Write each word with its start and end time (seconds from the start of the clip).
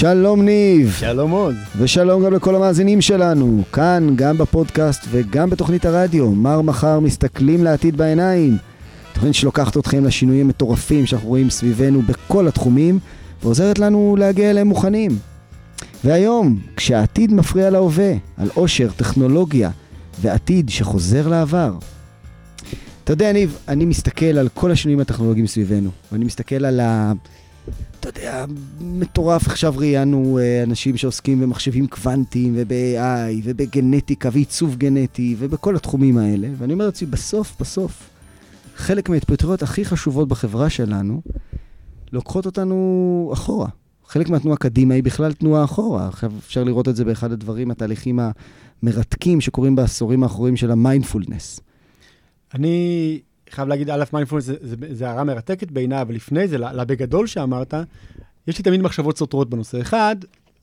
שלום 0.00 0.42
ניב. 0.42 0.96
שלום 0.98 1.30
עוז. 1.30 1.54
ושלום 1.78 2.24
גם 2.24 2.34
לכל 2.34 2.54
המאזינים 2.54 3.00
שלנו, 3.00 3.62
כאן 3.72 4.12
גם 4.16 4.38
בפודקאסט 4.38 5.04
וגם 5.10 5.50
בתוכנית 5.50 5.84
הרדיו, 5.84 6.30
מר 6.30 6.60
מחר 6.60 7.00
מסתכלים 7.00 7.64
לעתיד 7.64 7.96
בעיניים. 7.96 8.56
תוכנית 9.12 9.34
שלוקחת 9.34 9.76
אתכם 9.76 10.04
לשינויים 10.04 10.48
מטורפים 10.48 11.06
שאנחנו 11.06 11.28
רואים 11.28 11.50
סביבנו 11.50 12.02
בכל 12.02 12.48
התחומים, 12.48 12.98
ועוזרת 13.42 13.78
לנו 13.78 14.16
להגיע 14.18 14.50
אליהם 14.50 14.66
מוכנים. 14.66 15.18
והיום, 16.04 16.58
כשהעתיד 16.76 17.32
מפריע 17.32 17.70
להווה, 17.70 18.12
על 18.36 18.48
עושר, 18.54 18.88
טכנולוגיה 18.96 19.70
ועתיד 20.20 20.68
שחוזר 20.68 21.28
לעבר. 21.28 21.74
אתה 23.04 23.12
יודע, 23.12 23.32
ניב, 23.32 23.58
אני 23.68 23.84
מסתכל 23.84 24.38
על 24.38 24.48
כל 24.54 24.70
השינויים 24.70 25.00
הטכנולוגיים 25.00 25.46
סביבנו, 25.46 25.90
ואני 26.12 26.24
מסתכל 26.24 26.64
על 26.64 26.80
ה... 26.80 27.12
אתה 28.00 28.08
יודע, 28.08 28.44
מטורף, 28.80 29.46
עכשיו 29.46 29.74
ראיינו 29.76 30.38
אה, 30.38 30.62
אנשים 30.62 30.96
שעוסקים 30.96 31.40
במחשבים 31.40 31.86
קוונטיים 31.86 32.54
וב-AI 32.56 33.40
ובגנטיקה 33.44 34.28
ועיצוב 34.32 34.76
גנטי 34.76 35.36
ובכל 35.38 35.76
התחומים 35.76 36.18
האלה, 36.18 36.48
ואני 36.58 36.72
אומר 36.72 36.86
לעצמי, 36.86 37.08
בסוף, 37.08 37.56
בסוף, 37.60 38.10
חלק 38.76 39.08
מההתפתחויות 39.08 39.62
הכי 39.62 39.84
חשובות 39.84 40.28
בחברה 40.28 40.70
שלנו 40.70 41.20
לוקחות 42.12 42.46
אותנו 42.46 43.30
אחורה. 43.32 43.68
חלק 44.06 44.28
מהתנועה 44.28 44.56
קדימה 44.56 44.94
היא 44.94 45.02
בכלל 45.02 45.32
תנועה 45.32 45.64
אחורה. 45.64 46.08
עכשיו 46.08 46.32
אפשר 46.38 46.64
לראות 46.64 46.88
את 46.88 46.96
זה 46.96 47.04
באחד 47.04 47.32
הדברים, 47.32 47.70
התהליכים 47.70 48.20
המרתקים 48.82 49.40
שקורים 49.40 49.76
בעשורים 49.76 50.22
האחרונים 50.22 50.56
של 50.56 50.70
המיינדפולנס. 50.70 51.60
אני 52.54 53.20
חייב 53.50 53.68
להגיד, 53.68 53.90
א', 53.90 54.04
מיינדפולנס 54.12 54.44
זה, 54.44 54.54
זה, 54.60 54.76
זה 54.90 55.08
הערה 55.08 55.24
מרתקת 55.24 55.70
בעיניי, 55.70 56.02
אבל 56.02 56.14
לפני 56.14 56.48
זה, 56.48 56.58
לבגדול 56.58 57.26
שאמרת, 57.26 57.74
יש 58.46 58.58
לי 58.58 58.64
תמיד 58.64 58.82
מחשבות 58.82 59.18
סותרות 59.18 59.50
בנושא. 59.50 59.80
אחד, 59.80 60.16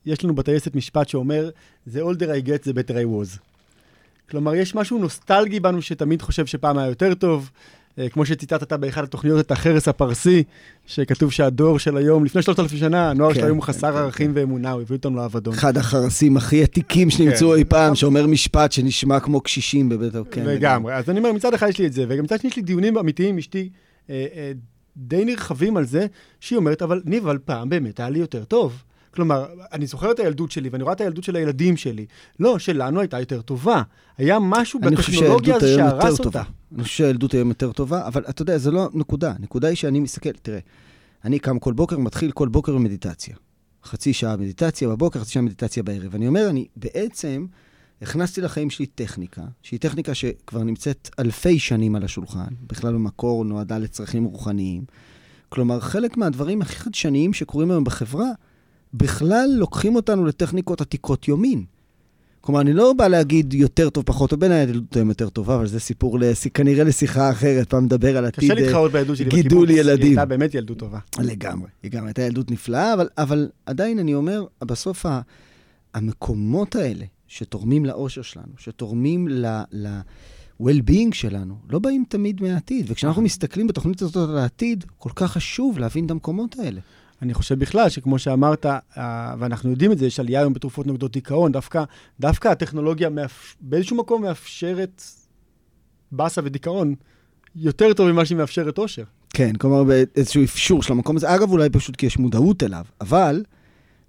יש 0.05 0.23
לנו 0.23 0.35
בטייסת 0.35 0.75
משפט 0.75 1.09
שאומר, 1.09 1.49
The 1.93 1.97
older 1.97 2.27
I 2.43 2.47
get, 2.47 2.67
the 2.67 2.73
better 2.73 2.93
I 2.93 3.05
was. 3.05 3.39
כלומר, 4.29 4.55
יש 4.55 4.75
משהו 4.75 4.97
נוסטלגי 4.97 5.59
בנו 5.59 5.81
שתמיד 5.81 6.21
חושב 6.21 6.45
שפעם 6.45 6.77
היה 6.77 6.87
יותר 6.87 7.13
טוב. 7.13 7.51
אה, 7.99 8.09
כמו 8.09 8.25
שציטטת 8.25 8.73
באחד 8.73 9.03
התוכניות, 9.03 9.39
את 9.39 9.51
החרס 9.51 9.87
הפרסי, 9.87 10.43
שכתוב 10.85 11.31
שהדור 11.31 11.79
של 11.79 11.97
היום, 11.97 12.25
לפני 12.25 12.41
3,000 12.41 12.79
שנה, 12.79 13.09
הנוער 13.09 13.33
כן, 13.33 13.39
של 13.39 13.45
היום 13.45 13.57
הוא 13.57 13.65
כן, 13.65 13.73
חסר 13.73 13.91
כן, 13.91 13.97
ערכים 13.97 14.33
כן. 14.33 14.39
ואמונה, 14.39 14.71
הוא 14.71 14.81
הביא 14.81 14.97
אותנו 14.97 15.17
לאבדון. 15.17 15.53
אחד 15.53 15.77
החרסים 15.77 16.37
הכי 16.37 16.63
עתיקים 16.63 17.09
שנמצאו 17.09 17.51
כן. 17.51 17.57
אי 17.57 17.65
פעם, 17.65 17.95
שאומר 17.95 18.27
משפט 18.27 18.71
שנשמע 18.71 19.19
כמו 19.19 19.41
קשישים 19.41 19.89
בבית 19.89 20.13
כן. 20.31 20.45
לגמרי. 20.45 20.95
אז 20.95 21.09
אני 21.09 21.19
אומר, 21.19 21.31
מצד 21.31 21.53
אחד 21.53 21.67
יש 21.67 21.79
לי 21.79 21.87
את 21.87 21.93
זה, 21.93 22.05
וגם 22.09 22.23
מצד 22.23 22.39
שני 22.39 22.49
יש 22.49 22.55
לי 22.55 22.61
דיונים 22.61 22.97
אמיתיים 22.97 23.29
עם 23.29 23.37
אשתי, 23.37 23.69
אה, 24.09 24.25
אה, 24.35 24.51
די 24.97 25.25
נרחבים 25.25 25.77
על 25.77 25.85
זה, 25.85 26.05
שהיא 26.39 26.57
אומרת, 26.57 26.81
אבל 26.81 27.01
ניב, 27.05 27.27
אבל 27.27 27.37
פעם 27.45 27.69
באמת 27.69 27.99
היה 27.99 28.09
לי 28.09 28.19
יותר 28.19 28.43
טוב. 28.43 28.83
כלומר, 29.15 29.45
אני 29.73 29.87
זוכר 29.87 30.11
את 30.11 30.19
הילדות 30.19 30.51
שלי, 30.51 30.69
ואני 30.69 30.83
רואה 30.83 30.93
את 30.93 31.01
הילדות 31.01 31.23
של 31.23 31.35
הילדים 31.35 31.77
שלי. 31.77 32.05
לא, 32.39 32.59
שלנו 32.59 32.99
הייתה 32.99 33.19
יותר 33.19 33.41
טובה. 33.41 33.81
היה 34.17 34.39
משהו 34.41 34.79
בטכנולוגיה 34.79 35.55
הזה 35.55 35.75
שהרס 35.75 36.19
אותה. 36.19 36.43
אני 36.75 36.83
חושב 36.83 36.95
שהילדות 36.95 37.33
היום 37.33 37.49
יותר 37.49 37.71
טובה, 37.71 38.07
אבל 38.07 38.23
אתה 38.29 38.41
יודע, 38.41 38.57
זו 38.57 38.71
לא 38.71 38.89
נקודה. 38.93 39.33
הנקודה 39.39 39.67
היא 39.67 39.75
שאני 39.75 39.99
מסתכל, 39.99 40.31
תראה, 40.31 40.59
אני 41.25 41.39
קם 41.39 41.59
כל 41.59 41.73
בוקר, 41.73 41.97
מתחיל 41.97 42.31
כל 42.31 42.47
בוקר 42.47 42.73
במדיטציה. 42.73 43.35
חצי 43.83 44.13
שעה 44.13 44.37
מדיטציה 44.37 44.89
בבוקר, 44.89 45.19
חצי 45.19 45.31
שעה 45.31 45.43
מדיטציה 45.43 45.83
בערב. 45.83 46.15
אני 46.15 46.27
אומר, 46.27 46.49
אני 46.49 46.67
בעצם 46.75 47.45
הכנסתי 48.01 48.41
לחיים 48.41 48.69
שלי 48.69 48.85
טכניקה, 48.85 49.41
שהיא 49.61 49.79
טכניקה 49.79 50.13
שכבר 50.13 50.63
נמצאת 50.63 51.09
אלפי 51.19 51.59
שנים 51.59 51.95
על 51.95 52.03
השולחן, 52.03 52.53
בכלל 52.67 52.93
במקור 52.93 53.45
נועדה 53.45 53.77
לצרכים 53.77 54.23
רוחניים. 54.23 54.83
כלומר, 55.49 55.79
חלק 55.79 56.17
מהדברים 56.17 56.61
הכי 56.61 56.75
חדשניים 56.75 57.33
שקורים 57.33 57.71
היום 57.71 57.83
בחברה, 57.83 58.29
בכלל 58.97 59.49
לוקחים 59.57 59.95
אותנו 59.95 60.25
לטכניקות 60.25 60.81
עתיקות 60.81 61.27
יומין. 61.27 61.63
כלומר, 62.41 62.61
אני 62.61 62.73
לא 62.73 62.93
בא 62.93 63.07
להגיד 63.07 63.53
יותר 63.53 63.89
טוב, 63.89 64.03
פחות 64.03 64.29
טוב, 64.29 64.39
בין 64.39 64.51
הילדות 64.51 64.95
היום 64.95 65.09
יותר 65.09 65.29
טובה, 65.29 65.55
אבל 65.55 65.67
זה 65.67 65.79
סיפור 65.79 66.19
לס... 66.19 66.47
כנראה 66.53 66.83
לשיחה 66.83 67.31
אחרת, 67.31 67.69
פעם 67.69 67.83
נדבר 67.85 68.17
על 68.17 68.25
עתיד 68.25 68.43
גידול 68.43 68.49
ילדים. 68.49 68.55
קשה 68.55 68.65
להתחרות 68.65 68.91
בילדות 68.91 69.17
שלי 69.17 69.25
בקיבוץ, 69.25 69.69
היא 69.69 69.79
הייתה 70.01 70.25
באמת 70.25 70.53
ילדות 70.53 70.77
טובה. 70.77 70.99
לגמרי, 71.19 71.67
היא 71.83 71.91
גם 71.91 72.05
הייתה 72.05 72.21
ילדות 72.21 72.51
נפלאה, 72.51 72.93
אבל, 72.93 73.07
אבל 73.17 73.49
עדיין 73.65 73.99
אני 73.99 74.13
אומר, 74.13 74.45
בסוף 74.63 75.05
ה... 75.05 75.21
המקומות 75.93 76.75
האלה 76.75 77.05
שתורמים 77.27 77.85
לאושר 77.85 78.21
שלנו, 78.21 78.53
שתורמים 78.57 79.27
ל... 79.27 79.45
ל... 79.71 79.99
well-being 80.61 81.13
שלנו, 81.13 81.55
לא 81.69 81.79
באים 81.79 82.03
תמיד 82.09 82.43
מהעתיד. 82.43 82.85
וכשאנחנו 82.89 83.21
מסתכלים 83.21 83.67
בתוכנית 83.67 84.01
הזאת 84.01 84.29
על 84.29 84.37
העתיד, 84.37 84.85
כל 84.97 85.09
כך 85.15 85.31
חשוב 85.31 85.79
להבין 85.79 86.05
את 86.05 86.11
המקומות 86.11 86.59
האלה. 86.59 86.81
אני 87.21 87.33
חושב 87.33 87.59
בכלל 87.59 87.89
שכמו 87.89 88.19
שאמרת, 88.19 88.65
אה, 88.65 89.35
ואנחנו 89.39 89.69
יודעים 89.69 89.91
את 89.91 89.97
זה, 89.97 90.05
יש 90.05 90.19
עלייה 90.19 90.39
היום 90.39 90.53
בתרופות 90.53 90.87
נוגדות 90.87 91.11
דיכאון, 91.11 91.51
דווקא, 91.51 91.83
דווקא 92.19 92.47
הטכנולוגיה 92.47 93.09
מאפ... 93.09 93.55
באיזשהו 93.61 93.97
מקום 93.97 94.21
מאפשרת 94.21 95.01
באסה 96.11 96.41
ודיכאון 96.43 96.95
יותר 97.55 97.93
טוב 97.93 98.11
ממה 98.11 98.25
שהיא 98.25 98.37
מאפשרת 98.37 98.77
אושר. 98.77 99.03
כן, 99.29 99.55
כלומר 99.55 99.83
באיזשהו 99.83 100.43
אפשור 100.43 100.83
של 100.83 100.93
המקום 100.93 101.17
הזה. 101.17 101.35
אגב, 101.35 101.51
אולי 101.51 101.69
פשוט 101.69 101.95
כי 101.95 102.05
יש 102.05 102.17
מודעות 102.17 102.63
אליו, 102.63 102.85
אבל 103.01 103.43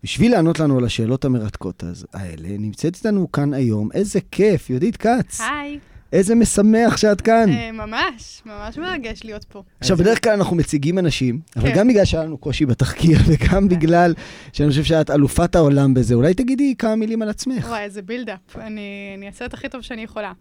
בשביל 0.03 0.33
לענות 0.33 0.61
לנו 0.61 0.78
על 0.78 0.84
השאלות 0.84 1.25
המרתקות 1.25 1.84
האלה, 2.12 2.49
נמצאת 2.59 2.97
איתנו 2.97 3.33
כאן 3.33 3.55
היום, 3.55 3.89
איזה 3.95 4.19
כיף, 4.31 4.71
יהודית 4.71 4.97
כץ. 4.97 5.41
היי. 5.41 5.78
איזה 6.16 6.34
משמח 6.34 6.97
שאת 6.97 7.21
כאן. 7.21 7.49
אה, 7.49 7.72
ממש, 7.72 8.43
ממש 8.47 8.78
מרגש 8.78 9.21
להיות 9.25 9.44
פה. 9.44 9.62
עכשיו, 9.81 9.97
בדרך 9.97 10.25
כלל 10.25 10.32
אנחנו 10.32 10.56
מציגים 10.56 10.99
אנשים, 10.99 11.41
אבל 11.56 11.69
כן. 11.69 11.75
גם 11.77 11.88
בגלל 11.88 12.04
שהיה 12.04 12.25
לנו 12.25 12.38
קושי 12.38 12.66
בתחקיר, 12.66 13.19
וגם 13.28 13.69
בגלל 13.69 14.15
שאני 14.53 14.69
חושב 14.69 14.84
שאת 14.84 15.10
אלופת 15.10 15.54
העולם 15.54 15.94
בזה, 15.94 16.15
אולי 16.15 16.34
תגידי 16.34 16.75
כמה 16.78 16.97
מילים 16.97 17.22
על 17.22 17.28
עצמך. 17.28 17.66
וואי, 17.69 17.82
איזה 17.82 18.03
בילדאפ. 18.03 18.56
אני 18.56 19.27
אעשה 19.27 19.44
את 19.44 19.54
הכי 19.54 19.69
טוב 19.69 19.81
שאני 19.81 20.03
יכולה. 20.03 20.32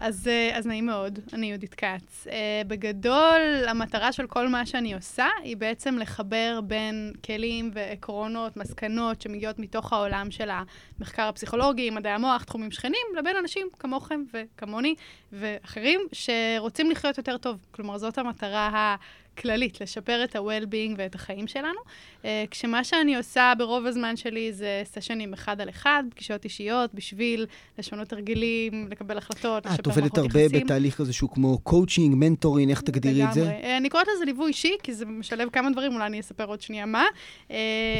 אז, 0.00 0.28
אה, 0.28 0.58
אז 0.58 0.66
נעים 0.66 0.86
מאוד, 0.86 1.18
אני 1.32 1.46
יהודית 1.46 1.74
כץ. 1.74 2.26
Uh, 2.26 2.30
בגדול, 2.66 3.40
המטרה 3.68 4.12
של 4.12 4.26
כל 4.26 4.48
מה 4.48 4.66
שאני 4.66 4.94
עושה 4.94 5.26
היא 5.42 5.56
בעצם 5.56 5.98
לחבר 5.98 6.60
בין 6.64 7.12
כלים 7.24 7.70
ועקרונות, 7.72 8.56
מסקנות 8.56 9.22
שמגיעות 9.22 9.58
מתוך 9.58 9.92
העולם 9.92 10.30
של 10.30 10.50
המחקר 10.98 11.22
הפסיכולוגי, 11.22 11.90
מדעי 11.90 12.12
המוח, 12.12 12.44
תחומים 12.44 12.70
שכנים, 12.70 13.06
לבין 13.18 13.36
אנשים 13.36 13.66
כמוכם 13.78 14.22
וכמוני 14.34 14.94
ואחרים 15.32 16.00
שרוצים 16.12 16.90
לחיות 16.90 17.18
יותר 17.18 17.38
טוב. 17.38 17.58
כלומר, 17.70 17.98
זאת 17.98 18.18
המטרה 18.18 18.68
ה... 18.68 18.96
כללית, 19.40 19.80
לשפר 19.80 20.24
את 20.24 20.36
ה-well-being 20.36 20.94
ואת 20.96 21.14
החיים 21.14 21.46
שלנו. 21.46 21.78
אה, 22.22 22.26
כשמה 22.50 22.84
שאני 22.84 23.16
עושה 23.16 23.52
ברוב 23.58 23.86
הזמן 23.86 24.16
שלי 24.16 24.52
זה 24.52 24.82
סשנים 24.84 25.32
אחד 25.32 25.60
על 25.60 25.68
אחד, 25.68 26.04
פגישות 26.10 26.44
אישיות, 26.44 26.94
בשביל 26.94 27.46
לשנות 27.78 28.12
הרגלים, 28.12 28.88
לקבל 28.90 29.18
החלטות, 29.18 29.66
לשפר 29.66 29.68
מערכות 29.68 29.86
יחסים. 29.86 30.06
את 30.06 30.18
עובדת 30.18 30.18
הרבה 30.18 30.58
בתהליך 30.58 30.98
כזה 30.98 31.12
שהוא 31.12 31.30
כמו 31.30 31.58
coaching, 31.58 32.14
mentoring, 32.18 32.70
איך 32.70 32.80
תגדירי 32.80 33.24
את 33.24 33.32
זה? 33.32 33.40
לגמרי. 33.40 33.62
אה, 33.62 33.66
אני 33.76 33.88
קוראת 33.88 34.06
לזה 34.16 34.24
ליווי 34.24 34.48
אישי, 34.48 34.76
כי 34.82 34.94
זה 34.94 35.06
משלב 35.06 35.48
כמה 35.50 35.70
דברים, 35.70 35.94
אולי 35.94 36.06
אני 36.06 36.20
אספר 36.20 36.44
עוד 36.44 36.60
שנייה 36.60 36.86
מה. 36.86 37.04
Uh, 37.48 37.52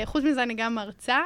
חוץ 0.04 0.24
מזה, 0.24 0.42
אני 0.42 0.54
גם 0.54 0.74
מרצה 0.74 1.18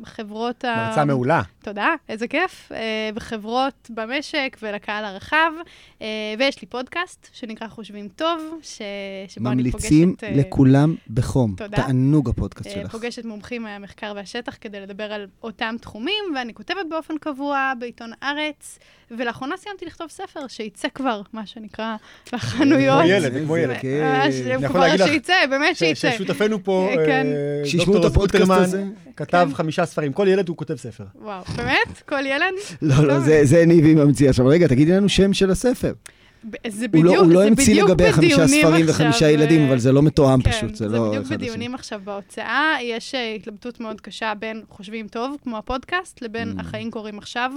בחברות 0.00 0.64
ה... 0.64 0.86
מרצה 0.88 1.04
מעולה. 1.04 1.42
תודה, 1.62 1.94
איזה 2.08 2.28
כיף. 2.28 2.72
Uh, 2.72 2.74
בחברות 3.14 3.90
במשק 3.94 4.56
ולקהל 4.62 5.04
הרחב. 5.04 5.52
Uh, 5.98 6.02
ויש 6.38 6.60
לי 6.62 6.68
פודקאסט 6.68 7.28
שנקרא 7.32 7.68
חושבים 7.68 8.08
טוב, 8.08 8.60
ש... 8.62 8.82
שבו 9.28 9.48
אני 9.48 9.70
פוגשת... 9.70 9.84
ממליצים 9.84 10.14
אה, 10.22 10.32
לכולם 10.36 10.94
בחום. 11.10 11.54
תודה. 11.56 11.76
תענוג 11.76 12.28
הפודקאסט 12.28 12.66
אה, 12.66 12.72
שלך. 12.72 12.92
פוגשת 12.92 13.24
מומחים 13.24 13.62
מהמחקר 13.62 14.12
והשטח 14.16 14.56
כדי 14.60 14.80
לדבר 14.80 15.12
על 15.12 15.26
אותם 15.42 15.74
תחומים, 15.80 16.24
ואני 16.36 16.54
כותבת 16.54 16.86
באופן 16.90 17.14
קבוע 17.18 17.72
בעיתון 17.78 18.10
הארץ, 18.22 18.78
ולאחרונה 19.10 19.56
סיימתי 19.56 19.84
לכתוב 19.86 20.08
ספר 20.08 20.46
שיצא 20.48 20.88
כבר, 20.94 21.22
מה 21.32 21.46
שנקרא, 21.46 21.96
לחנויות. 22.32 23.02
כמו 23.02 23.10
ילד, 23.10 23.44
כמו 23.44 23.56
ילד. 23.56 23.76
אני 24.56 24.64
יכול 24.64 24.80
להגיד 24.80 25.00
לך... 25.00 25.08
שיצא, 25.08 25.34
באמת 25.50 25.76
שיצא. 25.76 26.10
ששותפנו 26.10 26.64
פה, 26.64 26.88
אה, 26.90 27.06
כן. 27.06 27.26
דוקטור 27.76 28.54
הזה. 28.54 28.84
כתב 29.16 29.46
כן. 29.50 29.54
חמישה 29.54 29.86
ספרים. 29.86 30.12
כל 30.12 30.28
ילד 30.28 30.48
הוא 30.48 30.56
כותב 30.56 30.76
ספר. 30.76 31.04
וואו, 31.14 31.44
באמת? 31.56 32.02
כל 32.08 32.26
ילד? 32.26 32.54
לא, 32.82 33.06
לא, 33.06 33.44
זה 33.44 33.66
ניבי 33.66 33.94
ממציא. 33.94 34.28
עכשיו, 34.28 34.46
רגע, 34.46 34.66
תגידי 34.66 34.92
לנו 34.92 35.08
שם 35.08 35.32
של 35.32 35.50
הספר. 35.50 35.92
זה 36.68 36.88
בדיוק, 36.88 37.06
הוא 37.06 37.14
לא, 37.14 37.20
הוא 37.20 37.32
לא 37.32 37.44
המציא 37.44 37.82
לגבי 37.82 38.12
חמישה 38.12 38.48
ספרים 38.48 38.86
וחמישה 38.88 39.26
אה, 39.26 39.30
ילדים, 39.30 39.68
אבל 39.68 39.78
זה 39.78 39.92
לא 39.92 40.02
מתואם 40.02 40.42
כן, 40.42 40.50
פשוט, 40.50 40.74
זה, 40.74 40.88
זה 40.88 40.96
לא... 40.96 41.04
זה 41.04 41.08
בדיוק 41.08 41.26
בדיונים 41.26 41.74
עכשיו 41.74 42.00
בהוצאה. 42.04 42.76
יש 42.82 43.14
אה, 43.14 43.34
התלבטות 43.34 43.80
מאוד 43.80 44.00
קשה 44.00 44.32
בין 44.38 44.62
חושבים 44.68 45.08
טוב, 45.08 45.36
כמו 45.42 45.58
הפודקאסט, 45.58 46.22
לבין 46.22 46.54
mm. 46.56 46.60
החיים 46.60 46.90
קורים 46.90 47.18
עכשיו, 47.18 47.52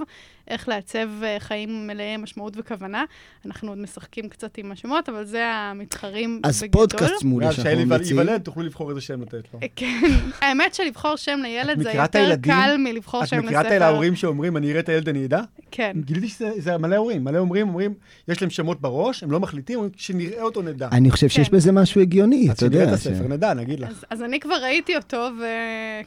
איך 0.48 0.70
לעצב 0.70 1.10
אה, 1.24 1.38
חיים 1.40 1.88
מלאי 1.88 2.18
משמעות 2.18 2.54
וכוונה. 2.58 3.04
אנחנו 3.46 3.70
עוד 3.70 3.78
משחקים 3.78 4.30
קצת 4.30 4.58
עם 4.58 4.72
השמות, 4.72 5.10
אבל 5.10 5.26
זה 5.26 5.48
המתחרים 5.48 6.42
אז 6.44 6.64
בגדול. 6.64 6.82
אז 6.84 6.90
פודקאסט 6.90 7.24
מולי 7.24 7.52
שאנחנו 7.52 7.86
ממליצים. 7.86 8.20
ייוולד, 8.20 8.42
תוכלו 8.42 8.64
לבחור 8.64 8.90
איזה 8.90 9.02
שם 9.02 9.22
לתת 9.22 9.54
לו. 9.54 9.60
כן, 9.76 10.02
האמת 10.42 10.74
שלבחור 10.74 11.16
שם 11.16 11.40
לילד 11.44 11.84
זה 11.84 11.92
יותר 11.92 12.36
קל 12.42 12.76
מלבחור 12.80 13.26
שם 13.26 13.36
לספר. 13.36 13.50
את 13.50 13.66
מכירה 13.66 13.78
את 13.78 13.82
ההורים 13.82 14.16
שאומרים, 14.16 14.58
אני 14.58 14.72
אראה 14.72 14.80
את 14.80 14.90
הילד, 14.90 15.10
אני 15.10 15.26
אדע? 15.26 15.42
כן. 15.72 15.98
גיליתי 16.06 16.28
שזה 16.28 16.78
מלא 16.78 16.96
הורים, 16.96 17.24
מלא 17.24 17.38
הורים 17.38 17.68
אומרים, 17.68 17.94
יש 18.28 18.42
להם 18.42 18.50
שמות 18.50 18.73
רשומות 18.74 18.82
בראש, 18.82 19.24
הם 19.24 19.32
לא 19.32 19.40
מחליטים, 19.40 19.76
אומרים, 19.76 19.92
כשנראה 19.92 20.42
אותו 20.42 20.62
נדע. 20.62 20.90
אני 20.92 21.12
חושב 21.12 21.30
שיש 21.30 21.50
כן. 21.50 21.56
בזה 21.56 21.72
משהו 21.72 22.02
הגיוני, 22.02 22.48
אז 22.50 22.56
אתה 22.58 22.66
יודע. 22.66 22.78
כשנראה 22.78 22.94
את 22.94 23.00
הספר, 23.00 23.28
נדע, 23.28 23.54
נגיד 23.54 23.80
לך. 23.80 23.90
אז, 23.90 24.06
אז 24.10 24.22
אני 24.22 24.40
כבר 24.40 24.56
ראיתי 24.64 24.96
אותו, 24.96 25.30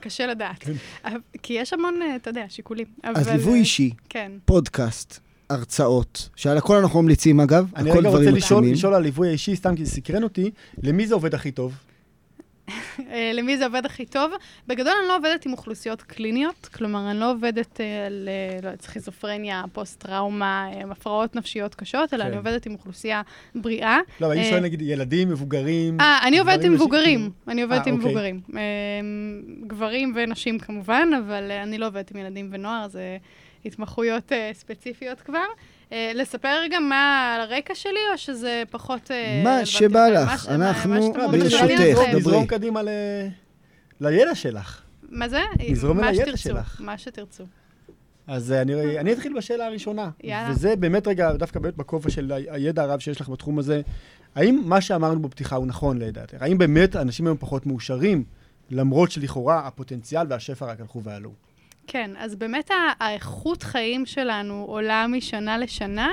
וקשה 0.00 0.26
לדעת. 0.26 0.58
כן. 0.58 0.72
כי 1.42 1.52
יש 1.52 1.72
המון, 1.72 1.94
אה, 2.02 2.16
אתה 2.16 2.30
יודע, 2.30 2.44
שיקולים. 2.48 2.86
אז 3.02 3.28
ליווי 3.28 3.52
אה, 3.52 3.58
אישי, 3.58 3.90
כן. 4.08 4.32
פודקאסט, 4.44 5.18
הרצאות, 5.50 6.28
שעל 6.36 6.58
הכל 6.58 6.76
אנחנו 6.76 7.02
ממליצים 7.02 7.40
אגב, 7.40 7.66
אני 7.76 7.90
הכל 7.90 7.98
רגע 7.98 8.08
רוצה 8.08 8.20
דברים 8.20 8.36
לשאול, 8.36 8.58
מקסימים. 8.58 8.74
לשאול 8.74 8.94
על 8.94 9.02
ליווי 9.02 9.28
האישי, 9.28 9.56
סתם 9.56 9.76
כי 9.76 9.84
זה 9.84 9.90
סקרן 9.90 10.22
אותי, 10.22 10.50
למי 10.82 11.06
זה 11.06 11.14
עובד 11.14 11.34
הכי 11.34 11.50
טוב? 11.50 11.72
אה, 13.10 13.30
למי 13.34 13.58
זה 13.58 13.66
עובד 13.66 13.86
הכי 13.86 14.06
טוב? 14.06 14.30
בגדול 14.66 14.92
אני 15.00 15.08
לא 15.08 15.16
עובדת 15.16 15.46
עם 15.46 15.52
אוכלוסיות 15.52 16.02
קליניות, 16.02 16.68
כלומר, 16.74 17.10
אני 17.10 17.20
לא 17.20 17.30
עובדת 17.30 17.80
אה, 17.80 18.06
על 18.06 18.28
אה, 18.28 18.70
לא 18.70 18.76
סכיזופרניה, 18.80 19.62
פוסט-טראומה, 19.72 20.68
הפרעות 20.90 21.36
נפשיות 21.36 21.74
קשות, 21.74 22.14
אלא 22.14 22.22
כן. 22.22 22.28
אני 22.28 22.36
עובדת 22.36 22.66
עם 22.66 22.72
אוכלוסייה 22.72 23.22
בריאה. 23.54 23.98
לא, 24.20 24.26
אבל 24.26 24.34
אני 24.34 24.44
שואל 24.44 24.60
נגיד 24.60 24.82
ילדים, 24.82 25.28
מבוגרים. 25.28 26.00
אה, 26.00 26.18
אני 26.22 26.38
עובדת 26.38 26.64
עם 26.64 26.72
מבוגרים. 26.72 27.30
אני 27.48 27.62
עובדת 27.62 27.86
עם 27.86 27.94
אוקיי. 27.94 28.10
מבוגרים. 28.10 28.40
גברים 29.66 30.12
ונשים 30.16 30.58
כמובן, 30.58 31.08
אבל 31.18 31.50
אני 31.50 31.78
לא 31.78 31.86
עובדת 31.86 32.10
עם 32.10 32.16
ילדים 32.16 32.48
ונוער, 32.52 32.88
זה 32.88 33.16
התמחויות 33.64 34.32
ספציפיות 34.52 35.20
כבר. 35.20 35.46
אה, 35.92 36.12
לספר 36.14 36.56
גם 36.70 36.88
מה 36.88 37.34
על 37.34 37.40
הרקע 37.40 37.74
שלי, 37.74 38.00
או 38.12 38.18
שזה 38.18 38.62
פחות... 38.70 39.10
אה, 39.10 39.40
מה 39.44 39.66
שבא? 39.66 40.08
לך, 40.08 40.48
אנחנו- 40.48 41.12
ברשותך. 41.32 41.62
דברי. 41.70 42.14
נזרום 42.16 42.46
קדימה 42.46 42.82
ל... 42.82 42.88
לידע 44.00 44.34
שלך. 44.34 44.82
מה 45.10 45.28
זה? 45.28 45.40
נזרום 45.70 45.98
אל 45.98 46.04
מה 46.04 46.10
הידע 46.10 46.24
שתרצו, 46.24 46.42
שלך. 46.42 46.80
מה 46.84 46.98
שתרצו. 46.98 47.44
אז 48.26 48.52
אה, 48.52 48.62
אני, 48.62 48.98
אני 48.98 49.12
אתחיל 49.12 49.32
בשאלה 49.36 49.66
הראשונה. 49.66 50.10
יאללה. 50.24 50.50
וזה 50.50 50.76
באמת 50.76 51.08
רגע, 51.08 51.32
דווקא 51.32 51.60
באמת 51.60 51.76
בכובע 51.76 52.10
של 52.10 52.32
הידע 52.50 52.82
הרב 52.82 53.00
שיש 53.00 53.20
לך 53.20 53.28
בתחום 53.28 53.58
הזה. 53.58 53.80
האם 54.34 54.62
מה 54.64 54.80
שאמרנו 54.80 55.22
בפתיחה 55.22 55.56
הוא 55.56 55.66
נכון 55.66 55.98
לדעתך? 55.98 56.42
האם 56.42 56.58
באמת 56.58 56.96
אנשים 56.96 57.26
היום 57.26 57.36
פחות 57.40 57.66
מאושרים, 57.66 58.24
למרות 58.70 59.10
שלכאורה 59.10 59.66
הפוטנציאל 59.66 60.26
והשפע 60.30 60.66
רק 60.66 60.80
הלכו 60.80 61.02
ועלו? 61.02 61.32
כן, 61.86 62.10
אז 62.18 62.34
באמת 62.36 62.70
האיכות 63.00 63.62
חיים 63.62 64.06
שלנו 64.06 64.64
עולה 64.68 65.06
משנה 65.06 65.58
לשנה, 65.58 66.08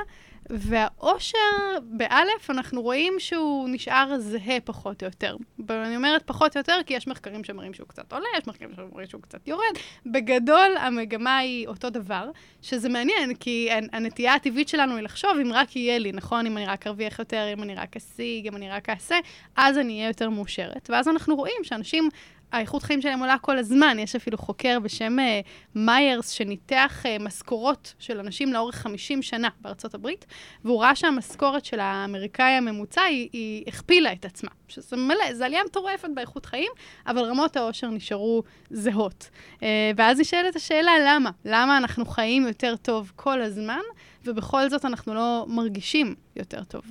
והאושר, 0.50 1.38
באלף, 1.84 2.50
אנחנו 2.50 2.82
רואים 2.82 3.14
שהוא 3.20 3.70
נשאר 3.70 4.20
זהה 4.20 4.60
פחות 4.64 5.04
או 5.04 5.08
יותר. 5.08 5.36
ואני 5.68 5.96
אומרת 5.96 6.24
פחות 6.26 6.56
או 6.56 6.60
יותר 6.60 6.80
כי 6.86 6.94
יש 6.94 7.08
מחקרים 7.08 7.44
שמראים 7.44 7.74
שהוא 7.74 7.88
קצת 7.88 8.14
עולה, 8.14 8.26
יש 8.38 8.48
מחקרים 8.48 8.72
שמראים 8.76 9.08
שהוא 9.08 9.22
קצת 9.22 9.48
יורד. 9.48 9.76
בגדול, 10.06 10.78
המגמה 10.80 11.38
היא 11.38 11.68
אותו 11.68 11.90
דבר, 11.90 12.30
שזה 12.62 12.90
מעניין, 12.90 13.36
כי 13.36 13.70
הנ- 13.72 13.90
הנטייה 13.94 14.34
הטבעית 14.34 14.70
שלנו 14.70 14.96
היא 14.96 15.04
לחשוב 15.04 15.32
אם 15.42 15.54
רק 15.54 15.76
יהיה 15.76 15.98
לי, 15.98 16.12
נכון? 16.12 16.46
אם 16.46 16.58
אני 16.58 16.66
רק 16.66 16.88
ארוויח 16.88 17.20
יותר, 17.20 17.46
אם 17.54 17.64
אני 17.64 17.76
רק 17.76 17.96
אשיג, 17.96 18.48
אם 18.48 18.56
אני 18.56 18.70
רק 18.70 18.90
אעשה, 18.90 19.16
אז 19.56 19.78
אני 19.78 19.94
אהיה 19.98 20.08
יותר 20.08 20.30
מאושרת. 20.30 20.90
ואז 20.90 21.08
אנחנו 21.08 21.36
רואים 21.36 21.64
שאנשים... 21.64 22.10
האיכות 22.54 22.84
חיים 22.84 23.02
שלהם 23.02 23.20
עולה 23.20 23.38
כל 23.42 23.58
הזמן. 23.58 23.98
יש 24.00 24.16
אפילו 24.16 24.38
חוקר 24.38 24.80
בשם 24.80 25.20
אה, 25.20 25.42
מיירס, 25.76 26.30
שניתח 26.30 27.04
אה, 27.06 27.18
משכורות 27.20 27.94
של 28.00 28.20
אנשים 28.20 28.54
לאורך 28.54 28.76
50 28.76 29.22
שנה 29.22 29.50
בארצות 29.62 29.94
הברית, 29.94 30.26
והוא 30.66 30.82
ראה 30.82 30.96
שהמשכורת 30.96 31.66
של 31.66 31.80
האמריקאי 31.80 32.52
הממוצע 32.52 33.02
היא, 33.02 33.30
היא 33.34 33.64
הכפילה 33.68 34.14
את 34.14 34.26
עצמה. 34.26 34.50
שזה 34.68 34.98
מלא, 34.98 35.34
זו 35.34 35.44
עלייה 35.44 35.64
מטורפת 35.64 36.10
באיכות 36.16 36.46
חיים, 36.46 36.72
אבל 37.08 37.22
רמות 37.22 37.58
העושר 37.58 37.90
נשארו 37.90 38.44
זהות. 38.70 39.30
אה, 39.64 39.92
ואז 39.98 40.20
נשאלת 40.20 40.56
השאלה, 40.56 40.92
למה? 41.08 41.32
למה 41.46 41.78
אנחנו 41.78 42.06
חיים 42.06 42.48
יותר 42.48 42.76
טוב 42.76 43.12
כל 43.16 43.42
הזמן, 43.42 43.82
ובכל 44.26 44.70
זאת 44.70 44.86
אנחנו 44.86 45.14
לא 45.14 45.46
מרגישים 45.50 46.16
יותר 46.36 46.64
טוב? 46.64 46.82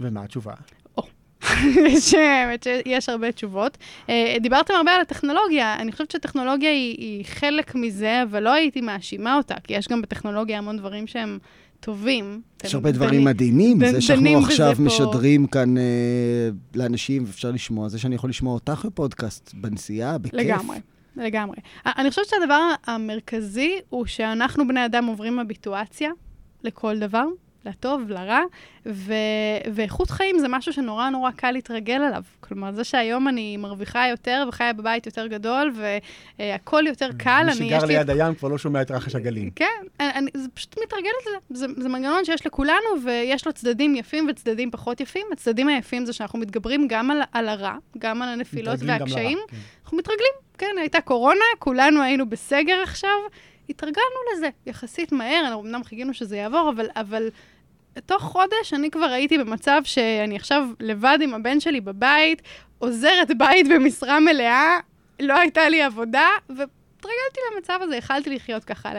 ומה 0.00 0.22
התשובה? 0.22 0.54
יש, 1.88 2.14
שיש 2.84 3.08
הרבה 3.08 3.32
תשובות. 3.32 3.78
אה, 4.08 4.36
דיברתם 4.40 4.74
הרבה 4.74 4.92
על 4.92 5.00
הטכנולוגיה, 5.00 5.76
אני 5.78 5.92
חושבת 5.92 6.10
שטכנולוגיה 6.10 6.70
היא, 6.70 6.96
היא 6.98 7.24
חלק 7.24 7.74
מזה, 7.74 8.22
אבל 8.22 8.42
לא 8.42 8.52
הייתי 8.52 8.80
מאשימה 8.80 9.36
אותה, 9.36 9.54
כי 9.64 9.74
יש 9.74 9.88
גם 9.88 10.02
בטכנולוגיה 10.02 10.58
המון 10.58 10.76
דברים 10.76 11.06
שהם 11.06 11.38
טובים. 11.80 12.40
יש 12.64 12.74
הרבה 12.74 12.92
דברים 12.92 13.24
מדהימים, 13.24 13.78
זה 13.90 14.00
שאנחנו 14.00 14.38
עכשיו 14.38 14.74
פה. 14.76 14.82
משדרים 14.82 15.46
כאן 15.46 15.78
אה, 15.78 15.82
לאנשים, 16.74 17.24
ואפשר 17.26 17.50
לשמוע, 17.50 17.88
זה 17.88 17.98
שאני 17.98 18.14
יכול 18.14 18.30
לשמוע 18.30 18.54
אותך 18.54 18.84
בפודקאסט, 18.84 19.54
בנסיעה, 19.54 20.18
בכיף. 20.18 20.34
לגמרי, 20.34 20.78
לגמרי. 21.16 21.56
אני 21.86 22.10
חושבת 22.10 22.26
שהדבר 22.26 22.60
המרכזי 22.86 23.78
הוא 23.88 24.06
שאנחנו 24.06 24.68
בני 24.68 24.84
אדם 24.84 25.06
עוברים 25.06 25.38
אביטואציה 25.38 26.10
לכל 26.64 26.98
דבר, 26.98 27.24
לטוב, 27.66 28.10
לרע, 28.10 28.40
ו- 28.86 29.12
ואיכות 29.74 30.10
חיים 30.10 30.38
זה 30.38 30.48
משהו 30.48 30.72
שנורא 30.72 31.08
נורא 31.08 31.30
קל 31.30 31.50
להתרגל 31.50 32.02
אליו. 32.02 32.22
כלומר, 32.40 32.72
זה 32.72 32.84
שהיום 32.84 33.28
אני 33.28 33.56
מרוויחה 33.56 34.08
יותר 34.08 34.44
וחיה 34.48 34.72
בבית 34.72 35.06
יותר 35.06 35.26
גדול, 35.26 35.72
והכול 36.38 36.86
יותר 36.86 37.08
קל, 37.18 37.42
מי 37.44 37.50
אני, 37.50 37.54
שגר 37.54 37.76
יש 37.76 37.82
לי... 37.82 37.96
ליד 37.96 38.10
הים 38.10 38.34
כבר 38.34 38.48
לא 38.48 38.58
שומע 38.58 38.82
את 38.82 38.90
רחש 38.90 39.14
הגלים. 39.14 39.50
כן, 39.50 39.66
אני, 40.00 40.10
אני, 40.10 40.30
זה 40.34 40.48
פשוט 40.54 40.78
מתרגלת 40.84 41.26
לזה. 41.26 41.36
זה, 41.50 41.66
זה 41.82 41.88
מנגנון 41.88 42.24
שיש 42.24 42.46
לכולנו, 42.46 42.88
ויש 43.04 43.46
לו 43.46 43.52
צדדים 43.52 43.96
יפים 43.96 44.26
וצדדים 44.30 44.70
פחות 44.70 45.00
יפים. 45.00 45.26
הצדדים 45.32 45.68
היפים 45.68 46.06
זה 46.06 46.12
שאנחנו 46.12 46.38
מתגברים 46.38 46.88
גם 46.88 47.10
על, 47.10 47.20
על 47.32 47.48
הרע, 47.48 47.76
גם 47.98 48.22
על 48.22 48.28
הנפילות 48.28 48.78
והקשיים. 48.86 49.38
לרע, 49.38 49.46
כן. 49.48 49.56
אנחנו 49.84 49.98
מתרגלים, 49.98 50.32
כן, 50.58 50.74
הייתה 50.78 51.00
קורונה, 51.00 51.44
כולנו 51.58 52.02
היינו 52.02 52.28
בסגר 52.28 52.80
עכשיו, 52.82 53.18
התרגלנו 53.68 54.16
לזה 54.32 54.48
יחסית 54.66 55.12
מהר, 55.12 55.40
אנחנו 55.46 55.62
אמנם 55.62 55.84
חיכינו 55.84 56.14
שזה 56.14 56.36
יעבור, 56.36 56.72
אבל, 56.74 56.86
אבל 56.96 57.28
תוך 58.06 58.22
חודש 58.22 58.72
אני 58.72 58.90
כבר 58.90 59.04
הייתי 59.04 59.38
במצב 59.38 59.80
שאני 59.84 60.36
עכשיו 60.36 60.68
לבד 60.80 61.18
עם 61.22 61.34
הבן 61.34 61.60
שלי 61.60 61.80
בבית, 61.80 62.42
עוזרת 62.78 63.38
בית 63.38 63.68
במשרה 63.68 64.20
מלאה, 64.20 64.78
לא 65.20 65.38
הייתה 65.38 65.68
לי 65.68 65.82
עבודה, 65.82 66.28
והתרגלתי 67.04 67.40
למצב 67.54 67.78
הזה, 67.82 67.96
יכלתי 67.96 68.34
לחיות 68.34 68.64
ככה 68.64 68.90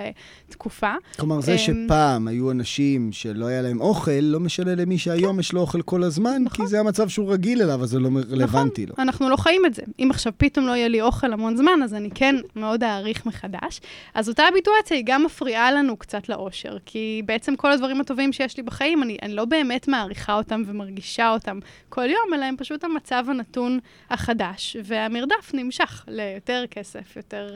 לתקופה. 0.49 0.93
כלומר, 1.19 1.41
זה 1.41 1.51
אמ, 1.51 1.57
שפעם 1.57 2.27
היו 2.27 2.51
אנשים 2.51 3.11
שלא 3.11 3.45
היה 3.45 3.61
להם 3.61 3.81
אוכל, 3.81 4.11
לא 4.11 4.39
משנה 4.39 4.75
למי 4.75 4.97
שהיום 4.97 5.39
יש 5.39 5.53
לו 5.53 5.61
אוכל 5.61 5.81
כל 5.81 6.03
הזמן, 6.03 6.41
נכון. 6.43 6.65
כי 6.65 6.69
זה 6.69 6.79
המצב 6.79 7.09
שהוא 7.09 7.33
רגיל 7.33 7.61
אליו, 7.61 7.83
אז 7.83 7.89
זה 7.89 7.99
לא 7.99 8.09
רלוונטי 8.31 8.85
לו. 8.85 8.95
אנחנו 8.97 9.29
לא 9.29 9.35
חיים 9.35 9.65
את 9.65 9.73
זה. 9.73 9.81
אם 9.99 10.07
עכשיו 10.11 10.33
פתאום 10.37 10.67
לא 10.67 10.71
יהיה 10.71 10.87
לי 10.87 11.01
אוכל 11.01 11.33
המון 11.33 11.57
זמן, 11.57 11.79
אז 11.83 11.93
אני 11.93 12.09
כן 12.15 12.35
מאוד 12.55 12.83
אעריך 12.83 13.25
מחדש. 13.25 13.81
אז 14.13 14.29
אותה 14.29 14.43
הביטואציה 14.43 14.97
היא 14.97 15.03
גם 15.07 15.23
מפריעה 15.23 15.71
לנו 15.71 15.97
קצת 15.97 16.29
לאושר, 16.29 16.77
כי 16.85 17.21
בעצם 17.25 17.55
כל 17.55 17.71
הדברים 17.71 18.01
הטובים 18.01 18.33
שיש 18.33 18.57
לי 18.57 18.63
בחיים, 18.63 19.03
אני, 19.03 19.17
אני 19.21 19.33
לא 19.33 19.45
באמת 19.45 19.87
מעריכה 19.87 20.33
אותם 20.33 20.63
ומרגישה 20.65 21.29
אותם 21.29 21.59
כל 21.89 22.05
יום, 22.09 22.33
אלא 22.33 22.45
הם 22.45 22.55
פשוט 22.57 22.83
המצב 22.83 23.24
הנתון 23.27 23.79
החדש, 24.09 24.77
והמרדף 24.83 25.51
נמשך 25.53 26.05
ליותר 26.07 26.63
כסף, 26.71 27.15
יותר 27.15 27.55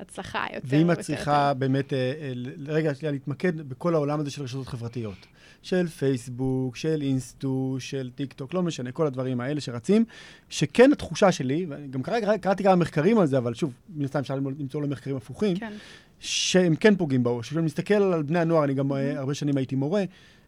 הצלחה, 0.00 0.46
יותר... 0.54 0.66
ואם 0.70 0.90
את 0.90 1.00
צריכה 1.00 1.54
באמת, 1.54 1.92
אה, 1.92 1.98
אה, 1.98 2.32
רגע, 2.66 2.94
שנייה, 2.94 3.12
להתמקד 3.12 3.68
בכל 3.68 3.94
העולם 3.94 4.20
הזה 4.20 4.30
של 4.30 4.42
רשתות 4.42 4.68
חברתיות. 4.68 5.26
של 5.62 5.86
פייסבוק, 5.86 6.76
של 6.76 7.02
אינסטו, 7.02 7.76
של 7.78 8.10
טיק 8.14 8.32
טוק, 8.32 8.54
לא 8.54 8.62
משנה, 8.62 8.92
כל 8.92 9.06
הדברים 9.06 9.40
האלה 9.40 9.60
שרצים, 9.60 10.04
שכן 10.48 10.92
התחושה 10.92 11.32
שלי, 11.32 11.66
ואני 11.68 11.88
גם 11.88 12.02
קרא, 12.02 12.36
קראתי 12.36 12.62
כמה 12.62 12.76
מחקרים 12.76 13.18
על 13.18 13.26
זה, 13.26 13.38
אבל 13.38 13.54
שוב, 13.54 13.72
מן 13.96 14.04
הסתם 14.04 14.18
אפשר 14.18 14.34
למצוא 14.34 14.80
להם 14.80 14.90
מחקרים 14.90 15.16
הפוכים, 15.16 15.56
כן. 15.56 15.72
שהם 16.20 16.76
כן 16.76 16.96
פוגעים 16.96 17.22
באוש. 17.22 17.48
כשאני 17.48 17.64
מסתכל 17.64 17.94
על 17.94 18.22
בני 18.22 18.38
הנוער, 18.38 18.64
אני 18.64 18.74
גם 18.74 18.92
אה, 18.92 19.18
הרבה 19.18 19.34
שנים 19.34 19.56
הייתי 19.56 19.76
מורה, 19.76 20.04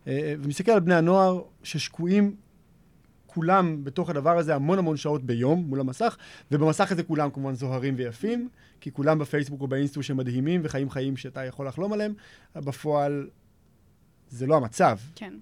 ומסתכל 0.06 0.73
על 0.73 0.80
בני 0.80 0.94
הנוער 0.94 1.42
ששקועים 1.62 2.35
כולם 3.35 3.85
בתוך 3.85 4.11
הדבר 4.11 4.39
הזה 4.39 4.55
המון 4.55 4.79
המון 4.79 4.97
שעות 4.97 5.25
ביום 5.25 5.65
מול 5.69 5.81
המסך, 5.81 6.17
ובמסך 6.51 6.93
הזה 6.93 7.03
כולם 7.03 7.31
כמובן 7.31 7.55
זוהרים 7.55 7.95
ויפים, 7.97 8.49
כי 8.81 8.93
כולם 8.93 9.19
בפייסבוק 9.19 9.61
או 9.61 9.69
באינסטו 9.69 10.03
שמדהימים 10.03 10.61
וחיים 10.65 10.91
חיים 10.91 11.17
שאתה 11.17 11.45
יכול 11.45 11.67
לחלום 11.67 11.93
עליהם, 11.93 12.15
בפועל 12.57 13.29
זה 14.29 14.47
לא 14.47 14.57
המצב. 14.57 14.99
כן. 15.15 15.35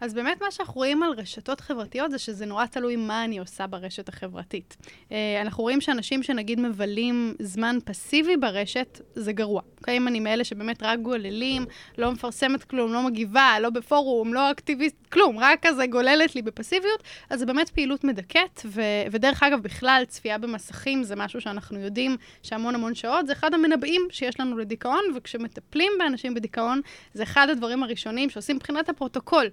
אז 0.00 0.14
באמת 0.14 0.42
מה 0.42 0.50
שאנחנו 0.50 0.74
רואים 0.74 1.02
על 1.02 1.12
רשתות 1.12 1.60
חברתיות 1.60 2.10
זה 2.10 2.18
שזה 2.18 2.46
נורא 2.46 2.66
תלוי 2.66 2.96
מה 2.96 3.24
אני 3.24 3.38
עושה 3.38 3.66
ברשת 3.66 4.08
החברתית. 4.08 4.76
אה, 5.12 5.40
אנחנו 5.40 5.62
רואים 5.62 5.80
שאנשים 5.80 6.22
שנגיד 6.22 6.60
מבלים 6.60 7.34
זמן 7.38 7.78
פסיבי 7.84 8.36
ברשת, 8.36 9.00
זה 9.14 9.32
גרוע. 9.32 9.62
אוקיי? 9.78 9.96
אם 9.96 10.08
אני 10.08 10.20
מאלה 10.20 10.44
שבאמת 10.44 10.82
רק 10.82 10.98
גוללים, 10.98 11.66
לא 11.98 12.12
מפרסמת 12.12 12.64
כלום, 12.64 12.92
לא 12.92 13.02
מגיבה, 13.02 13.56
לא 13.60 13.70
בפורום, 13.70 14.34
לא 14.34 14.50
אקטיביסט, 14.50 14.96
כלום, 15.12 15.38
רק 15.38 15.66
כזה 15.66 15.86
גוללת 15.86 16.34
לי 16.34 16.42
בפסיביות, 16.42 17.02
אז 17.30 17.38
זה 17.38 17.46
באמת 17.46 17.68
פעילות 17.68 18.04
מדכאת, 18.04 18.60
ו- 18.64 18.82
ודרך 19.10 19.42
אגב, 19.42 19.62
בכלל, 19.62 20.02
צפייה 20.08 20.38
במסכים 20.38 21.02
זה 21.02 21.16
משהו 21.16 21.40
שאנחנו 21.40 21.78
יודעים 21.78 22.16
שהמון 22.42 22.74
המון 22.74 22.94
שעות, 22.94 23.26
זה 23.26 23.32
אחד 23.32 23.54
המנבאים 23.54 24.02
שיש 24.10 24.40
לנו 24.40 24.58
לדיכאון, 24.58 25.00
וכשמטפלים 25.14 25.92
באנשים 25.98 26.34
בדיכאון, 26.34 26.80
זה 27.14 27.22
אחד 27.22 27.48
הדברים 27.50 27.82
הראשונים 27.82 28.30
שעושים 28.30 28.56
מבחינת 28.56 28.88
הפרוטוקול. 28.88 29.46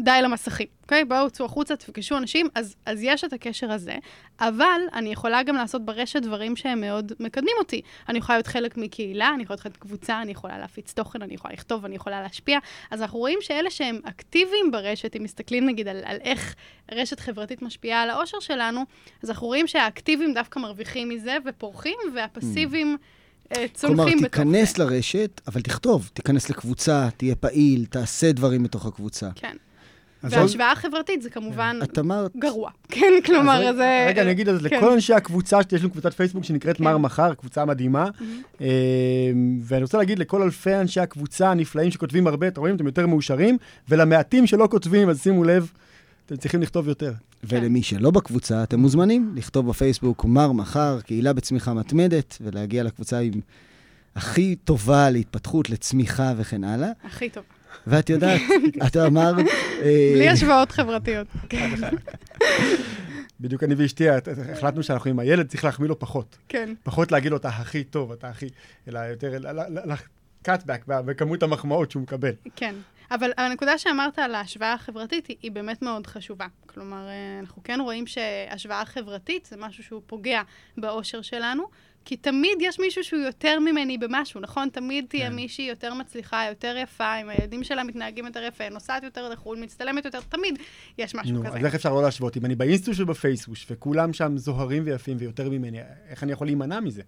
די 0.00 0.18
למסכים, 0.22 0.66
אוקיי? 0.82 1.04
בואו 1.04 1.30
צאו 1.30 1.46
החוצה, 1.46 1.76
תפגשו 1.76 2.16
אנשים, 2.16 2.48
אז, 2.54 2.74
אז 2.86 2.98
יש 3.02 3.24
את 3.24 3.32
הקשר 3.32 3.72
הזה, 3.72 3.94
אבל 4.40 4.80
אני 4.92 5.12
יכולה 5.12 5.42
גם 5.42 5.56
לעשות 5.56 5.84
ברשת 5.84 6.22
דברים 6.22 6.56
שהם 6.56 6.80
מאוד 6.80 7.12
מקדמים 7.20 7.54
אותי. 7.58 7.80
אני 8.08 8.18
יכולה 8.18 8.38
להיות 8.38 8.46
חלק 8.46 8.76
מקהילה, 8.76 9.30
אני 9.34 9.42
יכולה 9.42 9.54
להיות 9.54 9.60
חלק 9.60 9.76
מקבוצה, 9.76 10.22
אני 10.22 10.32
יכולה 10.32 10.58
להפיץ 10.58 10.92
תוכן, 10.92 11.22
אני 11.22 11.34
יכולה 11.34 11.54
לכתוב, 11.54 11.84
אני 11.84 11.96
יכולה 11.96 12.22
להשפיע. 12.22 12.58
אז 12.90 13.02
אנחנו 13.02 13.18
רואים 13.18 13.38
שאלה 13.40 13.70
שהם 13.70 14.00
אקטיביים 14.04 14.70
ברשת, 14.70 15.16
אם 15.16 15.22
מסתכלים 15.22 15.66
נגיד 15.66 15.88
על, 15.88 16.02
על 16.04 16.16
איך 16.20 16.54
רשת 16.92 17.20
חברתית 17.20 17.62
משפיעה 17.62 18.02
על 18.02 18.10
האושר 18.10 18.40
שלנו, 18.40 18.80
אז 19.22 19.30
אנחנו 19.30 19.46
רואים 19.46 19.66
שהאקטיביים 19.66 20.34
דווקא 20.34 20.58
מרוויחים 20.58 21.08
מזה 21.08 21.36
ופורחים, 21.46 21.98
והפסיביים... 22.14 22.96
אה, 23.56 23.66
צונחים 23.74 23.96
כלומר, 23.96 24.04
בתוך 24.04 24.20
זה. 24.20 24.28
תיכנס 24.28 24.78
לרשת, 24.78 25.40
אבל 25.46 25.60
תכתוב, 25.60 26.10
תיכנס 26.14 26.50
לקבוצה, 26.50 27.08
תהיה 27.16 27.34
פעיל, 27.34 27.84
תעשה 27.84 28.32
דברים 28.32 28.62
בתוך 28.62 28.86
הקבוצה. 28.86 29.28
כן. 29.34 29.56
וההשוואה 30.30 30.72
החברתית 30.72 31.22
זה 31.22 31.30
כמובן 31.30 31.78
גרוע. 32.38 32.70
כן, 32.88 33.12
כלומר, 33.24 33.72
זה... 33.76 34.06
רגע, 34.08 34.22
אני 34.22 34.30
אגיד 34.30 34.48
אז 34.48 34.66
כן. 34.66 34.76
לכל 34.76 34.92
אנשי 34.92 35.14
הקבוצה, 35.14 35.58
יש 35.72 35.80
לנו 35.80 35.90
קבוצת 35.90 36.14
פייסבוק 36.14 36.44
שנקראת 36.44 36.76
כן. 36.76 36.84
מר 36.84 36.98
מחר, 36.98 37.34
קבוצה 37.34 37.64
מדהימה. 37.64 38.08
אה, 38.60 38.66
ואני 39.62 39.82
רוצה 39.82 39.98
להגיד 39.98 40.18
לכל 40.18 40.42
אלפי 40.42 40.74
אנשי 40.74 41.00
הקבוצה 41.00 41.50
הנפלאים 41.50 41.90
שכותבים 41.90 42.26
הרבה, 42.26 42.48
אתם 42.48 42.60
רואים, 42.60 42.76
אתם 42.76 42.86
יותר 42.86 43.06
מאושרים, 43.06 43.58
ולמעטים 43.88 44.46
שלא 44.46 44.68
כותבים, 44.70 45.08
אז 45.08 45.22
שימו 45.22 45.44
לב, 45.44 45.72
אתם 46.26 46.36
צריכים 46.36 46.62
לכתוב 46.62 46.88
יותר. 46.88 47.12
ולמי 47.44 47.82
שלא 47.82 48.10
בקבוצה, 48.10 48.62
אתם 48.62 48.80
מוזמנים 48.80 49.32
לכתוב 49.36 49.68
בפייסבוק 49.68 50.24
מר 50.24 50.52
מחר, 50.52 51.00
קהילה 51.00 51.32
בצמיחה 51.32 51.74
מתמדת, 51.74 52.38
ולהגיע 52.40 52.82
לקבוצה 52.82 53.18
עם 53.18 53.32
הכי 54.16 54.56
טובה 54.64 55.10
להתפתחות, 55.10 55.70
לצמיחה 55.70 56.32
וכן 56.36 56.64
הלאה. 56.64 56.90
הכי 57.04 57.28
טוב. 57.28 57.44
ואת 57.86 58.10
יודעת, 58.10 58.40
את 58.86 58.96
אמרת... 58.96 59.34
אה, 59.82 60.12
בלי 60.14 60.28
השוואות 60.28 60.72
חברתיות. 60.72 61.26
בדיוק 63.40 63.62
אני 63.62 63.74
ואשתי 63.74 64.04
החלטנו 64.52 64.82
שאנחנו 64.82 65.10
עם 65.10 65.18
הילד, 65.18 65.48
צריך 65.48 65.64
להחמיא 65.64 65.88
לו 65.88 65.98
פחות. 65.98 66.38
כן. 66.48 66.74
פחות 66.82 67.12
להגיד 67.12 67.30
לו, 67.30 67.36
אתה 67.36 67.48
הכי 67.48 67.84
טוב, 67.84 68.12
אתה 68.12 68.28
הכי... 68.28 68.46
אלא 68.88 68.98
יותר, 68.98 69.38
ל-cutback 69.38 70.82
בכמות 70.86 71.42
המחמאות 71.42 71.90
שהוא 71.90 72.02
מקבל. 72.02 72.32
כן. 72.56 72.74
אבל 73.10 73.30
הנקודה 73.36 73.78
שאמרת 73.78 74.18
על 74.18 74.34
ההשוואה 74.34 74.72
החברתית 74.72 75.26
היא, 75.26 75.36
היא 75.42 75.52
באמת 75.52 75.82
מאוד 75.82 76.06
חשובה. 76.06 76.46
כלומר, 76.66 77.08
אה, 77.08 77.40
אנחנו 77.40 77.62
כן 77.62 77.80
רואים 77.80 78.06
שהשוואה 78.06 78.84
חברתית 78.84 79.46
זה 79.46 79.56
משהו 79.56 79.84
שהוא 79.84 80.02
פוגע 80.06 80.42
באושר 80.76 81.22
שלנו, 81.22 81.64
כי 82.04 82.16
תמיד 82.16 82.58
יש 82.60 82.80
מישהו 82.80 83.04
שהוא 83.04 83.20
יותר 83.20 83.58
ממני 83.60 83.98
במשהו, 83.98 84.40
נכון? 84.40 84.68
תמיד 84.68 85.04
תהיה 85.08 85.28
כן. 85.28 85.34
מישהי 85.34 85.64
יותר 85.64 85.94
מצליחה, 85.94 86.44
יותר 86.48 86.76
יפה, 86.82 87.12
עם 87.12 87.28
הילדים 87.28 87.64
שלה 87.64 87.84
מתנהגים 87.84 88.26
יותר 88.26 88.42
יפה, 88.42 88.68
נוסעת 88.68 89.02
יותר 89.02 89.28
לחו"ל, 89.28 89.58
מצטלמת 89.58 90.04
יותר, 90.04 90.20
תמיד 90.20 90.58
יש 90.98 91.14
משהו 91.14 91.32
נו, 91.34 91.44
כזה. 91.44 91.58
אז 91.58 91.64
איך 91.64 91.74
אפשר 91.74 91.94
לא 91.94 92.02
להשוות? 92.02 92.36
אם 92.36 92.44
אני 92.44 92.54
באינסטוש 92.54 93.00
ובפייסבוק, 93.00 93.56
וכולם 93.70 94.12
שם 94.12 94.36
זוהרים 94.36 94.82
ויפים 94.86 95.16
ויותר 95.20 95.50
ממני, 95.50 95.78
איך 96.08 96.22
אני 96.22 96.32
יכול 96.32 96.46
להימנע 96.46 96.80
מזה? 96.80 97.02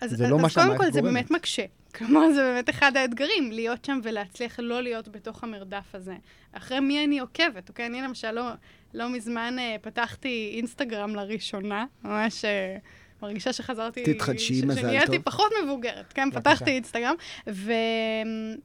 אז, 0.00 0.10
זה 0.10 0.24
אז, 0.24 0.30
לא 0.30 0.38
אז 0.44 0.54
קודם 0.54 0.76
כל 0.76 0.84
זה 0.84 1.00
גורמת. 1.00 1.14
באמת 1.14 1.30
מקשה. 1.30 1.62
כלומר, 1.96 2.32
זה 2.32 2.42
באמת 2.42 2.70
אחד 2.70 2.96
האתגרים, 2.96 3.52
להיות 3.52 3.84
שם 3.84 4.00
ולהצליח 4.02 4.60
לא 4.60 4.82
להיות 4.82 5.08
בתוך 5.08 5.44
המרדף 5.44 5.94
הזה. 5.94 6.14
אחרי 6.52 6.80
מי 6.80 7.04
אני 7.04 7.18
עוקבת, 7.18 7.68
אוקיי? 7.68 7.86
אני 7.86 8.02
למשל 8.02 8.30
לא, 8.30 8.50
לא 8.94 9.08
מזמן 9.08 9.58
אה, 9.58 9.76
פתחתי 9.82 10.52
אינסטגרם 10.56 11.14
לראשונה, 11.14 11.84
ממש 12.04 12.44
אה, 12.44 12.76
מרגישה 13.22 13.52
שחזרתי... 13.52 14.14
תתחדשי, 14.14 14.54
ש- 14.54 14.62
מזל 14.64 14.80
שנהייתי 14.80 15.06
טוב. 15.06 15.22
פחות 15.24 15.52
מבוגרת, 15.64 16.12
כן? 16.12 16.30
בבקשה. 16.30 16.40
פתחתי 16.40 16.70
אינסטגרם, 16.70 17.14
ו... 17.48 17.72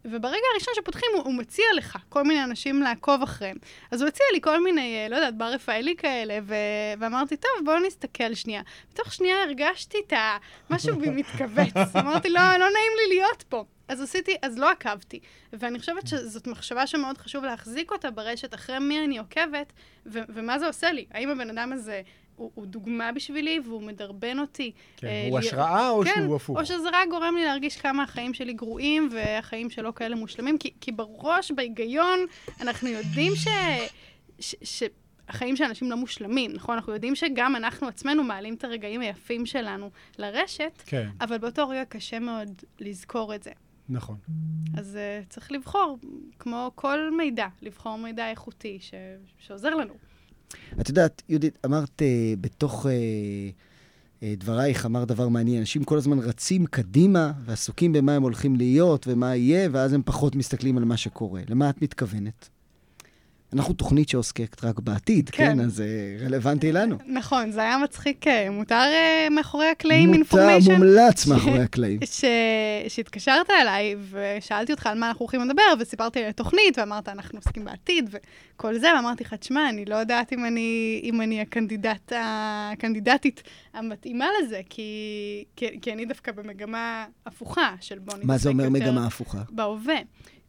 וברגע 0.05 0.43
הראשון 0.53 0.73
שפותחים, 0.75 1.09
הוא, 1.13 1.23
הוא 1.23 1.33
מציע 1.33 1.65
לך 1.77 1.97
כל 2.09 2.23
מיני 2.23 2.43
אנשים 2.43 2.81
לעקוב 2.81 3.23
אחריהם. 3.23 3.57
אז 3.91 4.01
הוא 4.01 4.07
הציע 4.07 4.25
לי 4.33 4.41
כל 4.41 4.63
מיני, 4.63 4.95
אה, 5.03 5.09
לא 5.09 5.15
יודעת, 5.15 5.37
בר 5.37 5.45
רפאלי 5.45 5.95
כאלה, 5.95 6.39
ו... 6.43 6.55
ואמרתי, 6.99 7.37
טוב, 7.37 7.51
בואו 7.65 7.79
נסתכל 7.79 8.33
שנייה. 8.33 8.61
בתוך 8.93 9.13
שנייה 9.13 9.43
הרגשתי 9.43 9.97
את 10.07 10.13
ה... 10.13 10.37
משהו 10.69 10.99
בי 10.99 11.09
מתכווץ. 11.09 11.73
אמרתי, 11.99 12.29
לא, 12.29 12.41
לא 12.41 12.57
נעים 12.57 12.91
לי 12.97 13.15
להיות 13.15 13.43
פה. 13.49 13.65
אז 13.87 14.01
עשיתי, 14.01 14.35
אז 14.41 14.57
לא 14.57 14.71
עקבתי. 14.71 15.19
ואני 15.53 15.79
חושבת 15.79 16.07
שזאת 16.07 16.47
מחשבה 16.47 16.87
שמאוד 16.87 17.17
חשוב 17.17 17.43
להחזיק 17.43 17.91
אותה 17.91 18.11
ברשת 18.11 18.53
אחרי 18.53 18.79
מי 18.79 19.05
אני 19.05 19.17
עוקבת, 19.17 19.73
ו- 20.05 20.19
ומה 20.29 20.59
זה 20.59 20.67
עושה 20.67 20.91
לי. 20.91 21.05
האם 21.11 21.29
הבן 21.29 21.49
אדם 21.49 21.73
הזה 21.73 22.01
הוא, 22.41 22.51
הוא 22.53 22.65
דוגמה 22.65 23.11
בשבילי 23.11 23.59
והוא 23.65 23.83
מדרבן 23.83 24.39
אותי. 24.39 24.71
כן, 24.97 25.07
אה, 25.07 25.27
הוא 25.29 25.39
לי- 25.39 25.47
השראה 25.47 25.89
או 25.89 26.03
כן, 26.03 26.11
שהוא 26.15 26.35
הפוך? 26.35 26.57
או 26.57 26.65
שזה 26.65 26.89
רק 26.93 27.09
גורם 27.09 27.35
לי 27.35 27.45
להרגיש 27.45 27.77
כמה 27.77 28.03
החיים 28.03 28.33
שלי 28.33 28.53
גרועים 28.53 29.09
והחיים 29.11 29.69
שלא 29.69 29.93
כאלה 29.95 30.15
מושלמים, 30.15 30.57
כי, 30.57 30.73
כי 30.81 30.91
בראש, 30.91 31.51
בהיגיון, 31.51 32.19
אנחנו 32.61 32.87
יודעים 32.89 33.35
ש... 33.35 33.47
ש, 34.39 34.55
ש 34.63 34.83
החיים 35.27 35.55
של 35.55 35.63
אנשים 35.63 35.91
לא 35.91 35.97
מושלמים, 35.97 36.51
נכון? 36.53 36.75
אנחנו 36.75 36.93
יודעים 36.93 37.15
שגם 37.15 37.55
אנחנו 37.55 37.87
עצמנו 37.87 38.23
מעלים 38.23 38.53
את 38.53 38.63
הרגעים 38.63 39.01
היפים 39.01 39.45
שלנו 39.45 39.89
לרשת, 40.17 40.83
כן, 40.85 41.09
אבל 41.21 41.37
באותו 41.37 41.69
רגע 41.69 41.85
קשה 41.85 42.19
מאוד 42.19 42.61
לזכור 42.79 43.35
את 43.35 43.43
זה. 43.43 43.51
נכון. 43.89 44.17
אז 44.77 44.97
uh, 44.97 45.29
צריך 45.29 45.51
לבחור, 45.51 45.97
כמו 46.39 46.71
כל 46.75 47.11
מידע, 47.17 47.47
לבחור 47.61 47.97
מידע 47.97 48.29
איכותי 48.29 48.77
ש... 48.81 48.93
שעוזר 49.39 49.75
לנו. 49.75 49.93
את 50.81 50.89
יודעת, 50.89 51.21
יהודית, 51.29 51.57
אמרת 51.65 52.01
אה, 52.01 52.33
בתוך 52.41 52.85
אה, 52.85 52.91
אה, 54.23 54.33
דברייך, 54.37 54.85
אמרת 54.85 55.07
דבר 55.07 55.27
מעניין. 55.27 55.59
אנשים 55.59 55.83
כל 55.83 55.97
הזמן 55.97 56.19
רצים 56.19 56.65
קדימה 56.65 57.31
ועסוקים 57.45 57.93
במה 57.93 58.15
הם 58.15 58.23
הולכים 58.23 58.55
להיות 58.55 59.07
ומה 59.07 59.35
יהיה, 59.35 59.69
ואז 59.71 59.93
הם 59.93 60.01
פחות 60.05 60.35
מסתכלים 60.35 60.77
על 60.77 60.85
מה 60.85 60.97
שקורה. 60.97 61.41
למה 61.49 61.69
את 61.69 61.81
מתכוונת? 61.81 62.49
אנחנו 63.53 63.73
תוכנית 63.73 64.09
שעוסקת 64.09 64.63
רק 64.63 64.79
בעתיד, 64.79 65.29
כן? 65.29 65.53
כן. 65.55 65.59
אז 65.59 65.75
זה 65.75 66.17
רלוונטי 66.25 66.71
לנו. 66.71 66.97
נכון, 67.07 67.51
זה 67.51 67.61
היה 67.61 67.77
מצחיק, 67.77 68.27
אה, 68.27 68.49
מותר 68.49 68.75
אה, 68.75 69.27
מאחורי 69.31 69.65
הקלעים 69.65 70.07
מותר, 70.07 70.17
information? 70.17 70.71
מומלץ 70.71 71.27
מאחורי 71.27 71.61
הקלעים. 71.61 71.99
שהתקשרת 72.87 73.49
אליי 73.49 73.95
ושאלתי 74.11 74.71
אותך 74.71 74.87
על 74.87 74.99
מה 74.99 75.07
אנחנו 75.07 75.23
הולכים 75.23 75.41
לדבר, 75.41 75.61
וסיפרתי 75.79 76.19
על 76.19 76.29
התוכנית, 76.29 76.77
ואמרת, 76.77 77.09
אנחנו 77.09 77.37
עוסקים 77.37 77.65
בעתיד 77.65 78.09
וכל 78.11 78.77
זה, 78.77 78.87
ואמרתי 78.95 79.23
לך, 79.23 79.33
תשמע, 79.33 79.69
אני 79.69 79.85
לא 79.85 79.95
יודעת 79.95 80.33
אם 80.33 80.45
אני, 80.45 81.01
אם 81.03 81.21
אני 81.21 81.41
ה 81.41 81.48
candidate, 81.48 82.11
הקנדידטית 82.15 83.43
המתאימה 83.73 84.25
לזה, 84.43 84.61
כי, 84.69 84.83
כי, 85.55 85.65
כי 85.81 85.93
אני 85.93 86.05
דווקא 86.05 86.31
במגמה 86.31 87.05
הפוכה 87.25 87.75
של 87.81 87.99
בוא 87.99 88.13
נתעסק 88.13 88.27
מה 88.27 88.37
זה 88.37 88.49
אומר 88.49 88.63
יותר 88.63 88.75
מגמה 88.79 89.07
הפוכה? 89.07 89.41
בהווה. 89.49 89.97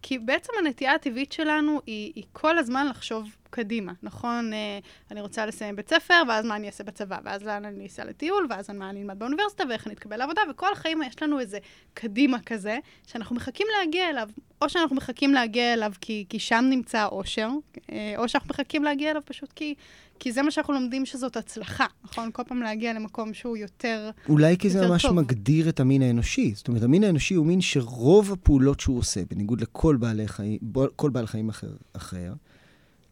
כי 0.03 0.19
בעצם 0.19 0.53
הנטייה 0.59 0.95
הטבעית 0.95 1.33
שלנו 1.33 1.81
היא, 1.87 2.13
היא 2.15 2.25
כל 2.33 2.59
הזמן 2.59 2.87
לחשוב 2.87 3.37
קדימה, 3.53 3.93
נכון? 4.03 4.53
אה, 4.53 4.79
אני 5.11 5.21
רוצה 5.21 5.47
לסיים 5.47 5.77
בית 5.77 5.89
ספר, 5.89 6.23
ואז 6.29 6.45
מה 6.45 6.57
אני 6.57 6.67
אעשה 6.67 6.85
בצבא, 6.85 7.19
ואז 7.25 7.43
לאן 7.43 7.65
אני 7.65 7.87
אסע 7.87 8.05
לטיול, 8.05 8.47
ואז 8.51 8.71
מה 8.71 8.91
אני 8.91 9.01
אלמד 9.01 9.19
באוניברסיטה, 9.19 9.65
ואיך 9.69 9.87
אני 9.87 9.95
אתקבל 9.95 10.17
לעבודה, 10.17 10.41
וכל 10.51 10.73
החיים 10.73 11.03
יש 11.03 11.23
לנו 11.23 11.41
איזה 11.41 11.59
קדימה 11.95 12.39
כזה, 12.47 12.79
שאנחנו 13.07 13.37
מחכים 13.37 13.67
להגיע 13.79 14.11
אליו. 14.11 14.29
או 14.63 14.69
שאנחנו 14.69 14.97
מחכים 14.97 15.35
להגיע 15.35 15.73
אליו 15.73 15.93
כי, 16.01 16.25
כי 16.29 16.39
שם 16.39 16.65
נמצא 16.71 16.99
האושר, 16.99 17.49
אה, 17.93 18.15
או 18.17 18.29
שאנחנו 18.29 18.51
מחכים 18.51 18.85
להגיע 18.85 19.11
אליו 19.11 19.23
פשוט 19.25 19.53
כי, 19.53 19.75
כי 20.19 20.33
זה 20.33 20.43
מה 20.43 20.51
שאנחנו 20.51 20.75
לומדים 20.75 21.07
שזאת 21.07 21.37
הצלחה, 21.37 21.87
נכון? 22.05 22.31
כל 22.33 22.43
פעם 22.47 22.63
להגיע 22.63 22.93
למקום 22.93 23.35
שהוא 23.35 23.57
יותר... 23.57 24.11
אולי 24.29 24.57
כי 24.59 24.71
זה 24.71 24.89
ממש 24.89 25.03
טוב. 25.03 25.13
מגדיר 25.13 25.69
את 25.69 25.81
המין 25.81 26.03
האנושי. 26.03 26.53
זאת 26.55 26.69
אומרת, 26.69 26.83
המין 26.83 27.05
האנושי 27.05 27.35
הוא 27.35 27.47
מין 27.47 27.61
שרוב 27.61 28.33
הפעולות 28.33 28.81
שהוא 28.81 28.99
עושה, 28.99 29.21
בניגוד 29.31 29.61
לכל 29.61 29.97
בעלי 29.97 30.29
חיים, 30.29 30.59
כל 30.97 31.11
בעל 31.11 31.27
חיים 31.27 31.49
אחר, 31.49 31.73
אחר, 31.93 32.33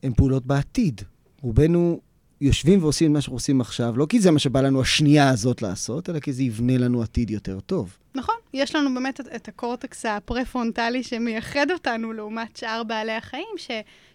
הן 0.02 0.12
פעולות 0.16 0.46
בעתיד. 0.46 1.00
רובנו 1.42 2.00
יושבים 2.40 2.82
ועושים 2.82 3.10
את 3.10 3.14
מה 3.14 3.20
שאנחנו 3.20 3.36
עושים 3.36 3.60
עכשיו, 3.60 3.96
לא 3.96 4.06
כי 4.08 4.20
זה 4.20 4.30
מה 4.30 4.38
שבא 4.38 4.60
לנו 4.60 4.80
השנייה 4.80 5.28
הזאת 5.28 5.62
לעשות, 5.62 6.10
אלא 6.10 6.20
כי 6.20 6.32
זה 6.32 6.42
יבנה 6.42 6.78
לנו 6.78 7.02
עתיד 7.02 7.30
יותר 7.30 7.60
טוב. 7.60 7.96
נכון, 8.14 8.34
יש 8.54 8.74
לנו 8.74 8.94
באמת 8.94 9.20
את, 9.20 9.26
את 9.36 9.48
הקורטקס 9.48 10.06
הפרה-פרונטלי 10.06 11.02
שמייחד 11.02 11.70
אותנו 11.70 12.12
לעומת 12.12 12.56
שאר 12.56 12.82
בעלי 12.82 13.12
החיים, 13.12 13.54
ש, 13.56 13.70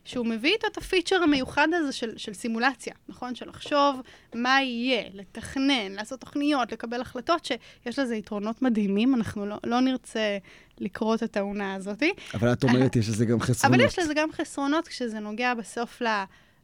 שהוא 0.05 0.25
מביא 0.25 0.53
איתו 0.53 0.67
את 0.67 0.77
הפיצ'ר 0.77 1.15
המיוחד 1.23 1.67
הזה 1.73 1.91
של, 1.91 2.17
של 2.17 2.33
סימולציה, 2.33 2.93
נכון? 3.09 3.35
של 3.35 3.49
לחשוב 3.49 4.01
מה 4.35 4.61
יהיה, 4.61 5.03
לתכנן, 5.13 5.91
לעשות 5.91 6.19
תוכניות, 6.19 6.71
לקבל 6.71 7.01
החלטות, 7.01 7.45
שיש 7.45 7.99
לזה 7.99 8.15
יתרונות 8.15 8.61
מדהימים, 8.61 9.15
אנחנו 9.15 9.45
לא, 9.45 9.57
לא 9.63 9.79
נרצה 9.79 10.37
לקרוא 10.79 11.15
את 11.15 11.23
הטעונה 11.23 11.73
הזאת, 11.73 12.03
אבל 12.33 12.53
את 12.53 12.63
אומרת, 12.63 12.95
יש 12.95 13.09
לזה 13.09 13.25
גם 13.25 13.39
חסרונות. 13.39 13.75
אבל 13.75 13.85
יש 13.85 13.99
לזה 13.99 14.13
גם 14.13 14.31
חסרונות 14.31 14.87
כשזה 14.87 15.19
נוגע 15.19 15.53
בסוף 15.53 16.01
ל... 16.01 16.07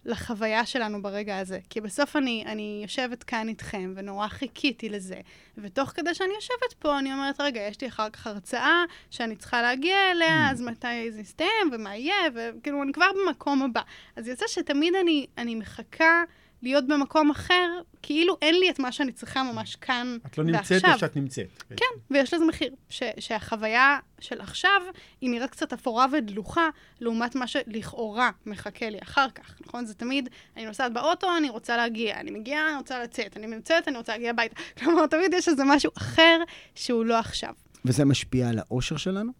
לחוויה 0.05 0.65
שלנו 0.65 1.01
ברגע 1.01 1.37
הזה. 1.37 1.59
כי 1.69 1.81
בסוף 1.81 2.15
אני, 2.15 2.43
אני 2.47 2.79
יושבת 2.83 3.23
כאן 3.23 3.47
איתכם, 3.47 3.93
ונורא 3.95 4.27
חיכיתי 4.27 4.89
לזה. 4.89 5.15
ותוך 5.57 5.89
כדי 5.89 6.13
שאני 6.13 6.33
יושבת 6.33 6.73
פה, 6.79 6.99
אני 6.99 7.13
אומרת, 7.13 7.41
רגע, 7.41 7.61
יש 7.61 7.81
לי 7.81 7.87
אחר 7.87 8.09
כך 8.09 8.27
הרצאה 8.27 8.83
שאני 9.09 9.35
צריכה 9.35 9.61
להגיע 9.61 10.11
אליה, 10.11 10.51
אז 10.51 10.61
מתי 10.61 11.11
זה 11.11 11.21
יסתיים, 11.21 11.69
ומה 11.71 11.95
יהיה, 11.95 12.15
וכאילו, 12.33 12.83
אני 12.83 12.91
כבר 12.93 13.09
במקום 13.25 13.63
הבא. 13.63 13.81
אז 14.15 14.27
יוצא 14.27 14.45
שתמיד 14.47 14.93
אני, 14.95 15.27
אני 15.37 15.55
מחכה 15.55 16.23
להיות 16.61 16.87
במקום 16.87 17.31
אחר, 17.31 17.69
כאילו 18.01 18.37
אין 18.41 18.55
לי 18.55 18.69
את 18.69 18.79
מה 18.79 18.91
שאני 18.91 19.11
צריכה 19.11 19.43
ממש 19.43 19.75
כאן 19.75 20.17
את 20.25 20.37
לא 20.37 20.43
נמצאת 20.43 20.71
ועכשיו. 20.71 20.89
איפה 20.89 20.99
שאת 20.99 21.15
נמצאת. 21.15 21.63
כן, 21.77 21.85
ויש 22.11 22.33
לזה 22.33 22.45
מחיר. 22.45 22.75
ש, 22.89 23.03
שהחוויה 23.19 23.99
של 24.19 24.41
עכשיו, 24.41 24.81
היא 25.21 25.29
נראית 25.29 25.51
קצת 25.51 25.73
אפורה 25.73 26.05
ודלוחה, 26.11 26.69
לעומת 27.01 27.35
מה 27.35 27.47
שלכאורה 27.47 28.29
מחכה 28.45 28.89
לי 28.89 28.99
אחר 29.01 29.27
כך, 29.35 29.55
נכון? 29.67 29.85
זה 29.85 29.93
תמיד, 29.93 30.29
אני 30.57 30.65
נוסעת 30.65 30.93
באוטו, 30.93 31.37
אני 31.37 31.49
רוצה 31.49 31.77
להגיע, 31.77 32.19
אני 32.19 32.31
מגיעה, 32.31 32.69
אני 32.69 32.77
רוצה 32.77 33.03
לצאת, 33.03 33.37
אני 33.37 33.47
נמצאת, 33.47 33.87
אני 33.87 33.97
רוצה 33.97 34.11
להגיע 34.11 34.29
הביתה. 34.29 34.55
כלומר, 34.79 35.07
תמיד 35.07 35.33
יש 35.33 35.47
איזה 35.47 35.63
משהו 35.65 35.91
אחר 35.97 36.39
שהוא 36.75 37.05
לא 37.05 37.19
עכשיו. 37.19 37.53
וזה 37.85 38.05
משפיע 38.05 38.49
על 38.49 38.59
האושר 38.59 38.97
שלנו? 38.97 39.31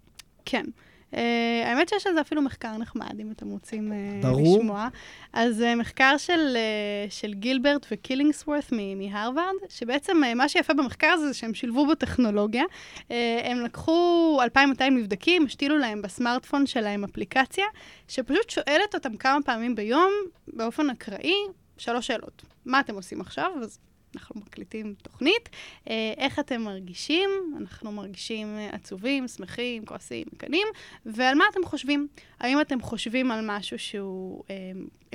כן. 0.45 0.65
Uh, 1.12 1.18
האמת 1.65 1.89
שיש 1.89 2.08
על 2.08 2.13
זה 2.13 2.22
אפילו 2.22 2.41
מחקר 2.41 2.77
נחמד, 2.77 3.20
אם 3.20 3.32
אתם 3.32 3.48
רוצים 3.48 3.91
uh, 3.91 4.25
ברור. 4.25 4.58
לשמוע. 4.58 4.88
אז 5.34 5.62
uh, 5.62 5.80
מחקר 5.80 6.18
של, 6.18 6.58
uh, 6.58 7.12
של 7.12 7.34
גילברט 7.34 7.86
וקילינגסוורת' 7.91 8.72
מהרווארד, 8.72 9.56
שבעצם 9.70 10.24
uh, 10.24 10.36
מה 10.36 10.50
שיפה 10.50 10.74
במחקר 10.74 11.08
הזה 11.08 11.27
זה 11.27 11.34
שהם 11.34 11.53
שילבו 11.53 11.86
בו 11.86 11.96
טכנולוגיה. 11.96 12.63
Uh, 12.98 13.13
הם 13.44 13.58
לקחו 13.58 14.39
2,200 14.44 14.98
נבדקים, 14.98 15.46
השתילו 15.46 15.77
להם 15.77 16.01
בסמארטפון 16.01 16.68
שלהם 16.68 17.03
אפליקציה, 17.03 17.65
שפשוט 18.08 18.50
שואלת 18.50 18.96
אותם 18.96 19.18
כמה 19.18 19.38
פעמים 19.46 19.75
ביום, 19.75 20.12
באופן 20.48 20.89
אקראי, 20.89 21.36
שלוש 21.77 22.08
שאלות. 22.08 22.41
מה 22.65 22.80
אתם 22.80 22.96
עושים 22.96 23.22
עכשיו? 23.22 23.51
אז 23.62 23.80
אנחנו 24.15 24.41
מקליטים 24.41 24.94
תוכנית. 25.01 25.50
אה, 25.89 26.13
איך 26.18 26.39
אתם 26.39 26.62
מרגישים? 26.62 27.30
אנחנו 27.58 27.91
מרגישים 27.91 28.58
עצובים, 28.72 29.27
שמחים, 29.27 29.86
כועסים, 29.86 30.27
מקנאים, 30.34 30.68
ועל 31.06 31.38
מה 31.38 31.44
אתם 31.51 31.65
חושבים? 31.65 32.08
האם 32.39 32.62
אתם 32.62 32.82
חושבים 32.82 33.32
על 33.32 33.39
משהו 33.48 33.80
שהוא 33.80 34.44
אה, 34.50 34.56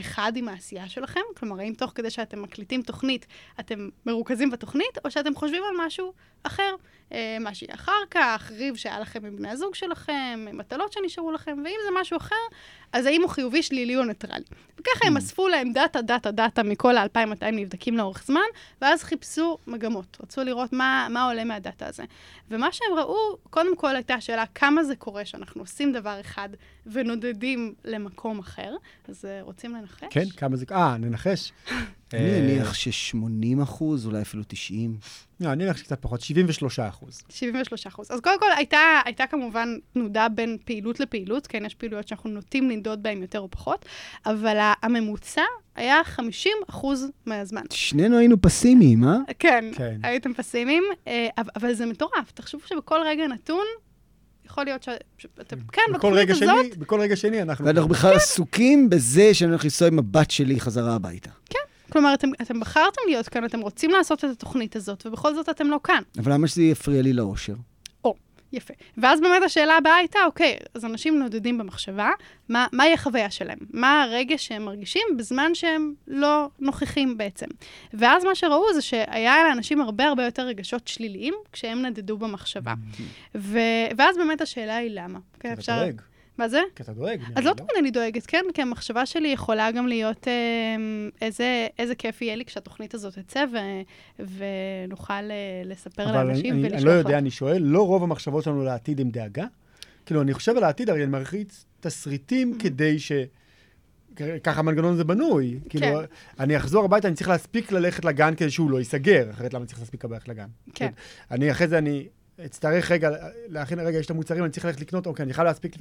אחד 0.00 0.32
עם 0.36 0.48
העשייה 0.48 0.88
שלכם? 0.88 1.20
כלומר, 1.36 1.60
האם 1.60 1.74
תוך 1.74 1.92
כדי 1.94 2.10
שאתם 2.10 2.42
מקליטים 2.42 2.82
תוכנית, 2.82 3.26
אתם 3.60 3.88
מרוכזים 4.06 4.50
בתוכנית, 4.50 4.98
או 5.04 5.10
שאתם 5.10 5.34
חושבים 5.34 5.62
על 5.70 5.86
משהו 5.86 6.12
אחר? 6.42 6.74
אה, 7.12 7.36
מה 7.40 7.54
שיהיה 7.54 7.74
אחר 7.74 8.00
כך, 8.10 8.50
ריב 8.56 8.76
שהיה 8.76 9.00
לכם 9.00 9.26
עם 9.26 9.36
בני 9.36 9.50
הזוג 9.50 9.74
שלכם, 9.74 10.46
מטלות 10.52 10.92
שנשארו 10.92 11.32
לכם, 11.32 11.58
ואם 11.64 11.76
זה 11.84 12.00
משהו 12.00 12.16
אחר, 12.16 12.34
אז 12.92 13.06
האם 13.06 13.22
הוא 13.22 13.30
חיובי, 13.30 13.62
שלילי 13.62 13.96
או 13.96 14.04
ניטרלי? 14.04 14.44
וככה 14.80 15.06
הם 15.06 15.16
אספו 15.16 15.48
להם 15.48 15.72
data, 15.72 16.02
data, 16.02 16.30
data 16.30 16.62
מכל 16.62 16.96
ה-2200 16.96 17.44
נבדקים 17.52 17.96
לאורך 17.96 18.24
זמן, 18.26 18.40
ואז 18.82 19.02
חיפשו 19.02 19.58
מגמות. 19.66 20.16
רצו 20.22 20.44
לראות 20.44 20.72
מה, 20.72 21.06
מה 21.10 21.24
עולה 21.24 21.44
מהדאטה 21.44 21.86
הזה. 21.86 22.04
ומה 22.50 22.72
שהם 22.72 22.98
ראו, 22.98 23.36
קודם 23.50 23.76
כל 23.76 23.96
הייתה 23.96 24.14
השאלה 24.14 24.44
כמה 24.54 24.84
זה 24.84 24.96
קורה 24.96 25.24
שאנחנו 25.24 25.62
עושים 25.62 25.92
דבר 25.92 26.20
אחד 26.20 26.48
ונודדים 26.92 27.74
למקום 27.84 28.38
אחר. 28.38 28.74
אז 29.08 29.24
אה, 29.24 29.42
רוצים 29.42 29.74
לנחש? 29.74 30.04
כן, 30.10 30.24
כמה 30.36 30.56
זה... 30.56 30.64
אה, 30.72 30.96
ננחש. 30.96 31.52
אני 32.14 32.40
מניח 32.40 32.74
ש-80 32.74 33.62
אחוז, 33.62 34.06
אולי 34.06 34.22
אפילו 34.22 34.42
90. 34.48 34.96
לא, 35.40 35.52
אני 35.52 35.64
מניח 35.64 35.76
שקצת 35.76 36.02
פחות, 36.02 36.20
73 36.20 36.78
אחוז. 36.78 37.22
73 37.28 37.86
אחוז. 37.86 38.10
אז 38.10 38.20
קודם 38.20 38.40
כל, 38.40 38.46
הייתה, 38.56 39.00
הייתה 39.04 39.26
כמובן 39.26 39.76
תנודה 39.92 40.28
בין 40.28 40.56
פעילות 40.64 41.00
לפעילות, 41.00 41.46
כן, 41.46 41.64
יש 41.64 41.74
פעילויות 41.74 42.08
שאנחנו 42.08 42.30
נוטים 42.30 42.70
לנדוד 42.70 43.02
בהן 43.02 43.22
יותר 43.22 43.40
או 43.40 43.50
פחות, 43.50 43.84
אבל 44.26 44.56
הממוצע 44.82 45.42
היה 45.74 46.04
50 46.04 46.52
אחוז 46.70 47.06
מהזמן. 47.26 47.62
שנינו 47.70 48.18
היינו 48.18 48.42
פסימיים, 48.42 49.04
אה? 49.04 49.16
כן, 49.38 49.64
כן. 49.74 50.00
הייתם 50.02 50.34
פסימיים, 50.34 50.84
אה, 51.06 51.28
אבל, 51.38 51.50
אבל 51.56 51.74
זה 51.74 51.86
מטורף. 51.86 52.30
תחשבו 52.34 52.60
שבכל 52.66 53.00
רגע 53.06 53.26
נתון, 53.26 53.66
יכול 54.46 54.64
להיות 54.64 54.82
ש- 54.82 54.88
שאתם, 55.18 55.56
כן, 55.72 55.82
בכל 55.88 55.96
בתוכנית 55.96 56.18
רגע 56.18 56.34
הזאת, 56.34 56.66
שני, 56.66 56.76
בכל 56.78 57.00
רגע 57.00 57.16
שני 57.16 57.42
אנחנו... 57.42 57.64
ואנחנו 57.66 57.88
בכלל 57.88 58.14
עסוקים 58.14 58.90
בזה 58.90 59.34
שאני 59.34 59.50
הולך 59.50 59.64
לנסוע 59.64 59.88
עם 59.88 59.98
הבת 59.98 60.30
שלי 60.30 60.60
חזרה 60.60 60.94
הביתה. 60.94 61.30
כלומר, 61.92 62.14
אתם, 62.14 62.28
אתם 62.42 62.60
בחרתם 62.60 63.00
להיות 63.06 63.28
כאן, 63.28 63.44
אתם 63.44 63.60
רוצים 63.60 63.90
לעשות 63.90 64.24
את 64.24 64.30
התוכנית 64.30 64.76
הזאת, 64.76 65.06
ובכל 65.06 65.34
זאת 65.34 65.48
אתם 65.48 65.66
לא 65.66 65.80
כאן. 65.84 66.02
אבל 66.18 66.32
למה 66.32 66.48
שזה 66.48 66.62
יפריע 66.62 67.02
לי 67.02 67.12
לאושר? 67.12 67.54
יפה. 68.52 68.74
ואז 68.96 69.20
באמת 69.20 69.42
השאלה 69.42 69.76
הבאה 69.76 69.96
הייתה, 69.96 70.18
אוקיי, 70.26 70.56
אז 70.74 70.84
אנשים 70.84 71.18
נודדים 71.18 71.58
במחשבה, 71.58 72.10
מה, 72.48 72.66
מהי 72.72 72.92
החוויה 72.92 73.30
שלהם? 73.30 73.58
מה 73.70 74.02
הרגש 74.02 74.46
שהם 74.46 74.64
מרגישים 74.64 75.02
בזמן 75.16 75.54
שהם 75.54 75.94
לא 76.06 76.48
נוכחים 76.58 77.18
בעצם? 77.18 77.46
ואז 77.94 78.24
מה 78.24 78.34
שראו 78.34 78.74
זה 78.74 78.82
שהיה 78.82 79.44
לאנשים 79.48 79.80
הרבה 79.80 80.04
הרבה 80.04 80.24
יותר 80.24 80.42
רגשות 80.42 80.88
שליליים 80.88 81.34
כשהם 81.52 81.86
נדדו 81.86 82.18
במחשבה. 82.18 82.74
ו... 83.34 83.58
ואז 83.96 84.16
באמת 84.16 84.40
השאלה 84.40 84.76
היא 84.76 84.90
למה. 84.94 85.18
כן, 85.40 85.54
דואג. 85.66 86.00
מה 86.38 86.48
זה? 86.48 86.60
כי 86.76 86.82
אתה 86.82 86.92
דואג. 86.92 87.20
אז 87.36 87.44
לא 87.44 87.50
לי, 87.50 87.56
תמיד 87.56 87.70
אני 87.78 87.90
דואגת, 87.90 88.26
כן? 88.26 88.44
כי 88.54 88.62
המחשבה 88.62 89.06
שלי 89.06 89.28
יכולה 89.28 89.70
גם 89.70 89.86
להיות 89.86 90.28
אה, 90.28 90.32
איזה, 91.22 91.66
איזה 91.78 91.94
כיף 91.94 92.22
יהיה 92.22 92.36
לי 92.36 92.44
כשהתוכנית 92.44 92.94
הזאת 92.94 93.18
תצא, 93.18 93.44
ו, 93.52 93.56
ונוכל 94.18 95.12
אה, 95.12 95.62
לספר 95.64 96.04
אבל 96.04 96.12
לאנשים 96.12 96.58
ולשלוח 96.58 96.74
אני 96.74 96.84
לא 96.84 96.90
יודע. 96.90 97.18
אני 97.18 97.30
שואל, 97.30 97.62
לא 97.62 97.86
רוב 97.86 98.02
המחשבות 98.02 98.44
שלנו 98.44 98.64
לעתיד 98.64 99.00
הם 99.00 99.10
דאגה? 99.10 99.46
כאילו, 100.06 100.22
אני 100.22 100.34
חושב 100.34 100.56
על 100.56 100.64
העתיד, 100.64 100.90
הרי 100.90 101.02
אני 101.02 101.10
מרחיץ 101.10 101.64
תסריטים 101.80 102.52
Mm-hmm. 102.56 102.62
כדי 102.62 102.98
ש... 102.98 103.12
ככה 104.44 104.60
המנגנון 104.60 104.92
הזה 104.92 105.04
בנוי. 105.04 105.58
כאילו, 105.68 105.86
כן. 105.86 106.04
אני 106.40 106.56
אחזור 106.56 106.84
הביתה, 106.84 107.08
אני 107.08 107.16
צריך 107.16 107.28
להספיק 107.28 107.72
ללכת 107.72 108.04
לגן 108.04 108.34
כדי 108.34 108.50
שהוא 108.50 108.70
לא 108.70 108.78
ייסגר, 108.78 109.30
אחרת 109.30 109.54
למה 109.54 109.62
אני 109.62 109.66
צריך 109.66 109.78
להספיק 109.78 110.04
ללכת 110.04 110.28
לגן? 110.28 110.46
כן. 110.74 110.90
אני, 111.30 111.50
אחרי 111.50 111.68
זה 111.68 111.78
אני 111.78 112.06
אצטרך 112.44 112.90
רגע, 112.90 113.10
להכין 113.48 113.78
רגע, 113.78 113.98
יש 113.98 114.06
את 114.06 114.10
המוצרים, 114.10 114.44
אני 114.44 114.52
צריך 114.52 114.64
ללכת 114.64 114.80
לקנות, 114.80 115.06
אוקיי, 115.06 115.22
אני 115.22 115.34
חייב 115.34 115.46
להספיק. 115.46 115.76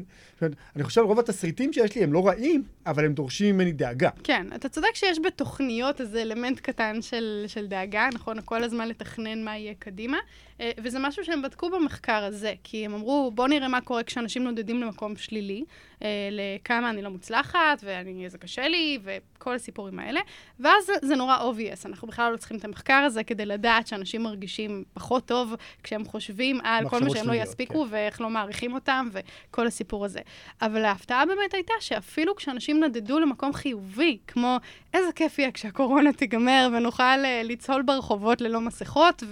אני 0.75 0.83
חושב, 0.83 1.01
רוב 1.01 1.19
התסריטים 1.19 1.73
שיש 1.73 1.95
לי 1.95 2.03
הם 2.03 2.13
לא 2.13 2.27
רעים, 2.27 2.63
אבל 2.85 3.05
הם 3.05 3.13
דורשים 3.13 3.55
ממני 3.55 3.71
דאגה. 3.71 4.09
כן, 4.23 4.47
אתה 4.55 4.69
צודק 4.69 4.95
שיש 4.95 5.19
בתוכניות 5.25 6.01
איזה 6.01 6.21
אלמנט 6.21 6.59
קטן 6.59 7.01
של, 7.01 7.43
של 7.47 7.67
דאגה, 7.67 8.09
נכון? 8.13 8.37
כל 8.45 8.63
הזמן 8.63 8.87
לתכנן 8.87 9.43
מה 9.43 9.57
יהיה 9.57 9.73
קדימה, 9.79 10.17
וזה 10.59 10.99
משהו 10.99 11.23
שהם 11.23 11.41
בדקו 11.41 11.69
במחקר 11.69 12.23
הזה, 12.23 12.53
כי 12.63 12.85
הם 12.85 12.93
אמרו, 12.93 13.31
בואו 13.35 13.47
נראה 13.47 13.67
מה 13.67 13.81
קורה 13.81 14.03
כשאנשים 14.03 14.43
נודדים 14.43 14.81
למקום 14.81 15.15
שלילי, 15.15 15.63
אה, 16.03 16.29
לכמה 16.31 16.89
אני 16.89 17.01
לא 17.01 17.09
מוצלחת, 17.09 17.81
ואני, 17.83 18.29
זה 18.29 18.37
קשה 18.37 18.67
לי, 18.67 18.99
וכל 19.03 19.55
הסיפורים 19.55 19.99
האלה, 19.99 20.19
ואז 20.59 20.91
זה, 21.01 21.15
נורא 21.15 21.37
obvious, 21.37 21.85
אנחנו 21.85 22.07
בכלל 22.07 22.31
לא 22.31 22.37
צריכים 22.37 22.57
את 22.57 22.65
המחקר 22.65 22.93
הזה 22.93 23.23
כדי 23.23 23.45
לדעת 23.45 23.87
שאנשים 23.87 24.23
מרגישים 24.23 24.83
פחות 24.93 25.25
טוב 25.25 25.55
כשהם 25.83 26.05
חושבים 26.05 26.59
על 26.63 26.89
כל 26.89 26.99
מה 26.99 27.09
שהם 27.09 27.27
לא 27.27 27.33
יספיקו, 27.33 27.87
ואיך 27.89 28.21
לא 28.21 28.29
מעריכים 28.29 28.73
אותם, 28.73 29.09
וכל 29.11 29.67
הסיפור 29.67 30.05
הזה. 30.05 30.19
אבל 30.61 30.85
ההפתעה 30.85 31.25
באמת 31.25 31.53
הייתה 31.53 31.73
שאפילו 31.79 32.35
כשאנשים 32.35 32.83
נדדו 32.83 33.19
למקום 33.19 33.53
חיובי, 33.53 34.17
כמו 34.27 34.57
איזה 34.93 35.11
כיף 35.11 35.39
יהיה 35.39 35.51
כשהקורונה 35.51 36.13
תיגמר 36.13 36.69
ונוכל 36.73 37.03
uh, 37.03 37.47
לצהול 37.47 37.81
ברחובות 37.81 38.41
ללא 38.41 38.61
מסכות 38.61 39.23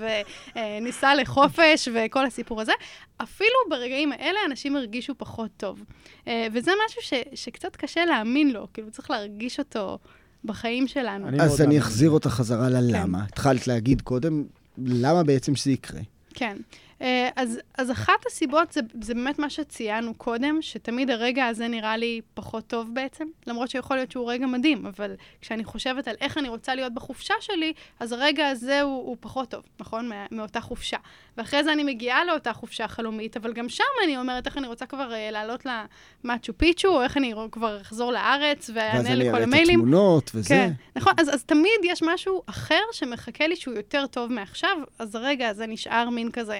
וניסע 0.55 1.12
לחופש 1.15 1.89
וכל 1.93 2.26
הסיפור 2.26 2.62
הזה, 2.62 2.71
אפילו 3.17 3.56
ברגעים 3.69 4.12
האלה 4.12 4.39
אנשים 4.45 4.76
הרגישו 4.76 5.13
פחות 5.17 5.52
טוב. 5.58 5.80
Uh, 6.26 6.30
וזה 6.54 6.71
משהו 6.88 7.02
ש, 7.02 7.13
שקצת 7.34 7.76
קשה 7.76 8.06
להאמין 8.06 8.52
לו, 8.52 8.67
כאילו 8.73 8.91
צריך 8.91 9.12
להרגיש 9.12 9.60
אותו 9.60 9.97
בחיים 10.45 10.88
שלנו. 10.88 11.28
אני 11.28 11.41
אז 11.41 11.62
אני. 11.62 11.80
אחזיר 11.80 12.10
אותך 12.10 12.28
חזרה 12.28 12.69
ללמה. 12.69 13.23
התחלת 13.23 13.67
להגיד 13.67 14.02
קודם, 14.02 14.43
למה 14.78 15.23
בעצם 15.23 15.56
שזה 15.56 15.71
יקרה? 15.71 16.02
כן. 16.34 16.58
אה, 17.04 17.30
אז, 17.36 17.60
אז 17.78 17.92
אחת 17.92 18.26
הסיבות 18.28 18.72
זה, 18.72 18.82
זה 19.02 19.13
באמת 19.13 19.39
מה 19.39 19.50
שציינו 19.50 20.13
קודם, 20.13 20.58
שתמיד 20.62 21.10
הרגע 21.10 21.46
הזה 21.46 21.68
נראה 21.68 21.98
לי 21.98 22.22
פחות 22.34 22.68
טוב 22.68 22.89
בעצם, 22.94 23.28
למרות 23.48 23.70
שיכול 23.70 23.98
להיות 23.98 24.12
שהוא 24.12 24.32
רגע 24.32 24.46
מדהים, 24.46 24.86
אבל 24.86 25.16
כשאני 25.42 25.63
חושבת 25.63 26.08
על 26.08 26.16
איך 26.22 26.38
אני 26.38 26.50
רוצה 26.50 26.76
להיות 26.76 26.94
בחופשה 26.94 27.34
שלי, 27.42 27.74
אז 28.00 28.12
הרגע 28.12 28.48
הזה 28.48 28.82
הוא, 28.82 29.08
הוא 29.08 29.18
פחות 29.20 29.50
טוב, 29.50 29.63
נכון? 29.80 30.10
מא, 30.10 30.26
מאותה 30.32 30.62
חופשה. 30.62 30.98
ואחרי 31.38 31.63
זה 31.63 31.74
אני 31.74 31.84
מגיעה 31.84 32.26
לאותה 32.26 32.54
חופשה 32.54 32.88
חלומית, 32.88 33.38
אבל 33.38 33.54
גם 33.54 33.70
שם 33.70 33.84
אני 34.04 34.18
אומרת 34.18 34.46
איך 34.46 34.58
אני 34.58 34.68
רוצה 34.68 34.86
כבר 34.86 35.12
uh, 35.12 35.32
לעלות 35.32 35.66
למאצ'ו 35.66 36.54
פיצ'ו, 36.58 36.88
או 36.88 37.04
איך 37.04 37.18
אני 37.18 37.34
כבר 37.52 37.82
אחזור 37.82 38.12
לארץ 38.12 38.70
ואז 38.74 38.96
ואענה 38.96 39.13
אני 39.13 39.20
לכל 39.20 39.30
אראה 39.30 39.39
את 39.39 39.44
המיילים. 39.44 39.80
התמונות 39.80 40.32
וזה. 40.36 40.50
כן, 40.50 40.72
נכון, 40.96 41.13
אז, 41.18 41.34
אז 41.34 41.44
תמיד 41.44 41.80
יש 41.84 42.04
משהו 42.04 42.42
אחר 42.46 42.82
שמחכה 42.92 43.48
לי 43.48 43.56
שהוא 43.56 43.74
יותר 43.74 44.08
טוב 44.08 44.32
מעכשיו, 44.32 44.78
אז 45.00 45.16
הרגע 45.16 45.50
הזה 45.50 45.68
נשאר 45.68 46.10
מין 46.10 46.32
כזה. 46.32 46.60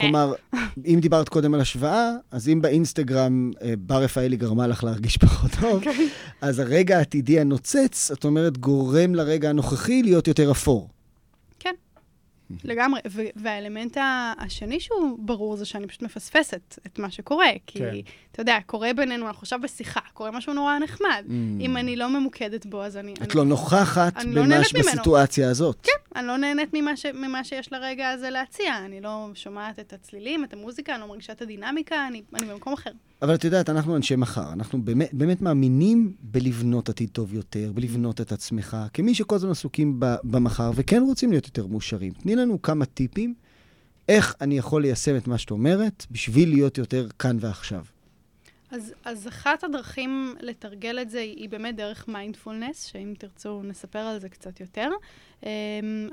כלומר, 0.00 0.32
אם 0.86 0.98
דיברת 1.02 1.28
קודם 1.28 1.54
על 1.54 1.60
השוואה, 1.60 2.10
אז 2.30 2.48
אם 2.48 2.62
באינסטגרם 2.62 3.50
אה, 3.62 3.74
בר 3.78 4.02
רפאלי 4.02 4.36
גרמה 4.36 4.66
לך 4.66 4.84
להרגיש 4.84 5.16
פחות 5.16 5.50
טוב, 5.60 5.82
כן. 5.84 6.06
אז 6.40 6.58
הרגע 6.58 6.98
העתידי 6.98 7.40
הנוצץ, 7.40 8.10
את 8.10 8.24
אומרת, 8.24 8.58
גורם 8.58 9.14
לרגע 9.14 9.50
הנוכחי 9.50 10.02
להיות 10.02 10.28
יותר 10.28 10.50
אפור. 10.50 10.88
לגמרי, 12.64 13.00
והאלמנט 13.36 13.96
השני 14.38 14.80
שהוא 14.80 15.18
ברור 15.18 15.56
זה 15.56 15.64
שאני 15.64 15.86
פשוט 15.86 16.02
מפספסת 16.02 16.78
את 16.86 16.98
מה 16.98 17.10
שקורה. 17.10 17.50
כי, 17.66 17.78
כן. 17.78 17.94
אתה 18.32 18.40
יודע, 18.40 18.58
קורה 18.66 18.92
בינינו, 18.92 19.26
אנחנו 19.26 19.42
עכשיו 19.42 19.60
בשיחה, 19.62 20.00
קורה 20.12 20.30
משהו 20.30 20.52
נורא 20.52 20.78
נחמד. 20.78 21.24
Mm. 21.26 21.32
אם 21.60 21.76
אני 21.76 21.96
לא 21.96 22.08
ממוקדת 22.08 22.66
בו, 22.66 22.82
אז 22.82 22.96
אני... 22.96 23.12
את 23.12 23.22
אני... 23.22 23.28
לא 23.34 23.44
נוכחת 23.44 24.16
אני 24.16 24.34
לא 24.34 24.42
ממש 24.42 24.50
נהנית 24.50 24.74
ממנו. 24.74 24.86
בסיטואציה 24.86 25.50
הזאת. 25.50 25.76
כן, 25.82 26.18
אני 26.18 26.26
לא 26.26 26.36
נהנית 26.36 26.70
ממה, 26.72 26.96
ש, 26.96 27.06
ממה 27.06 27.44
שיש 27.44 27.72
לרגע 27.72 28.10
הזה 28.10 28.30
להציע. 28.30 28.78
אני 28.84 29.00
לא 29.00 29.28
שומעת 29.34 29.78
את 29.78 29.92
הצלילים, 29.92 30.44
את 30.44 30.52
המוזיקה, 30.52 30.94
אני 30.94 31.00
לא 31.00 31.08
מרגישה 31.08 31.32
את 31.32 31.42
הדינמיקה, 31.42 32.06
אני, 32.06 32.22
אני 32.34 32.46
במקום 32.46 32.72
אחר. 32.72 32.90
אבל 33.22 33.34
את 33.34 33.44
יודעת, 33.44 33.70
אנחנו 33.70 33.96
אנשי 33.96 34.16
מחר, 34.16 34.52
אנחנו 34.52 34.82
באמת, 34.82 35.14
באמת 35.14 35.42
מאמינים 35.42 36.14
בלבנות 36.20 36.88
עתיד 36.88 37.08
טוב 37.08 37.34
יותר, 37.34 37.72
בלבנות 37.74 38.20
את 38.20 38.32
עצמך, 38.32 38.76
כמי 38.92 39.14
שכל 39.14 39.34
הזמן 39.34 39.50
עסוקים 39.50 40.00
במחר 40.24 40.70
וכן 40.74 41.02
רוצים 41.02 41.30
להיות 41.30 41.46
יותר 41.46 41.66
מאושרים. 41.66 42.12
תני 42.12 42.36
לנו 42.36 42.62
כמה 42.62 42.84
טיפים 42.84 43.34
איך 44.08 44.34
אני 44.40 44.58
יכול 44.58 44.82
ליישם 44.82 45.16
את 45.16 45.26
מה 45.26 45.38
שאת 45.38 45.50
אומרת 45.50 46.06
בשביל 46.10 46.48
להיות 46.48 46.78
יותר 46.78 47.06
כאן 47.18 47.36
ועכשיו. 47.40 47.84
אז, 48.70 48.94
אז 49.04 49.28
אחת 49.28 49.64
הדרכים 49.64 50.34
לתרגל 50.40 50.98
את 51.02 51.10
זה 51.10 51.20
היא 51.20 51.48
באמת 51.48 51.76
דרך 51.76 52.08
מיינדפולנס, 52.08 52.84
שאם 52.84 53.14
תרצו 53.18 53.62
נספר 53.62 53.98
על 53.98 54.18
זה 54.18 54.28
קצת 54.28 54.60
יותר. 54.60 54.90
אמ, 55.42 55.48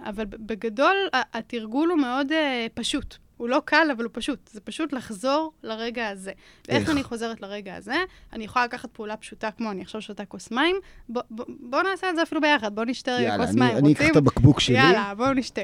אבל 0.04 0.26
בגדול, 0.26 0.96
התרגול 1.14 1.90
הוא 1.90 2.00
מאוד 2.00 2.32
אה, 2.32 2.68
פשוט. 2.74 3.18
הוא 3.38 3.50
לא 3.50 3.62
קל, 3.66 3.88
אבל 3.92 4.04
הוא 4.04 4.12
פשוט. 4.14 4.50
זה 4.54 4.62
פשוט 4.62 4.94
לחזור 4.94 5.52
לרגע 5.64 6.08
הזה. 6.08 6.32
ואיך 6.68 6.82
איך 6.82 6.90
אני 6.90 7.04
חוזרת 7.04 7.42
לרגע 7.42 7.76
הזה? 7.76 7.96
אני 8.34 8.44
יכולה 8.44 8.66
לקחת 8.66 8.90
פעולה 8.92 9.18
פשוטה 9.18 9.52
כמו 9.52 9.72
אני 9.72 9.82
עכשיו 9.82 10.02
שותה 10.02 10.26
כוס 10.26 10.52
מים. 10.52 10.76
בואו 11.10 11.26
בוא, 11.30 11.46
בוא 11.60 11.84
נעשה 11.84 12.10
את 12.10 12.16
זה 12.16 12.24
אפילו 12.24 12.42
ביחד, 12.42 12.76
בואו 12.76 12.86
נשתה 12.86 13.12
רגע 13.12 13.38
כוס 13.38 13.50
מים. 13.50 13.62
יאללה, 13.62 13.78
אני 13.80 13.94
אקח 13.94 14.06
את 14.12 14.16
הבקבוק 14.16 14.60
שלי. 14.60 14.76
יאללה, 14.76 15.14
בואו 15.18 15.34
נשתה. 15.34 15.62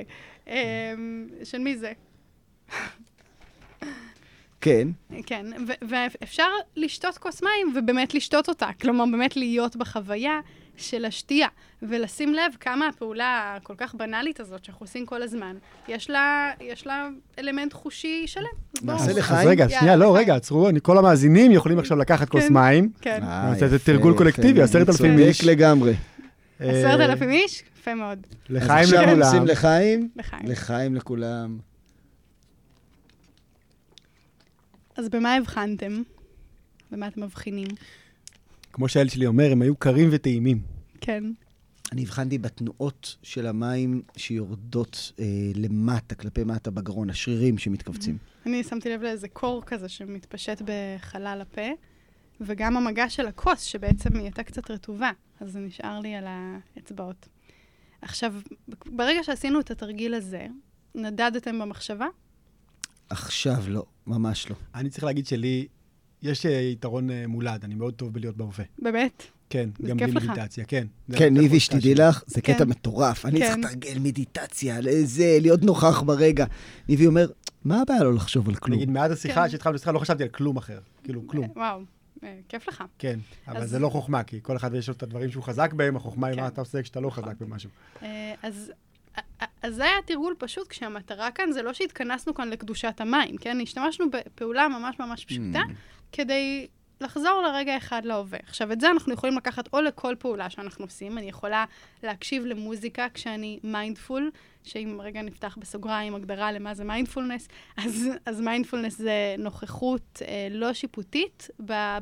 אמ, 0.48 0.54
של 1.44 1.58
מי 1.58 1.78
זה? 1.78 1.92
כן. 4.62 4.88
כן, 5.26 5.46
ואפשר 5.82 6.48
לשתות 6.76 7.18
כוס 7.18 7.44
מים 7.44 7.74
ובאמת 7.76 8.14
לשתות 8.14 8.50
אותה. 8.50 8.70
כלומר, 8.82 9.06
באמת 9.12 9.36
להיות 9.36 9.76
בחוויה 9.76 10.40
של 10.78 11.06
השתייה, 11.06 11.48
ולשים 11.82 12.34
לב 12.34 12.56
כמה 12.60 12.88
הפעולה 12.88 13.56
הכל 13.58 13.74
כך 13.78 13.96
בנאלית 13.96 14.40
הזאת 14.40 14.66
שאנחנו 14.66 14.84
עושים 14.84 15.06
כל 15.06 15.22
הזמן, 15.22 15.56
יש 15.88 16.10
לה, 16.10 16.52
יש 16.62 16.88
לה 16.88 17.10
אלמנט 17.40 17.74
חושי 17.74 18.24
שלם. 18.28 18.44
נעשה 18.84 19.14
לחיים. 19.14 19.40
אז 19.40 19.48
רגע, 19.48 19.70
שנייה, 19.70 19.96
לא, 19.96 20.18
רגע, 20.18 20.36
עצרו, 20.36 20.70
כל 20.82 20.98
המאזינים 20.98 21.52
יכולים 21.52 21.80
עכשיו 21.80 21.98
לקחת 21.98 22.30
כוס 22.30 22.44
כן, 22.44 22.54
מים. 22.54 22.90
כן. 23.02 23.20
נעשה 23.22 23.66
איזה 23.66 23.80
תרגול 23.80 24.18
קולקטיבי, 24.18 24.62
עשרת 24.62 24.90
אלפים 24.90 25.20
איש. 25.20 25.38
צודק 25.38 25.52
לגמרי. 25.52 25.94
עשרת 26.60 27.00
אלפים 27.00 27.32
איש? 27.32 27.64
יפה 27.80 27.96
מאוד. 27.96 28.28
לחיים 28.50 28.88
לכולם. 28.88 29.22
עכשיו 29.22 29.42
עושים 29.42 29.46
לחיים. 29.48 30.10
לחיים 30.44 30.96
לכולם. 30.96 31.58
אז 34.98 35.10
במה 35.10 35.36
הבחנתם? 35.36 36.02
במה 36.92 37.08
אתם 37.08 37.24
מבחינים? 37.24 37.68
כמו 38.74 38.88
שהילד 38.88 39.10
שלי 39.10 39.26
אומר, 39.26 39.52
הם 39.52 39.62
היו 39.62 39.76
קרים 39.76 40.10
וטעימים. 40.12 40.62
כן. 41.02 41.24
אני 41.92 42.02
הבחנתי 42.02 42.38
בתנועות 42.38 43.16
של 43.24 43.48
המים 43.48 44.02
שיורדות 44.18 45.12
אה, 45.20 45.26
למטה, 45.56 46.16
כלפי 46.16 46.44
מטה 46.44 46.72
בגרון, 46.72 47.10
השרירים 47.10 47.58
שמתכווצים. 47.58 48.18
אני 48.46 48.64
שמתי 48.64 48.90
לב 48.90 49.02
לאיזה 49.02 49.28
קור 49.28 49.64
כזה 49.66 49.90
שמתפשט 49.90 50.62
בחלל 50.66 51.42
הפה, 51.42 51.72
וגם 52.42 52.78
המגע 52.78 53.10
של 53.10 53.28
הכוס, 53.28 53.62
שבעצם 53.62 54.10
היא 54.14 54.22
הייתה 54.22 54.44
קצת 54.44 54.72
רטובה, 54.72 55.12
אז 55.40 55.52
זה 55.52 55.60
נשאר 55.60 56.00
לי 56.00 56.16
על 56.16 56.26
האצבעות. 56.28 57.28
עכשיו, 58.02 58.34
ברגע 58.86 59.24
שעשינו 59.24 59.60
את 59.60 59.72
התרגיל 59.72 60.14
הזה, 60.14 60.48
נדדתם 60.96 61.60
במחשבה? 61.60 62.08
עכשיו 63.10 63.64
לא, 63.68 63.86
ממש 64.08 64.50
לא. 64.50 64.56
אני 64.76 64.90
צריך 64.90 65.04
להגיד 65.04 65.26
שלי, 65.26 65.68
יש 66.24 66.46
אה, 66.46 66.52
יתרון 66.52 67.10
אה, 67.10 67.28
מולד, 67.28 67.64
אני 67.64 67.76
מאוד 67.76 67.94
טוב 67.94 68.14
בלהיות 68.14 68.38
בהווה. 68.38 68.66
באמת? 68.80 69.24
כן, 69.50 69.70
גם 69.86 69.98
בלי 69.98 70.12
מדיטציה, 70.12 70.66
כן. 70.66 70.88
כן, 71.16 71.34
ניבי, 71.34 71.60
שתדעי 71.60 71.96
לך, 71.96 72.24
זה 72.28 72.42
קטע 72.42 72.58
כן. 72.58 72.70
מטורף. 72.70 73.26
אני 73.26 73.40
צריך 73.40 73.54
כן. 73.54 73.60
לתרגל 73.60 74.00
מדיטציה, 74.00 74.82
לזה, 74.82 75.38
להיות 75.42 75.64
נוכח 75.64 76.02
ברגע. 76.02 76.46
ניבי 76.90 77.08
אומר, 77.08 77.28
מה 77.66 77.82
הבעיה 77.82 78.04
לא 78.04 78.14
לחשוב 78.14 78.50
על 78.50 78.56
כלום? 78.56 78.78
נגיד, 78.78 78.90
מאז 78.90 79.12
השיחה, 79.12 79.50
שהתחלנו 79.50 79.76
בשיחה, 79.76 79.92
לא 79.92 80.00
חשבתי 80.00 80.24
על 80.24 80.30
כלום 80.30 80.58
אחר. 80.58 80.80
כאילו, 81.04 81.28
כלום. 81.28 81.48
וואו. 81.56 81.82
כיף 82.50 82.68
לך. 82.68 82.84
כן, 82.98 83.20
אבל 83.48 83.66
זה 83.66 83.80
לא 83.80 83.90
חוכמה, 83.90 84.24
כי 84.24 84.40
כל 84.42 84.56
אחד 84.56 84.74
יש 84.74 84.88
לו 84.88 84.94
את 84.94 85.04
הדברים 85.04 85.32
שהוא 85.32 85.44
חזק 85.44 85.74
בהם, 85.74 85.96
החוכמה 85.96 86.28
היא 86.28 86.38
מה 86.38 86.48
אתה 86.48 86.62
עושה 86.62 86.82
כשאתה 86.82 87.00
לא 87.00 87.10
חזק 87.10 87.34
במשהו. 87.40 87.70
אז 88.44 88.72
אז 89.62 89.76
זה 89.76 89.84
היה 89.84 89.96
תרגול 90.06 90.36
פשוט, 90.40 90.68
כשהמטרה 90.68 91.32
כאן 91.32 91.52
זה 91.52 91.62
לא 91.62 91.74
שהתכנסנו 91.74 92.34
כאן 92.34 92.50
לקדושת 92.50 93.02
המים, 93.02 93.38
כן? 93.38 93.58
השתמשנו 93.64 94.06
בפעולה 94.12 94.68
ממש 94.68 94.96
ממש 95.00 95.26
פשוטה, 95.26 95.60
mm. 95.60 95.74
כדי 96.14 96.68
לחזור 97.02 97.42
לרגע 97.42 97.78
אחד 97.78 98.06
להווה. 98.06 98.40
עכשיו, 98.44 98.72
את 98.72 98.82
זה 98.82 98.92
אנחנו 98.92 99.14
יכולים 99.14 99.38
לקחת 99.38 99.74
או 99.74 99.82
לכל 99.82 100.16
פעולה 100.20 100.50
שאנחנו 100.50 100.86
עושים. 100.86 101.18
אני 101.18 101.30
יכולה 101.30 101.66
להקשיב 102.04 102.46
למוזיקה 102.46 103.08
כשאני 103.14 103.60
mindful, 103.64 104.32
שאם 104.64 105.00
רגע 105.04 105.22
נפתח 105.22 105.58
בסוגריים 105.62 106.16
הגדרה 106.16 106.52
למה 106.52 106.74
זה 106.74 106.84
מיינדפולנס, 106.84 107.48
אז, 107.78 108.10
אז 108.26 108.42
מיינדפולנס 108.42 108.98
זה 108.98 109.36
נוכחות 109.38 110.22
אה, 110.28 110.48
לא 110.52 110.74
שיפוטית 110.74 111.50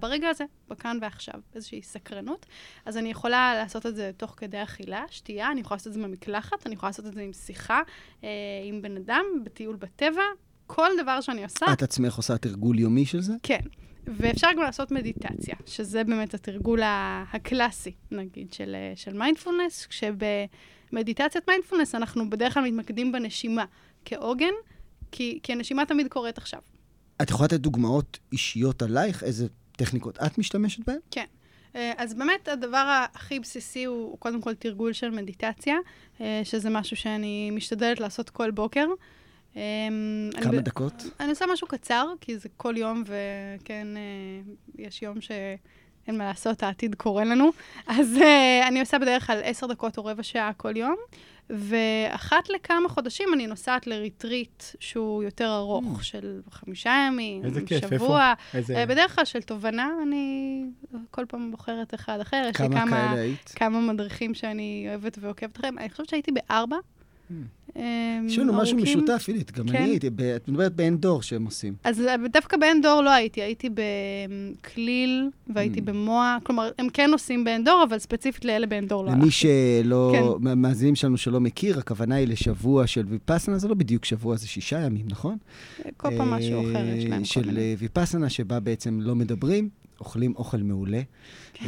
ברגע 0.02 0.30
הזה, 0.30 0.44
בכאן 0.68 0.98
ועכשיו, 1.02 1.40
איזושהי 1.56 1.82
סקרנות. 1.82 2.46
אז 2.86 2.98
אני 2.98 3.12
יכולה 3.12 3.54
לעשות 3.56 3.86
את 3.86 3.96
זה 3.96 4.12
תוך 4.18 4.34
כדי 4.38 4.64
אכילה, 4.64 5.04
שתייה, 5.10 5.52
אני 5.52 5.62
יכולה 5.62 5.76
לעשות 5.76 5.88
את 5.88 5.94
זה 5.94 6.04
במקלחת, 6.04 6.68
אני 6.68 6.76
יכולה 6.76 6.90
לעשות 6.90 7.06
את 7.06 7.14
זה 7.14 7.22
עם 7.22 7.34
שיחה 7.34 7.82
אה, 8.24 8.30
עם 8.64 8.82
בן 8.82 8.98
אדם, 8.98 9.26
בטיול 9.44 9.76
בטבע. 9.76 10.24
כל 10.68 10.90
דבר 11.02 11.22
שאני 11.22 11.44
עושה... 11.44 11.66
את 11.74 11.84
עצמך 11.84 12.16
עושה 12.16 12.38
תרגול 12.38 12.80
יומי 12.80 13.06
של 13.06 13.22
זה? 13.22 13.34
כן. 13.44 13.60
ואפשר 14.08 14.48
גם 14.58 14.62
לעשות 14.62 14.92
מדיטציה, 14.92 15.56
שזה 15.66 16.04
באמת 16.04 16.34
התרגול 16.34 16.80
הקלאסי, 17.34 17.92
נגיד, 18.12 18.54
של, 18.54 18.76
של 18.96 19.14
מיינדפולנס, 19.14 19.86
כשבמדיטציית 19.86 21.48
מיינדפולנס 21.48 21.96
אנחנו 21.96 22.30
בדרך 22.30 22.54
כלל 22.54 22.64
מתמקדים 22.64 23.12
בנשימה 23.12 23.66
כעוגן, 24.06 24.54
כי, 25.12 25.40
כי 25.44 25.52
הנשימה 25.52 25.86
תמיד 25.86 26.08
קורית 26.08 26.38
עכשיו. 26.38 26.60
את 27.22 27.30
יכולה 27.30 27.46
לתת 27.46 27.60
דוגמאות 27.60 28.20
אישיות 28.32 28.82
עלייך? 28.82 29.24
איזה 29.24 29.48
טכניקות 29.72 30.18
את 30.26 30.38
משתמשת 30.38 30.80
בהן? 30.88 31.00
כן. 31.12 31.26
אה, 31.76 31.92
אז 31.98 32.14
באמת 32.14 32.48
הדבר 32.48 33.06
הכי 33.14 33.40
בסיסי 33.40 33.84
הוא, 33.84 33.96
הוא 33.96 34.18
קודם 34.20 34.42
כל 34.42 34.54
תרגול 34.54 34.94
של 34.94 35.10
מדיטציה, 35.10 35.76
אה, 36.22 36.42
שזה 36.44 36.70
משהו 36.70 36.98
שאני 36.98 37.52
משתדלת 37.52 38.00
לעשות 38.00 38.30
כל 38.30 38.52
בוקר. 38.52 38.86
אמ, 39.56 40.30
כמה 40.42 40.54
אני, 40.54 40.62
דקות? 40.62 40.94
אני 41.20 41.30
עושה 41.30 41.46
משהו 41.54 41.68
קצר, 41.68 42.08
כי 42.22 42.38
זה 42.38 42.50
כל 42.58 42.78
יום, 42.78 43.04
וכן, 43.06 43.88
אה, 43.98 44.54
יש 44.78 45.02
יום 45.02 45.22
שאין 45.22 46.18
מה 46.18 46.26
לעשות, 46.26 46.64
העתיד 46.64 46.96
קורה 46.96 47.24
לנו. 47.24 47.50
אז 47.88 48.18
אה, 48.22 48.68
אני 48.68 48.80
עושה 48.80 49.00
בדרך 49.00 49.28
כלל 49.28 49.40
עשר 49.44 49.68
דקות 49.68 49.98
או 49.98 50.06
רבע 50.06 50.24
שעה 50.24 50.54
כל 50.54 50.78
יום, 50.78 50.96
ואחת 51.50 52.50
לכמה 52.50 52.90
חודשים 52.90 53.30
אני 53.34 53.48
נוסעת 53.48 53.88
לריטריט 53.88 54.64
שהוא 54.80 55.24
יותר 55.24 55.56
ארוך, 55.56 56.00
mm. 56.00 56.04
של 56.04 56.42
חמישה 56.52 57.06
ימים, 57.08 57.46
איזה 57.46 57.62
כיף, 57.62 57.90
שבוע. 57.90 58.34
איפה? 58.54 58.74
איזה... 58.74 58.86
בדרך 58.90 59.16
כלל 59.16 59.26
של 59.26 59.42
תובנה, 59.42 59.90
אני 60.04 60.66
כל 61.12 61.26
פעם 61.28 61.52
בוחרת 61.52 61.94
אחד 61.94 62.20
אחר. 62.20 62.50
כמה 62.54 62.86
כאלה 62.86 63.12
היית? 63.12 63.54
כמה 63.56 63.82
מדריכים 63.82 64.34
שאני 64.34 64.86
אוהבת 64.90 65.18
ועוקבת 65.22 65.58
אחריהם. 65.58 65.78
אני 65.78 65.90
חושבת 65.90 66.10
שהייתי 66.10 66.32
בארבע. 66.32 66.78
Mm. 67.32 67.80
יש 68.28 68.40
לנו 68.40 68.54
משהו 68.54 68.78
משותף, 68.78 69.26
עילית, 69.28 69.52
גם 69.52 69.70
אני 69.70 69.78
כן. 69.78 69.84
הייתי, 69.84 70.08
את 70.36 70.50
מדברת 70.50 70.76
בעין 70.76 70.98
דור 70.98 71.22
שהם 71.22 71.46
עושים. 71.46 71.74
אז 71.84 72.02
דווקא 72.34 72.58
בעין 72.58 72.82
דור 72.82 73.02
לא 73.02 73.10
הייתי, 73.10 73.42
הייתי 73.42 73.70
בכליל 74.62 75.30
והייתי 75.54 75.80
mm. 75.80 75.84
במוע, 75.84 76.38
כלומר, 76.44 76.70
הם 76.80 76.90
כן 76.90 77.10
עושים 77.14 77.44
בעין 77.44 77.64
דור, 77.64 77.84
אבל 77.90 78.00
ספציפית 78.00 78.46
לאלה 78.46 78.68
בעין 78.68 78.88
דור 78.88 79.04
לא 79.04 79.10
הלכתי. 79.10 79.22
למי 79.22 79.32
שלא, 79.32 80.38
מהמאזינים 80.40 80.96
שלנו 80.96 81.18
שלא 81.18 81.40
מכיר, 81.40 81.80
הכוונה 81.80 82.16
היא 82.16 82.28
לשבוע 82.28 82.88
של 82.88 83.06
ויפאסנה, 83.08 83.58
זה 83.58 83.68
לא 83.68 83.76
בדיוק 83.76 84.06
שבוע, 84.06 84.36
זה 84.36 84.48
שישה 84.48 84.80
ימים, 84.80 85.06
נכון? 85.10 85.38
כל 85.98 86.18
פעם 86.18 86.30
משהו 86.30 86.72
אחר 86.72 86.86
יש 86.88 87.06
להם. 87.06 87.26
של 87.26 87.60
ויפאסנה, 87.78 88.30
שבה 88.30 88.60
בעצם 88.60 89.02
לא 89.02 89.16
מדברים, 89.16 89.70
אוכלים 90.02 90.34
אוכל 90.36 90.58
מעולה, 90.58 91.02
כן. 91.54 91.66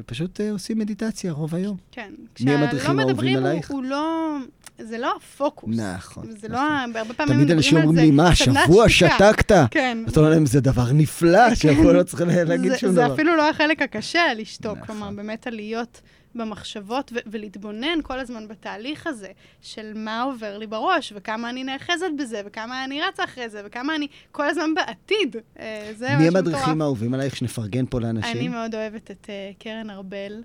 ופשוט 0.00 0.40
אה, 0.40 0.50
עושים 0.50 0.78
מדיטציה 0.78 1.32
רוב 1.32 1.54
היום. 1.54 1.76
כן. 1.92 2.10
מי 2.40 2.54
המדריכים 2.54 2.98
האהובים 2.98 3.36
עלייך? 3.36 3.70
הוא 3.70 3.84
לא... 3.84 4.36
זה 4.78 4.98
לא 4.98 5.14
הפוקוס. 5.16 5.76
נכון. 5.76 6.26
זה 6.30 6.48
לא, 6.48 6.54
נכון. 6.54 6.96
הרבה 6.96 7.14
פעמים 7.14 7.34
תמיד 7.34 7.50
אנשים 7.50 7.78
אומרים 7.78 7.96
לי, 7.96 8.10
מה, 8.10 8.34
שבוע 8.34 8.88
שתקת? 8.88 9.52
כן. 9.70 9.98
אתה 10.08 10.20
אומר 10.20 10.30
להם, 10.30 10.46
זה 10.46 10.60
דבר 10.60 10.92
נפלא, 10.92 11.54
שבוע 11.54 11.92
לא 11.92 12.02
צריך 12.02 12.22
להגיד 12.46 12.76
שום 12.76 12.92
דבר. 12.92 13.08
זה 13.08 13.14
אפילו 13.14 13.36
לא 13.36 13.50
החלק 13.50 13.82
הקשה, 13.82 14.34
לשתוק. 14.36 14.78
נכון. 14.78 14.86
כלומר, 14.86 15.10
באמת 15.10 15.46
עליות 15.46 16.00
במחשבות 16.36 17.12
ו- 17.14 17.18
ולהתבונן 17.26 17.98
כל 18.02 18.18
הזמן 18.18 18.48
בתהליך 18.48 19.06
הזה 19.06 19.32
של 19.60 19.92
מה 19.94 20.22
עובר 20.22 20.58
לי 20.58 20.66
בראש, 20.66 21.12
וכמה 21.16 21.50
אני 21.50 21.64
נאחזת 21.64 22.06
בזה, 22.18 22.42
וכמה 22.46 22.84
אני 22.84 23.02
רצה 23.02 23.24
אחרי 23.24 23.48
זה, 23.48 23.62
וכמה 23.64 23.94
אני 23.94 24.06
כל 24.32 24.48
הזמן 24.48 24.74
בעתיד. 24.74 25.36
אה, 25.58 25.92
זה 25.94 26.16
מי 26.16 26.28
המדריכים 26.28 26.80
האהובים 26.82 27.14
עלייך 27.14 27.36
שנפרגן 27.36 27.86
פה 27.86 28.00
לאנשים? 28.00 28.36
אני 28.36 28.48
מאוד 28.48 28.74
אוהבת 28.74 29.10
את 29.10 29.24
uh, 29.26 29.62
קרן 29.62 29.90
ארבל, 29.90 30.42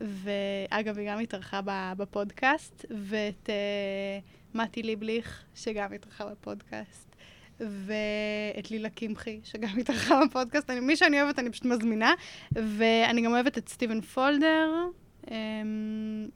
ואגב, 0.00 0.98
היא 0.98 1.10
גם 1.10 1.18
התארחה 1.18 1.60
בפודקאסט, 1.96 2.84
ואת 2.90 3.48
uh, 3.48 4.58
מתי 4.58 4.82
ליבליך, 4.82 5.42
שגם 5.54 5.92
התארחה 5.92 6.24
בפודקאסט. 6.26 7.14
ואת 7.60 8.70
לילה 8.70 8.88
קמחי, 8.88 9.40
שגם 9.44 9.78
התארחה 9.78 10.20
בפודקאסט. 10.26 10.70
אני, 10.70 10.80
מי 10.80 10.96
שאני 10.96 11.22
אוהבת, 11.22 11.38
אני 11.38 11.50
פשוט 11.50 11.64
מזמינה. 11.64 12.14
ואני 12.52 13.22
גם 13.22 13.32
אוהבת 13.32 13.58
את 13.58 13.68
סטיבן 13.68 14.00
פולדר, 14.00 14.70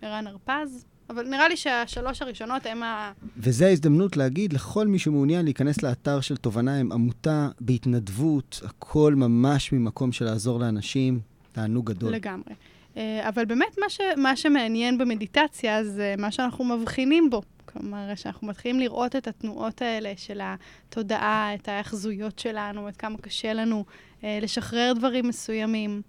ערן 0.03 0.27
הרפז, 0.27 0.85
אבל 1.11 1.29
נראה 1.29 1.48
לי 1.48 1.57
שהשלוש 1.57 2.22
הראשונות 2.22 2.66
הם 2.66 2.83
ה... 2.83 3.12
וזו 3.37 3.64
ההזדמנות 3.64 4.16
להגיד 4.16 4.53
לכל 4.53 4.87
מי 4.87 4.98
שמעוניין 4.98 5.44
להיכנס 5.44 5.83
לאתר 5.83 6.20
של 6.20 6.37
תובנה, 6.37 6.77
הם 6.77 6.92
עמותה 6.92 7.48
בהתנדבות, 7.61 8.61
הכל 8.64 9.14
ממש 9.14 9.72
ממקום 9.72 10.12
של 10.12 10.24
לעזור 10.24 10.61
לאנשים, 10.61 11.20
תענוג 11.53 11.90
גדול. 11.90 12.12
לגמרי. 12.12 12.55
אה, 12.96 13.29
אבל 13.29 13.44
באמת 13.44 13.79
מה, 13.79 13.88
ש, 13.88 14.01
מה 14.16 14.37
שמעניין 14.37 14.98
במדיטציה 14.98 15.85
זה 15.85 16.14
מה 16.18 16.33
שאנחנו 16.33 16.64
מבחינים 16.64 17.31
בו. 17.31 17.42
כלומר, 17.64 18.14
שאנחנו 18.14 18.46
מתחילים 18.46 18.81
לראות 18.81 19.16
את 19.16 19.27
התנועות 19.27 19.83
האלה 19.83 20.12
של 20.16 20.40
התודעה, 20.42 21.55
את 21.55 21.68
ההאחזויות 21.68 22.38
שלנו, 22.38 22.88
את 22.88 22.96
כמה 22.96 23.18
קשה 23.18 23.53
לנו 23.53 23.85
אה, 24.24 24.38
לשחרר 24.42 24.92
דברים 24.96 25.29
מסוימים. 25.29 26.03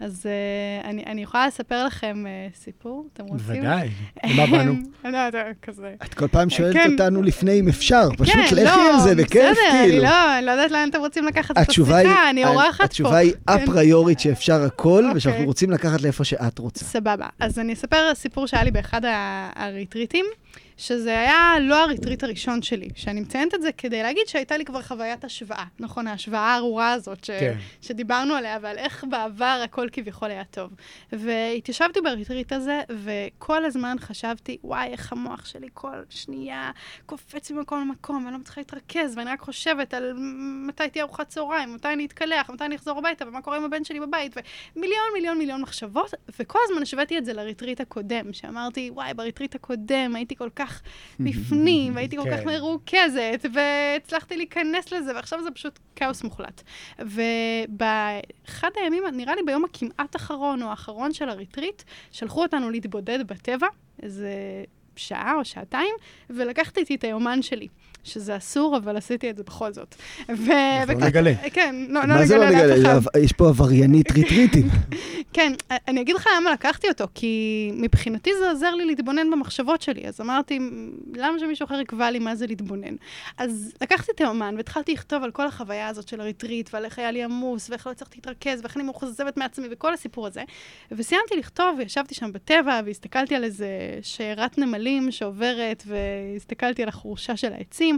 אז 0.00 0.26
uh, 0.26 0.86
אני, 0.86 1.04
אני 1.06 1.22
יכולה 1.22 1.46
לספר 1.46 1.84
לכם 1.84 2.24
uh, 2.24 2.56
סיפור, 2.56 3.06
אתם 3.12 3.24
רוצים? 3.24 3.46
בוודאי, 3.46 3.88
למה 4.24 4.46
באנו? 4.46 4.74
לא, 5.04 5.28
אתה 5.28 5.42
כזה. 5.62 5.94
את 6.04 6.14
כל 6.14 6.28
פעם 6.28 6.50
שואלת 6.50 6.72
כן. 6.72 6.92
אותנו 6.92 7.22
לפני 7.22 7.60
אם 7.60 7.68
אפשר, 7.68 8.08
פשוט 8.18 8.34
כן, 8.34 8.40
לכי 8.42 8.64
לא, 8.64 8.94
על 8.94 9.00
זה, 9.00 9.14
בכיף, 9.14 9.42
בסדר, 9.42 9.54
כאילו. 9.70 9.94
אני 9.94 10.02
לא, 10.02 10.38
אני 10.38 10.46
לא 10.46 10.50
יודעת 10.50 10.70
לאן 10.70 10.88
אתם 10.88 10.98
רוצים 10.98 11.24
לקחת 11.24 11.58
את 11.58 11.68
השיחה, 11.68 12.30
אני 12.30 12.44
אורחת 12.44 12.78
פה. 12.78 12.84
התשובה 12.84 13.16
היא 13.16 13.32
אפריורית 13.44 14.20
שאפשר 14.20 14.62
הכל, 14.62 15.04
אוקיי. 15.04 15.16
ושאנחנו 15.16 15.44
רוצים 15.44 15.70
לקחת 15.70 16.02
לאיפה 16.02 16.24
שאת 16.24 16.58
רוצה. 16.58 16.84
סבבה. 16.84 17.26
אז 17.40 17.58
אני 17.58 17.72
אספר 17.72 18.14
סיפור 18.14 18.46
שהיה 18.46 18.64
לי 18.64 18.70
באחד 18.70 19.00
הריטריטים. 19.56 20.24
שזה 20.76 21.18
היה 21.20 21.54
לא 21.60 21.82
הריטריט 21.84 22.24
הראשון 22.24 22.62
שלי, 22.62 22.88
שאני 22.94 23.20
מציינת 23.20 23.54
את 23.54 23.62
זה 23.62 23.72
כדי 23.72 24.02
להגיד 24.02 24.26
שהייתה 24.26 24.56
לי 24.56 24.64
כבר 24.64 24.82
חוויית 24.82 25.24
השוואה. 25.24 25.64
נכון, 25.78 26.06
ההשוואה 26.06 26.40
הארורה 26.40 26.92
הזאת 26.92 27.24
ש... 27.24 27.30
כן. 27.30 27.54
שדיברנו 27.80 28.34
עליה, 28.34 28.58
ועל 28.62 28.78
איך 28.78 29.04
בעבר 29.10 29.60
הכל 29.64 29.88
כביכול 29.92 30.30
היה 30.30 30.44
טוב. 30.44 30.70
והתיישבתי 31.12 32.00
בריטריט 32.00 32.52
הזה, 32.52 32.80
וכל 33.04 33.64
הזמן 33.64 33.96
חשבתי, 34.00 34.58
וואי, 34.64 34.88
איך 34.88 35.12
המוח 35.12 35.44
שלי 35.44 35.68
כל 35.74 36.02
שנייה 36.10 36.70
קופץ 37.06 37.50
ממקום 37.50 37.80
למקום, 37.80 38.24
ואני 38.24 38.32
לא 38.32 38.38
מצליחה 38.38 38.60
להתרכז, 38.60 39.16
ואני 39.16 39.30
רק 39.30 39.40
חושבת 39.40 39.94
על 39.94 40.12
מתי 40.66 40.88
תהיה 40.88 41.04
ארוחת 41.04 41.28
צהריים, 41.28 41.74
מתי 41.74 41.88
אני 41.92 42.06
אתקלח, 42.06 42.50
מתי 42.50 42.64
אני 42.64 42.76
אחזור 42.76 42.98
הביתה, 42.98 43.28
ומה 43.28 43.42
קורה 43.42 43.56
עם 43.56 43.64
הבן 43.64 43.84
שלי 43.84 44.00
בבית, 44.00 44.36
ומיליון, 44.76 45.04
מיליון, 45.14 45.38
מיליון 45.38 45.62
מחשבות, 45.62 46.14
וכל 46.38 46.58
הזמן 46.64 46.82
השוויתי 46.82 47.18
את 47.18 47.24
זה 47.24 47.32
לריטריט 47.32 47.80
הקודם, 47.80 48.32
שאמרתי, 48.32 48.90
וואי, 48.90 49.14
בריטריט 49.14 49.54
הקודם 49.54 50.12
הייתי 50.16 50.36
כל 50.36 50.48
כך 50.56 50.63
בפנים, 51.20 51.92
והייתי 51.94 52.16
כל 52.16 52.30
כך 52.30 52.40
כן. 52.40 52.46
מרוכזת, 52.46 53.46
והצלחתי 53.52 54.36
להיכנס 54.36 54.92
לזה, 54.92 55.14
ועכשיו 55.14 55.42
זה 55.42 55.50
פשוט 55.50 55.78
כאוס 55.96 56.24
מוחלט. 56.24 56.62
ובאחד 56.98 58.70
הימים, 58.76 59.02
נראה 59.12 59.34
לי 59.34 59.42
ביום 59.46 59.64
הכמעט 59.64 60.16
אחרון 60.16 60.62
או 60.62 60.68
האחרון 60.68 61.12
של 61.12 61.28
הריטריט, 61.28 61.82
שלחו 62.12 62.42
אותנו 62.42 62.70
להתבודד 62.70 63.26
בטבע, 63.26 63.66
איזה 64.02 64.30
שעה 64.96 65.34
או 65.38 65.44
שעתיים, 65.44 65.94
ולקחתי 66.30 66.80
איתי 66.80 66.94
את 66.94 67.04
היומן 67.04 67.42
שלי. 67.42 67.68
שזה 68.04 68.36
אסור, 68.36 68.76
אבל 68.76 68.96
עשיתי 68.96 69.30
את 69.30 69.36
זה 69.36 69.42
בכל 69.42 69.72
זאת. 69.72 69.94
ו... 70.28 70.50
לא 70.88 70.94
נגלה. 70.94 71.32
כן, 71.52 71.76
לא, 71.88 72.00
לא 72.00 72.06
מה 72.06 72.26
זה 72.26 72.36
לא 72.36 72.50
נגלה 72.50 72.76
לאף 72.76 73.02
אחד. 73.06 73.10
נגלה? 73.16 73.24
יש 73.24 73.32
פה 73.32 73.48
עבריינית 73.48 74.12
ריטריטים. 74.12 74.68
כן, 75.36 75.52
אני 75.88 76.00
אגיד 76.00 76.14
לך 76.14 76.28
למה 76.36 76.52
לקחתי 76.52 76.88
אותו, 76.88 77.04
כי 77.14 77.70
מבחינתי 77.74 78.30
זה 78.38 78.50
עוזר 78.50 78.74
לי 78.74 78.84
להתבונן 78.84 79.30
במחשבות 79.30 79.82
שלי. 79.82 80.08
אז 80.08 80.20
אמרתי, 80.20 80.58
למה 81.14 81.38
שמישהו 81.38 81.64
אחר 81.64 81.80
יקבע 81.80 82.10
לי 82.10 82.18
מה 82.18 82.34
זה 82.34 82.46
להתבונן? 82.46 82.94
אז 83.38 83.72
לקחתי 83.80 84.12
את 84.12 84.20
האומן 84.20 84.54
והתחלתי 84.56 84.92
לכתוב 84.92 85.22
על 85.22 85.30
כל 85.30 85.46
החוויה 85.46 85.88
הזאת 85.88 86.08
של 86.08 86.20
הריטריט, 86.20 86.70
ועל 86.72 86.84
איך 86.84 86.98
היה 86.98 87.10
לי 87.10 87.22
עמוס, 87.22 87.70
ואיך 87.70 87.86
לא 87.86 87.92
הצלחתי 87.92 88.16
להתרכז, 88.16 88.60
ואיך 88.62 88.76
אני 88.76 88.84
מאוכזבת 88.84 89.36
מעצמי, 89.36 89.66
וכל 89.70 89.94
הסיפור 89.94 90.26
הזה. 90.26 90.42
וסיימתי 90.92 91.36
לכתוב, 91.36 91.76
וישבתי 91.78 92.14
שם 92.14 92.32
בטבע, 92.32 92.80
והסתכלתי 92.84 93.34
על 93.34 93.44
איזה 93.44 93.68
שיירת 94.02 94.58
נמלים 94.58 95.10
שעוברת, 95.10 95.82
והסתכלתי 95.86 96.82
על 96.82 96.88
החורשה 96.88 97.36
של 97.36 97.52
העצים. 97.52 97.93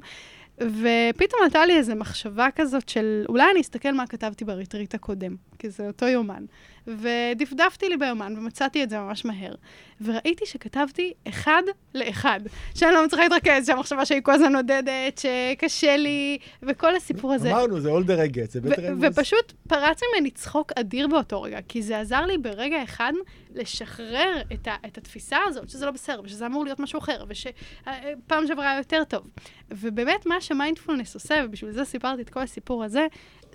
ופתאום 0.61 1.43
עלתה 1.45 1.67
לי 1.67 1.77
איזו 1.77 1.95
מחשבה 1.97 2.49
כזאת 2.57 2.89
של 2.89 3.25
אולי 3.29 3.51
אני 3.53 3.61
אסתכל 3.61 3.93
מה 3.93 4.07
כתבתי 4.07 4.45
בריטריט 4.45 4.95
הקודם, 4.95 5.37
כי 5.59 5.71
זה 5.71 5.87
אותו 5.87 6.07
יומן. 6.07 6.45
ודפדפתי 6.87 7.89
לי 7.89 7.97
ביומן 7.97 8.35
ומצאתי 8.39 8.83
את 8.83 8.91
זה 8.91 8.99
ממש 8.99 9.25
מהר. 9.25 9.55
וראיתי 10.01 10.47
שכתבתי 10.47 11.13
אחד 11.29 11.63
לאחד, 11.95 12.41
שאני 12.75 12.95
לא 12.95 13.05
מצליחה 13.07 13.29
להתרכז, 13.29 13.67
שהמחשבה 13.67 14.05
שלי 14.05 14.21
כל 14.23 14.33
הזמן 14.33 14.53
נודדת, 14.53 15.19
שקשה 15.19 15.97
לי, 15.97 16.39
וכל 16.63 16.97
הסיפור 16.97 17.33
הזה. 17.33 17.51
אמרנו, 17.51 17.81
זה 17.81 17.91
all 17.91 18.03
the 18.03 18.35
reggae, 18.35 18.51
זה 18.51 18.61
בית 18.61 18.79
רמז. 18.79 19.05
ופשוט 19.11 19.53
פרץ 19.69 20.01
ממני 20.03 20.31
צחוק 20.31 20.73
אדיר 20.77 21.09
באותו 21.09 21.43
רגע, 21.43 21.59
כי 21.69 21.83
זה 21.83 22.01
עזר 22.01 22.27
לי 22.27 22.39
ברגע 22.39 22.83
אחד 22.83 23.13
לשחרר 23.55 24.43
את, 24.53 24.69
ה, 24.69 24.75
את 24.87 24.99
התפיסה 24.99 25.39
הזאת, 25.47 25.71
שזה 25.71 25.87
לא 25.87 25.91
בסדר, 25.93 26.21
ושזה 26.25 26.47
אמור 26.47 26.65
להיות 26.65 26.81
משהו 26.81 26.99
אחר, 26.99 27.25
ושפעם 27.29 28.47
שעברה 28.47 28.71
היה 28.71 28.79
יותר 28.79 29.05
טוב. 29.05 29.23
ובאמת, 29.71 30.27
מה 30.27 30.41
שמיינדפולנס 30.41 31.15
עושה, 31.15 31.35
ובשביל 31.45 31.71
זה 31.71 31.85
סיפרתי 31.85 32.23
את 32.23 32.31
כל 32.31 32.41
הסיפור 32.41 32.85
הזה, 32.85 33.07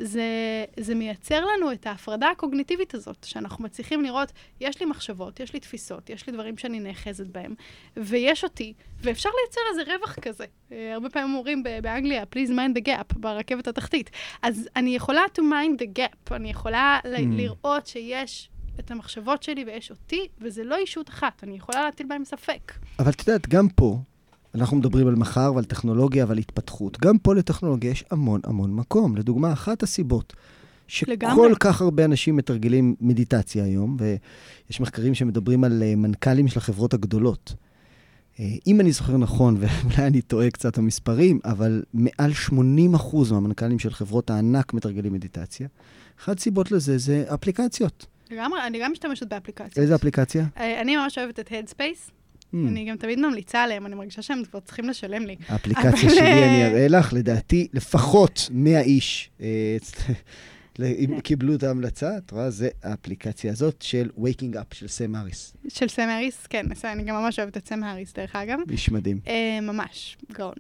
זה, 0.02 0.26
זה 0.80 0.96
מייצר 0.96 1.46
לנו 1.46 1.72
את 1.72 1.88
ההפרדה 1.88 2.30
הקוגניטיבית 2.30 2.94
הזאת, 2.94 3.24
שאנחנו 3.24 3.64
מצליחים 3.64 4.04
לראות, 4.04 4.32
יש 4.62 4.80
לי 4.80 4.86
מחשבות, 4.86 5.40
יש 5.40 5.54
לי 5.54 5.60
תפיסות, 5.60 6.10
יש 6.10 6.28
לי 6.28 6.34
דברים 6.34 6.58
שאני 6.58 6.80
נאחזת 6.80 7.28
בהם, 7.28 7.54
ויש 7.98 8.44
אותי, 8.44 8.74
ואפשר 9.02 9.30
לייצר 9.42 9.62
איזה 9.72 9.94
רווח 9.94 10.20
כזה. 10.20 10.46
אה, 10.72 10.94
הרבה 10.94 11.10
פעמים 11.10 11.36
אומרים 11.36 11.64
באנגליה, 11.84 12.24
please 12.24 12.50
mind 12.50 12.80
the 12.80 12.88
gap, 12.88 13.20
ברכבת 13.20 13.68
התחתית. 13.68 14.10
אז 14.42 14.70
אני 14.76 14.96
יכולה 14.96 15.22
to 15.38 15.42
mind 15.42 15.82
the 15.82 16.00
gap, 16.00 16.36
אני 16.36 16.50
יכולה 16.50 17.00
mm. 17.04 17.08
לראות 17.32 17.88
שיש 17.88 18.50
את 18.80 18.92
המחשבות 18.92 19.44
שלי 19.44 19.64
ויש 19.64 19.92
אותי, 19.92 20.28
וזה 20.40 20.64
לא 20.64 20.76
אישות 20.76 21.10
אחת, 21.10 21.44
אני 21.44 21.56
יכולה 21.56 21.84
להטיל 21.84 22.08
בהם 22.08 22.26
ספק. 22.26 22.72
אבל 23.00 23.12
את 23.12 23.28
יודעת, 23.28 23.48
גם 23.48 23.68
פה, 23.70 23.98
אנחנו 24.56 24.78
מדברים 24.78 25.08
על 25.08 25.16
מחר 25.16 25.52
ועל 25.56 25.66
טכנולוגיה 25.66 26.26
ועל 26.28 26.38
התפתחות. 26.38 27.00
גם 27.02 27.18
פה 27.18 27.36
לטכנולוגיה 27.36 27.92
יש 27.92 28.04
המון 28.12 28.42
המון 28.44 28.76
מקום. 28.76 29.18
לדוגמה, 29.18 29.54
אחת 29.54 29.84
הסיבות 29.84 30.34
שכל 30.88 31.12
לגמרי. 31.12 31.54
כך 31.60 31.82
הרבה 31.82 32.06
אנשים 32.06 32.36
מתרגלים 32.36 32.96
מדיטציה 33.02 33.64
היום, 33.64 33.98
ויש 34.00 34.82
מחקרים 34.82 35.14
שמדברים 35.14 35.64
על 35.64 35.84
אה, 35.84 35.96
מנכ"לים 35.96 36.48
של 36.48 36.60
החברות 36.60 36.94
הגדולות. 36.94 37.54
אה, 38.40 38.46
אם 38.68 38.82
אני 38.82 38.92
זוכר 38.92 39.18
נכון, 39.18 39.58
ואולי 39.60 40.08
אני 40.08 40.22
טועה 40.22 40.50
קצת 40.50 40.78
במספרים, 40.78 41.40
אבל 41.46 41.84
מעל 41.94 42.32
80% 42.50 42.54
מהמנכ"לים 43.32 43.80
של 43.80 43.90
חברות 43.90 44.30
הענק 44.30 44.74
מתרגלים 44.74 45.14
מדיטציה. 45.14 45.68
אחת 46.20 46.40
הסיבות 46.40 46.72
לזה 46.72 46.98
זה 46.98 47.26
אפליקציות. 47.34 48.06
לגמרי, 48.32 48.60
אני 48.68 48.80
גם 48.82 48.92
משתמשת 48.92 49.28
באפליקציות. 49.28 49.78
איזה 49.78 49.96
אפליקציה? 49.96 50.46
אה, 50.58 50.82
אני 50.82 50.96
ממש 50.96 51.18
אוהבת 51.18 51.40
את 51.40 51.48
Headspace. 51.52 52.21
Mm. 52.54 52.58
אני 52.68 52.86
גם 52.86 52.98
תמיד 52.98 53.20
ממליצה 53.20 53.64
עליהם, 53.64 53.86
אני 53.86 53.96
מרגישה 53.96 54.22
שהם 54.22 54.44
כבר 54.44 54.60
צריכים 54.60 54.90
לשלם 54.90 55.26
לי. 55.26 55.36
האפליקציה 55.48 56.10
שלי, 56.10 56.44
אני 56.44 56.66
אראה 56.66 56.88
לך, 56.88 57.14
לדעתי, 57.14 57.68
לפחות 57.74 58.50
100 58.52 58.82
איש 58.82 59.30
אה, 59.42 59.78
קיבלו 61.24 61.56
את 61.56 61.64
ההמלצה, 61.64 62.18
את 62.18 62.32
רואה? 62.32 62.50
זה 62.50 62.70
האפליקציה 62.84 63.52
הזאת 63.52 63.82
של 63.82 64.10
Waking 64.18 64.56
Up, 64.56 64.76
של 64.76 64.88
סם 64.88 65.16
האריס. 65.16 65.54
של 65.68 65.88
סם 65.88 66.10
האריס, 66.10 66.48
כן, 66.48 66.66
אני 66.84 67.04
גם 67.04 67.16
ממש 67.16 67.40
אוהבת 67.40 67.58
את 67.58 67.68
סם 67.68 67.84
האריס, 67.84 68.14
דרך 68.14 68.36
אגב. 68.36 68.60
איש 68.72 68.92
מדהים. 68.92 69.20
אה, 69.28 69.60
ממש, 69.62 70.18
גאון. 70.32 70.54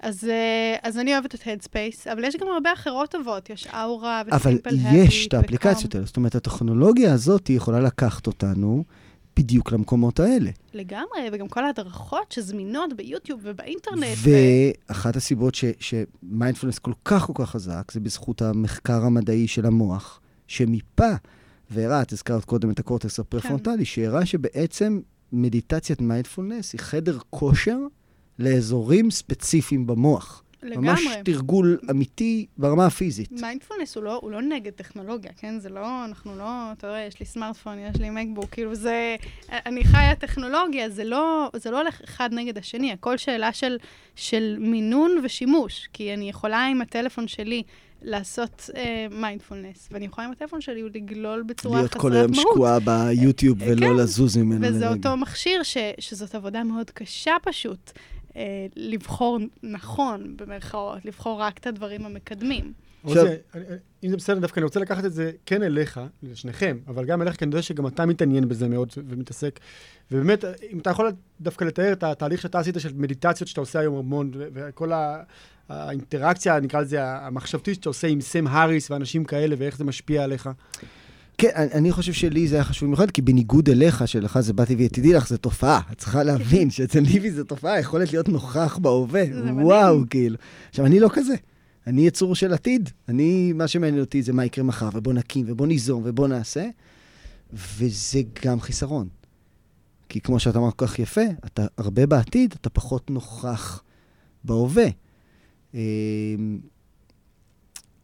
אז, 0.00 0.24
אה, 0.24 0.76
אז 0.82 0.98
אני 0.98 1.12
אוהבת 1.12 1.34
את 1.34 1.40
Headspace, 1.40 2.12
אבל 2.12 2.24
יש 2.24 2.36
גם 2.36 2.48
הרבה 2.48 2.72
אחרות 2.72 3.10
טובות, 3.10 3.50
יש 3.50 3.66
אאורה 3.66 4.22
וסימפל 4.26 4.70
האבי. 4.70 4.88
אבל 4.88 4.96
יש 4.96 5.26
את 5.26 5.34
האפליקציות 5.34 5.94
האלה, 5.94 6.06
זאת 6.06 6.16
אומרת, 6.16 6.34
הטכנולוגיה 6.34 7.12
הזאת 7.12 7.50
יכולה 7.50 7.80
לקחת 7.80 8.26
אותנו 8.26 8.84
בדיוק 9.36 9.72
למקומות 9.72 10.20
האלה. 10.20 10.50
לגמרי, 10.74 11.20
וגם 11.32 11.48
כל 11.48 11.64
ההדרכות 11.64 12.32
שזמינות 12.32 12.96
ביוטיוב 12.96 13.40
ובאינטרנט. 13.42 14.16
ואחת. 14.22 15.16
הסיבות 15.16 15.54
שמיינדפולנס 15.80 16.78
כל 16.78 16.92
כך 17.04 17.22
כל 17.26 17.32
כך 17.36 17.50
חזק, 17.50 17.92
זה 17.92 18.00
בזכות 18.00 18.42
המחקר 18.42 19.04
המדעי 19.04 19.48
של 19.48 19.66
המוח, 19.66 20.20
שמיפה 20.46 21.12
והראה, 21.70 22.02
את 22.02 22.12
הזכרת 22.12 22.44
קודם 22.44 22.70
את 22.70 22.78
הקורטקס 22.78 23.20
הפרפרונטלי, 23.20 23.76
כן. 23.76 23.84
שהראה 23.84 24.26
שבעצם 24.26 25.00
מדיטציית 25.32 26.00
מיינדפולנס 26.00 26.72
היא 26.72 26.80
חדר 26.80 27.18
כושר 27.30 27.78
לאזורים 28.38 29.10
ספציפיים 29.10 29.86
במוח. 29.86 30.42
לגמרי. 30.62 30.88
ממש 30.88 31.06
תרגול 31.24 31.78
אמיתי 31.90 32.46
ברמה 32.58 32.86
הפיזית. 32.86 33.32
מיינדפולנס 33.32 33.96
הוא 33.96 34.04
לא, 34.04 34.18
הוא 34.22 34.30
לא 34.30 34.42
נגד 34.42 34.72
טכנולוגיה, 34.72 35.32
כן? 35.36 35.58
זה 35.58 35.68
לא, 35.68 36.04
אנחנו 36.04 36.36
לא, 36.38 36.72
אתה 36.72 36.88
רואה, 36.88 37.00
יש 37.00 37.20
לי 37.20 37.26
סמארטפון, 37.26 37.78
יש 37.78 37.96
לי 38.00 38.10
מקבוק, 38.10 38.50
כאילו 38.50 38.74
זה, 38.74 39.16
אני 39.48 39.84
חיה 39.84 40.14
טכנולוגיה, 40.14 40.90
זה 40.90 41.04
לא, 41.04 41.50
זה 41.56 41.70
לא 41.70 41.80
הולך 41.80 42.00
אחד 42.04 42.28
נגד 42.32 42.58
השני, 42.58 42.92
הכל 42.92 43.16
שאלה 43.16 43.52
של, 43.52 43.76
של 44.16 44.56
מינון 44.60 45.10
ושימוש, 45.24 45.88
כי 45.92 46.14
אני 46.14 46.28
יכולה 46.28 46.66
עם 46.66 46.80
הטלפון 46.80 47.28
שלי 47.28 47.62
לעשות 48.02 48.70
mindfulness, 49.10 49.86
אה, 49.86 49.94
ואני 49.94 50.04
יכולה 50.04 50.26
עם 50.26 50.32
הטלפון 50.32 50.60
שלי 50.60 50.82
לגלול 50.94 51.42
בצורה 51.42 51.82
חסרת 51.88 51.96
מהות. 51.96 52.04
להיות 52.04 52.12
כל 52.12 52.12
היום 52.12 52.34
שקועה 52.34 52.78
ביוטיוב 52.80 53.58
ולא 53.60 53.86
כן, 53.86 53.96
לזוז 53.96 54.36
ממנו 54.36 54.60
לרגע. 54.60 54.76
וזה 54.76 54.88
אותו 54.88 55.16
מכשיר 55.16 55.62
ש, 55.62 55.76
שזאת 55.98 56.34
עבודה 56.34 56.64
מאוד 56.64 56.90
קשה 56.90 57.36
פשוט. 57.42 57.92
אה, 58.36 58.42
לבחור 58.76 59.38
נכון, 59.62 60.36
במרכאות, 60.36 61.04
לבחור 61.04 61.40
רק 61.40 61.58
את 61.58 61.66
הדברים 61.66 62.06
המקדמים. 62.06 62.72
אני- 63.54 63.64
אם 64.04 64.10
זה 64.10 64.16
בסדר, 64.16 64.38
דווקא 64.38 64.60
אני 64.60 64.64
רוצה 64.64 64.80
לקחת 64.80 65.04
את 65.04 65.12
זה 65.12 65.32
כן 65.46 65.62
אליך, 65.62 66.00
לשניכם, 66.22 66.78
אבל 66.86 67.04
גם 67.04 67.22
אליך, 67.22 67.36
כי 67.36 67.44
אני 67.44 67.50
יודע 67.52 67.62
שגם 67.62 67.86
אתה 67.86 68.06
מתעניין 68.06 68.48
בזה 68.48 68.68
מאוד 68.68 68.88
ומתעסק. 69.08 69.60
ובאמת, 70.10 70.44
אם 70.72 70.78
אתה 70.78 70.90
יכול 70.90 71.12
דווקא 71.40 71.64
לתאר 71.64 71.92
את 71.92 72.02
התהליך 72.02 72.40
שאתה 72.42 72.58
עשית 72.58 72.74
של 72.78 72.92
מדיטציות 72.96 73.48
שאתה 73.48 73.60
עושה 73.60 73.78
היום 73.78 73.96
המון, 73.96 74.30
וכל 74.34 74.92
ה- 74.92 75.22
האינטראקציה, 75.68 76.60
נקרא 76.60 76.80
לזה, 76.80 77.04
המחשבתית 77.06 77.74
שאתה 77.74 77.88
עושה 77.88 78.06
עם 78.08 78.20
סם 78.20 78.46
האריס 78.46 78.90
ואנשים 78.90 79.24
כאלה, 79.24 79.54
ואיך 79.58 79.76
זה 79.78 79.84
משפיע 79.84 80.24
עליך. 80.24 80.48
כן, 81.40 81.48
אני- 81.54 81.92
חושב 81.92 82.12
שלי 82.12 82.48
זה 82.48 82.54
היה 82.54 82.64
חשוב 82.64 82.86
במיוחד, 82.86 83.10
כי 83.10 83.22
בניגוד 83.22 83.68
אליך, 83.68 84.08
שלך 84.08 84.40
זה 84.40 84.52
באתי 84.52 84.76
ותדעי 84.78 85.12
לך, 85.12 85.28
זה 85.28 85.38
תופעה. 85.38 85.80
את 85.92 85.98
צריכה 85.98 86.22
להבין 86.22 86.70
שאצל 86.74 86.98
ליבי 87.00 87.30
זה 87.30 87.44
תופעה, 87.44 87.80
יכולת 87.80 88.12
להיות 88.12 88.28
נוכח 88.28 88.78
בהווה. 88.82 89.22
וואו, 89.62 90.02
כאילו. 90.10 90.36
עכשיו, 90.68 90.86
אני 90.86 91.00
לא 91.00 91.10
כזה. 91.12 91.34
אני 91.86 92.06
יצור 92.06 92.34
של 92.34 92.52
עתיד. 92.52 92.90
אני, 93.08 93.52
מה 93.52 93.68
שמעניין 93.68 94.00
אותי 94.00 94.22
זה 94.22 94.32
מה 94.32 94.44
יקרה 94.44 94.64
מחר, 94.64 94.88
ובוא 94.94 95.12
נקים, 95.12 95.46
ובוא 95.48 95.66
ניזום, 95.66 96.02
ובוא 96.04 96.28
נעשה. 96.28 96.68
וזה 97.52 98.20
גם 98.44 98.60
חיסרון. 98.60 99.08
כי 100.08 100.20
כמו 100.20 100.40
שאתה 100.40 100.58
אמר 100.58 100.70
כל 100.76 100.86
כך 100.86 100.98
יפה, 100.98 101.20
אתה 101.46 101.66
הרבה 101.78 102.06
בעתיד, 102.06 102.54
אתה 102.60 102.70
פחות 102.70 103.10
נוכח 103.10 103.82
בהווה. 104.44 104.86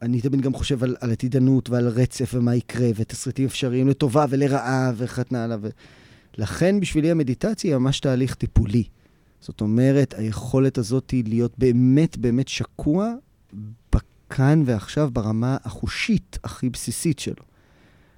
אני 0.03 0.21
תמיד 0.21 0.41
גם 0.41 0.55
חושב 0.55 0.85
על, 0.85 0.97
על 1.01 1.13
עתידנות 1.13 1.71
ועל 1.71 1.89
רצף 1.89 2.31
ומה 2.35 2.55
יקרה, 2.55 2.89
ותסריטים 2.97 3.45
אפשריים 3.47 3.89
לטובה 3.89 4.25
ולרעה 4.31 4.93
וכן 4.97 5.37
הלאה. 5.37 5.57
ו... 5.61 5.69
לכן 6.39 6.81
בשבילי 6.81 7.11
המדיטציה 7.11 7.71
היא 7.71 7.79
ממש 7.79 8.01
תהליך 8.01 8.35
טיפולי. 8.35 8.85
זאת 9.41 9.61
אומרת, 9.61 10.15
היכולת 10.19 10.79
הזאת 10.79 11.11
היא 11.11 11.25
להיות 11.29 11.53
באמת 11.59 12.19
באמת 12.19 12.49
שקוע 12.49 13.13
בכאן 13.95 14.63
ועכשיו 14.67 15.11
ברמה 15.13 15.57
החושית 15.65 16.39
הכי 16.45 16.71
בסיסית 16.71 17.19
שלו. 17.19 17.45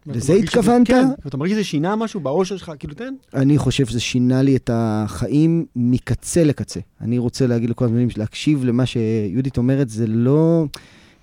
לזה 0.06 0.20
שזה- 0.20 0.32
התכוונת? 0.32 0.86
כן, 0.86 1.06
ואתה 1.24 1.36
מרגיש 1.36 1.54
שזה 1.54 1.64
שינה 1.64 1.96
משהו 1.96 2.20
באושר 2.20 2.56
שלך, 2.56 2.72
כאילו, 2.78 2.94
תן. 2.94 3.14
אני 3.34 3.58
חושב 3.58 3.86
שזה 3.86 4.00
שינה 4.00 4.42
לי 4.42 4.56
את 4.56 4.70
החיים 4.72 5.66
מקצה 5.76 6.44
לקצה. 6.44 6.80
אני 7.00 7.18
רוצה 7.18 7.46
להגיד 7.46 7.70
לכל 7.70 7.84
הזמנים, 7.84 8.08
להקשיב 8.16 8.64
למה 8.64 8.86
שיהודית 8.86 9.58
אומרת, 9.58 9.88
זה 9.88 10.06
לא... 10.06 10.66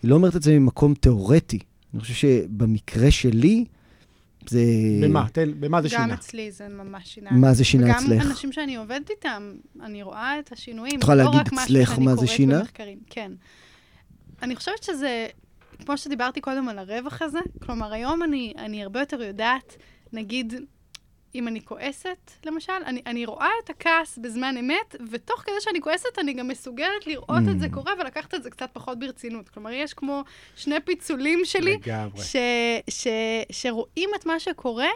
היא 0.06 0.10
לא 0.10 0.16
אומרת 0.16 0.36
את 0.36 0.44
זה 0.44 0.60
ממקום 0.60 0.94
תיאורטי. 0.94 1.60
אני 1.94 2.02
חושב 2.02 2.14
שבמקרה 2.14 3.12
שלי, 3.12 3.66
זה... 4.48 4.62
במה? 5.04 5.30
תן, 5.30 5.52
במה 5.60 5.82
זה 5.82 5.88
גם 5.92 6.02
שינה? 6.02 6.14
אצלי 6.14 6.52
זה 6.52 6.68
ממש 6.68 7.14
שינה. 7.14 7.32
מה 7.32 7.54
זה 7.54 7.64
שינה 7.64 7.86
וגם 7.86 8.04
אצלך? 8.04 8.26
אנשים 8.26 8.52
שאני 8.52 8.76
עובדת 8.76 9.10
איתם, 9.10 9.54
אני 9.82 10.04
רואה 10.04 10.40
את 10.40 10.52
השינויים. 10.52 10.98
את 10.98 11.04
יכולה 11.04 11.24
לא 11.24 11.32
להגיד 11.32 11.54
אצלך 11.54 12.00
מה 12.00 12.12
זה 12.12 12.16
קוראת 12.16 12.30
שינה? 12.30 12.60
במחקרים. 12.60 13.00
כן. 13.10 13.32
אני 14.42 14.56
חושבת 14.56 14.84
שזה, 14.84 15.28
כמו 15.86 15.98
שדיברתי 15.98 16.42
קודם 16.42 16.70
על 16.70 16.80
הרווח 16.80 17.22
הזה, 17.22 17.40
כלומר, 17.62 17.94
היום 17.94 18.24
אני, 18.24 18.54
אני 18.58 18.84
הרבה 18.84 19.00
יותר 19.00 19.22
יודעת, 19.22 19.78
נגיד, 20.14 20.54
אם 21.36 21.48
אני 21.48 21.66
כועסת, 21.66 22.32
למשל, 22.46 22.74
אני, 22.86 23.02
אני 23.06 23.26
רואה 23.26 23.50
את 23.64 23.70
הכעס 23.70 24.18
בזמן 24.18 24.56
אמת, 24.60 24.96
ותוך 25.12 25.42
כדי 25.42 25.56
שאני 25.60 25.82
כועסת, 25.82 26.20
אני 26.20 26.34
גם 26.34 26.48
מסוגלת 26.48 27.08
לראות 27.08 27.44
את 27.52 27.60
זה 27.60 27.66
Mm. 27.66 27.74
קורה 27.74 27.94
ולקחת 28.00 28.34
את 28.34 28.44
זה 28.44 28.50
קצת 28.50 28.70
פחות 28.74 29.00
ברצינות. 29.00 29.50
כלומר, 29.50 29.72
יש 29.72 29.94
כמו 29.94 30.24
שני 30.56 30.76
פיצולים 30.86 31.42
שלי, 31.44 31.78
לגמרי. 31.86 32.24
ש, 32.24 32.36
ש, 32.90 33.08
שרואים 33.52 34.10
את 34.16 34.26
מה 34.26 34.40
שקורה 34.40 34.88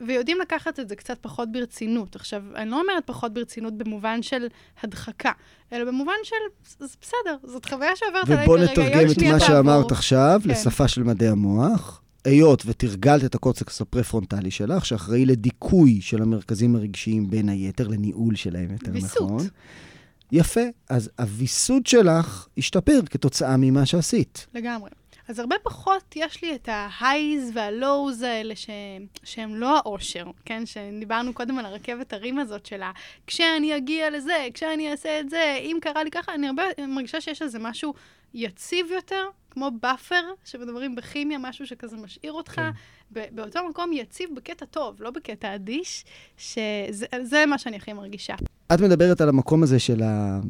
ויודעים 0.00 0.40
לקחת 0.40 0.80
את 0.80 0.88
זה 0.88 0.96
קצת 0.96 1.18
פחות 1.20 1.52
ברצינות. 1.52 2.16
עכשיו, 2.16 2.42
אני 2.54 2.70
לא 2.70 2.80
אומרת 2.80 3.06
פחות 3.06 3.34
ברצינות 3.34 3.78
במובן 3.78 4.22
של 4.22 4.46
הדחקה, 4.82 5.32
אלא 5.72 5.84
במובן 5.84 6.14
של, 6.22 6.36
זה 6.78 6.96
בסדר, 7.00 7.36
זאת 7.42 7.64
חוויה 7.64 7.96
שעוברת 7.96 8.30
עליי 8.30 8.44
ובוא 8.44 8.56
כרגע, 8.58 8.72
נתרגם 8.72 9.00
יום 9.00 9.10
את 9.10 9.22
מה. 9.22 9.40
שאמרת 9.40 9.92
עכשיו 9.92 10.40
כן. 10.44 10.50
לשפה 10.50 10.88
של 10.88 11.02
מדעי 11.02 11.28
המוח. 11.28 12.00
היות 12.24 12.62
ותרגלת 12.66 13.24
את 13.24 13.34
הקורטקס 13.34 13.80
הפרפרונטלי 13.80 14.50
שלך, 14.50 14.86
שאחראי 14.86 15.26
לדיכוי 15.26 16.00
של 16.00 16.22
המרכזים 16.22 16.76
הרגשיים 16.76 17.30
בין 17.30 17.48
היתר, 17.48 17.88
לניהול 17.88 18.36
שלהם 18.36 18.72
יותר 18.72 18.92
ויסות. 18.92 19.22
נכון. 19.22 19.46
יפה, 20.32 20.60
אז 20.88 21.10
הוויסות 21.18 21.86
שלך 21.86 22.48
השתפר 22.58 23.00
כתוצאה 23.10 23.56
ממה 23.56 23.86
שעשית. 23.86 24.46
לגמרי. 24.54 24.90
אז 25.28 25.38
הרבה 25.38 25.56
פחות 25.62 26.16
יש 26.16 26.42
לי 26.42 26.54
את 26.54 26.68
ה 26.72 26.85
highs 26.85 27.50
וה 27.54 27.77
lows 27.77 28.22
האלה 28.22 28.56
ש... 28.56 28.70
שהם 29.24 29.54
לא 29.54 29.76
האושר, 29.76 30.24
כן? 30.44 30.66
שדיברנו 30.66 31.34
קודם 31.34 31.58
על 31.58 31.66
הרכבת 31.66 32.12
הרים 32.12 32.38
הזאת 32.38 32.66
שלה, 32.66 32.90
כשאני 33.26 33.76
אגיע 33.76 34.10
לזה, 34.10 34.46
כשאני 34.54 34.90
אעשה 34.90 35.20
את 35.20 35.30
זה, 35.30 35.56
אם 35.60 35.78
קרה 35.80 36.04
לי 36.04 36.10
ככה, 36.10 36.34
אני 36.34 36.46
הרבה 36.46 36.62
מרגישה 36.88 37.20
שיש 37.20 37.42
איזה 37.42 37.58
משהו 37.58 37.94
יציב 38.34 38.86
יותר, 38.90 39.24
כמו 39.50 39.70
buffer, 39.82 40.22
שמדברים 40.44 40.94
בכימיה, 40.94 41.38
משהו 41.40 41.66
שכזה 41.66 41.96
משאיר 41.96 42.32
אותך 42.32 42.52
כן. 42.52 42.70
ב- 43.12 43.26
באותו 43.32 43.60
מקום 43.70 43.92
יציב 43.92 44.30
בקטע 44.36 44.66
טוב, 44.66 45.02
לא 45.02 45.10
בקטע 45.10 45.54
אדיש, 45.54 46.04
שזה 46.36 47.06
זה 47.22 47.46
מה 47.46 47.58
שאני 47.58 47.76
הכי 47.76 47.92
מרגישה. 47.92 48.34
את 48.74 48.80
מדברת 48.80 49.20
על 49.20 49.28
המקום 49.28 49.62
הזה 49.62 49.78
של, 49.78 50.02
ה... 50.02 50.40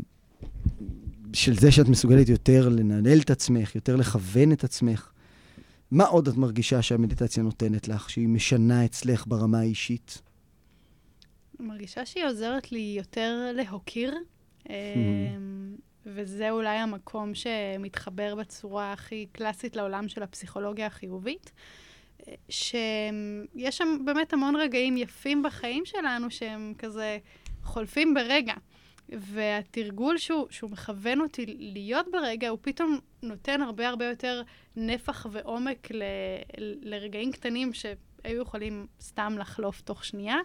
של 1.32 1.54
זה 1.54 1.72
שאת 1.72 1.88
מסוגלת 1.88 2.28
יותר 2.28 2.68
לנהל 2.68 3.20
את 3.20 3.30
עצמך, 3.30 3.74
יותר 3.74 3.96
לכוון 3.96 4.52
את 4.52 4.64
עצמך. 4.64 5.10
מה 5.90 6.04
עוד 6.04 6.28
את 6.28 6.36
מרגישה 6.36 6.82
שהמדיטציה 6.82 7.42
נותנת 7.42 7.88
לך, 7.88 8.10
שהיא 8.10 8.28
משנה 8.28 8.84
אצלך 8.84 9.24
ברמה 9.26 9.58
האישית? 9.58 10.22
מרגישה 11.60 12.06
שהיא 12.06 12.24
עוזרת 12.24 12.72
לי 12.72 12.94
יותר 12.98 13.50
להוקיר, 13.54 14.14
אמ, 14.68 14.74
וזה 16.14 16.50
אולי 16.50 16.76
המקום 16.76 17.32
שמתחבר 17.34 18.34
בצורה 18.34 18.92
הכי 18.92 19.26
קלאסית 19.32 19.76
לעולם 19.76 20.08
של 20.08 20.22
הפסיכולוגיה 20.22 20.86
החיובית, 20.86 21.52
שיש 22.48 23.78
שם 23.78 23.98
באמת 24.04 24.32
המון 24.32 24.56
רגעים 24.56 24.96
יפים 24.96 25.42
בחיים 25.42 25.84
שלנו 25.84 26.30
שהם 26.30 26.74
כזה 26.78 27.18
חולפים 27.62 28.14
ברגע. 28.14 28.54
והתרגול 29.08 30.18
שהוא, 30.18 30.46
שהוא 30.50 30.70
מכוון 30.70 31.20
אותי 31.20 31.44
להיות 31.46 32.06
ברגע, 32.12 32.48
הוא 32.48 32.58
פתאום 32.62 32.98
נותן 33.22 33.62
הרבה 33.62 33.88
הרבה 33.88 34.04
יותר 34.04 34.42
נפח 34.76 35.26
ועומק 35.30 35.90
ל, 35.90 36.02
לרגעים 36.82 37.32
קטנים 37.32 37.72
שהיו 37.72 38.42
יכולים 38.42 38.86
סתם 39.00 39.36
לחלוף 39.38 39.80
תוך 39.80 40.04
שנייה. 40.04 40.36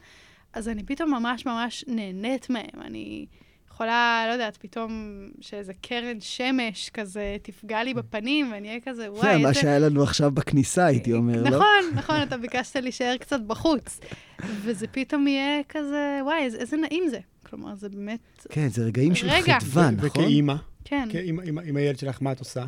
אז 0.53 0.69
אני 0.69 0.83
פתאום 0.83 1.11
ממש 1.11 1.45
ממש 1.45 1.85
נהנית 1.87 2.49
מהם. 2.49 2.81
אני 2.81 3.25
יכולה, 3.83 4.25
לא 4.27 4.31
יודעת, 4.31 4.57
פתאום 4.57 4.91
שאיזה 5.41 5.73
קרן 5.81 6.21
שמש 6.21 6.89
כזה 6.89 7.37
תפגע 7.41 7.83
לי 7.83 7.93
בפנים, 7.93 8.51
ואני 8.51 8.67
אהיה 8.67 8.79
כזה, 8.85 9.07
וואי, 9.11 9.21
זה 9.21 9.31
איזה... 9.31 9.43
מה 9.43 9.53
שהיה 9.53 9.79
לנו 9.79 10.03
עכשיו 10.03 10.31
בכניסה, 10.31 10.85
הייתי 10.85 11.13
אומר, 11.13 11.43
לא? 11.43 11.49
נכון, 11.49 11.83
נכון, 11.99 12.15
אתה 12.23 12.37
ביקשת 12.37 12.75
להישאר 12.75 13.17
קצת 13.17 13.41
בחוץ. 13.41 13.99
וזה 14.61 14.87
פתאום 14.87 15.27
יהיה 15.27 15.63
כזה, 15.69 16.19
וואי, 16.23 16.43
איזה, 16.43 16.77
נעים 16.77 17.07
זה. 17.09 17.19
כלומר, 17.45 17.75
זה 17.75 17.89
באמת, 17.89 18.45
כן, 18.49 18.67
זה 18.67 18.83
רגעים 18.83 19.15
של. 19.15 19.29
חדווה, 19.29 19.91
נכון? 19.91 20.07
וכאימא, 20.07 20.55
כן. 20.85 21.07
עם- 21.45 21.77
הילד 21.77 21.99
שלך, 21.99 22.17
מה 22.21 22.31
את 22.31 22.39
עושה? 22.39 22.65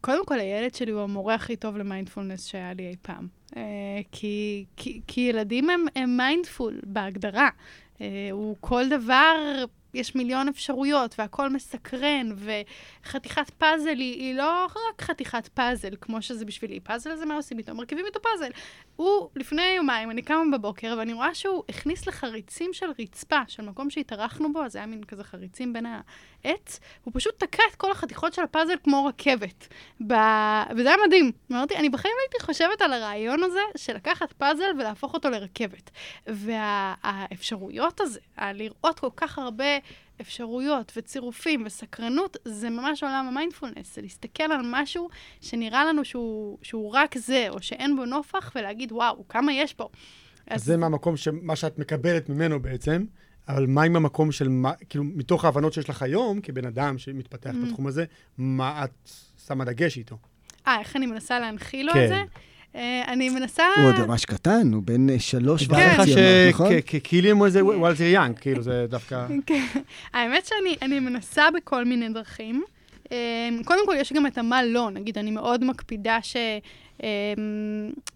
קודם 0.00 0.26
כל, 0.26 0.40
הילד 0.40 0.74
שלי 0.74 0.90
הוא 0.90 1.02
המורה 1.02 1.34
הכי 1.34 1.56
טוב 1.56 1.76
למיינדפולנס 1.76 2.46
שהיה 2.46 2.72
לי 2.74 2.88
אי 2.88 2.96
פעם. 3.02 3.28
Uh, 3.50 3.56
כי, 4.12 4.64
כי, 4.76 5.00
כי 5.06 5.20
ילדים 5.20 5.70
הם, 5.70 5.84
הם 5.96 6.16
mindful 6.16 6.80
בהגדרה. 6.86 7.48
Uh, 7.98 8.00
הוא 8.32 8.56
כל 8.60 8.88
דבר, 8.88 9.64
יש 9.94 10.14
מיליון 10.14 10.48
אפשרויות, 10.48 11.14
והכל 11.18 11.50
מסקרן, 11.50 12.32
וחתיכת 12.36 13.50
פאזל 13.50 13.88
היא, 13.88 14.20
היא 14.20 14.34
לא 14.34 14.64
רק 14.64 15.02
חתיכת 15.02 15.48
פאזל, 15.48 15.96
כמו 16.00 16.22
שזה 16.22 16.44
בשבילי. 16.44 16.80
פאזל 16.80 17.16
זה 17.16 17.26
מה 17.26 17.36
עושים 17.36 17.58
איתו? 17.58 17.74
מרכיבים 17.74 18.06
איתו 18.06 18.20
פאזל. 18.22 18.50
הוא, 18.96 19.28
לפני 19.36 19.62
יומיים, 19.76 20.10
אני 20.10 20.22
קמה 20.22 20.58
בבוקר, 20.58 20.94
ואני 20.98 21.12
רואה 21.12 21.34
שהוא 21.34 21.62
הכניס 21.68 22.06
לחריצים 22.06 22.72
של 22.72 22.86
רצפה, 22.98 23.40
של 23.48 23.62
מקום 23.62 23.90
שהתארחנו 23.90 24.52
בו, 24.52 24.64
אז 24.64 24.76
היה 24.76 24.86
מין 24.86 25.04
כזה 25.04 25.24
חריצים 25.24 25.72
בין 25.72 25.86
העץ, 26.44 26.80
הוא 27.04 27.12
פשוט 27.14 27.34
תקע 27.38 27.62
את 27.70 27.76
כל 27.76 27.90
החתיכות 27.90 28.32
של 28.32 28.42
הפאזל 28.42 28.74
כמו 28.84 29.04
רכבת. 29.04 29.68
ב... 30.06 30.12
וזה 30.76 30.88
היה 30.88 30.96
מדהים. 31.06 31.32
אמרתי, 31.52 31.76
אני 31.76 31.88
בחיים 31.88 32.14
לא 32.18 32.22
הייתי 32.22 32.46
חושבת 32.46 32.82
על 32.82 32.92
הרעיון 32.92 33.42
הזה 33.42 33.60
של 33.76 33.94
לקחת 33.94 34.32
פאזל 34.32 34.70
ולהפוך 34.78 35.14
אותו 35.14 35.30
לרכבת. 35.30 35.90
והאפשרויות 36.26 38.00
הזה, 38.00 38.20
לראות 38.42 39.00
כל 39.00 39.10
כך 39.16 39.38
הרבה 39.38 39.78
אפשרויות 40.20 40.92
וצירופים 40.96 41.62
וסקרנות, 41.66 42.36
זה 42.44 42.70
ממש 42.70 43.02
עולם 43.02 43.26
המיינדפולנס. 43.28 43.94
זה 43.94 44.02
להסתכל 44.02 44.42
על 44.42 44.60
משהו 44.64 45.08
שנראה 45.40 45.84
לנו 45.84 46.04
שהוא, 46.04 46.58
שהוא 46.62 46.90
רק 46.94 47.18
זה, 47.18 47.46
או 47.48 47.62
שאין 47.62 47.96
בו 47.96 48.04
נופח, 48.04 48.52
ולהגיד, 48.54 48.92
וואו, 48.92 49.28
כמה 49.28 49.52
יש 49.52 49.74
פה. 49.74 49.88
אז 50.46 50.64
זה 50.64 50.76
מהמקום, 50.76 51.14
מה 51.42 51.56
שאת 51.56 51.78
מקבלת 51.78 52.28
ממנו 52.28 52.62
בעצם, 52.62 53.04
אבל 53.48 53.66
מה 53.66 53.82
עם 53.82 53.96
המקום 53.96 54.32
של, 54.32 54.48
מה, 54.48 54.72
כאילו, 54.88 55.04
מתוך 55.04 55.44
ההבנות 55.44 55.72
שיש 55.72 55.90
לך 55.90 56.02
היום, 56.02 56.40
כבן 56.40 56.66
אדם 56.66 56.98
שמתפתח 56.98 57.50
Mm. 57.50 57.66
בתחום 57.66 57.86
הזה, 57.86 58.04
מה 58.38 58.84
את 58.84 59.10
שמה 59.46 59.64
דגש 59.64 59.98
איתו? 59.98 60.16
אה, 60.66 60.80
איך 60.80 60.96
אני 60.96 61.06
מנסה 61.06 61.40
להנחיל 61.40 61.86
לו 61.86 61.92
כן. 61.92 62.04
את 62.04 62.08
זה? 62.08 62.22
אה, 62.74 63.02
אני 63.12 63.30
מנסה... 63.30 63.62
הוא 63.76 63.86
עוד 63.86 64.06
ממש 64.06 64.24
קטן, 64.24 64.72
הוא 64.72 64.82
בן 64.82 65.10
אה, 65.10 65.18
שלוש 65.18 65.68
וחצי, 65.68 66.14
נכון? 66.50 66.72
שכאילו 66.86 67.30
הוא 67.30 67.46
איזה 67.46 67.64
וולטר 67.64 68.04
יאנג, 68.04 68.38
כאילו 68.38 68.62
זה 68.62 68.86
דווקא... 68.88 69.26
כן. 69.46 69.64
האמת 70.14 70.46
שאני 70.46 70.76
אני 70.82 71.00
מנסה 71.00 71.44
בכל 71.56 71.84
מיני 71.84 72.08
דרכים. 72.08 72.64
אמ, 73.12 73.16
קודם 73.64 73.86
כל, 73.86 73.94
יש 73.98 74.12
גם 74.12 74.26
את 74.26 74.38
המה 74.38 74.64
לא. 74.64 74.90
נגיד, 74.90 75.18
אני 75.18 75.30
מאוד 75.30 75.64
מקפידה 75.64 76.18
ש... 76.22 76.36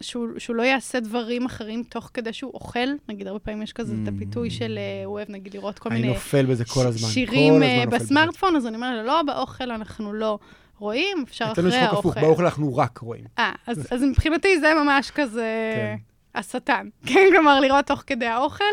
שהוא, 0.01 0.27
שהוא 0.37 0.55
לא 0.55 0.63
יעשה 0.63 0.99
דברים 0.99 1.45
אחרים 1.45 1.83
תוך 1.83 2.09
כדי 2.13 2.33
שהוא 2.33 2.51
אוכל. 2.53 2.89
נגיד, 3.09 3.27
הרבה 3.27 3.39
פעמים 3.39 3.61
יש 3.61 3.73
כזה 3.73 3.95
את 4.03 4.13
הפיתוי 4.15 4.49
של, 4.49 4.77
אה, 4.77 5.05
הוא 5.05 5.13
אוהב 5.13 5.31
נגיד 5.31 5.53
לראות 5.53 5.79
כל 5.79 5.89
אני 5.89 6.01
מיני 6.01 6.13
נופל 6.13 6.45
בזה 6.45 6.65
כל 6.65 6.87
הזמן. 6.87 7.09
שירים 7.09 7.53
כל 7.53 7.63
אה, 7.63 7.81
הזמן 7.81 7.89
בזה. 7.89 8.05
בסמארטפון, 8.05 8.55
אז 8.55 8.67
אני 8.67 8.75
אומרת 8.75 8.95
לו, 8.95 9.03
לא, 9.03 9.21
באוכל 9.21 9.71
אנחנו 9.71 10.13
לא 10.13 10.39
רואים, 10.79 11.23
אפשר 11.27 11.49
אצלנו 11.51 11.67
יש 11.67 11.75
אחרי 11.75 11.87
חוק 11.87 11.99
הפוך, 11.99 12.17
האוכל. 12.17 12.27
באוכל 12.27 12.43
אנחנו 12.45 12.77
רק 12.77 12.97
רואים. 12.97 13.23
אה, 13.39 13.51
אז, 13.67 13.87
אז 13.91 14.03
מבחינתי 14.03 14.59
זה 14.59 14.73
ממש 14.83 15.11
כזה 15.11 15.71
כן. 15.75 15.95
השטן, 16.35 16.89
כן? 17.07 17.19
כלומר, 17.31 17.59
לראות 17.59 17.85
תוך 17.85 18.03
כדי 18.07 18.25
האוכל. 18.25 18.63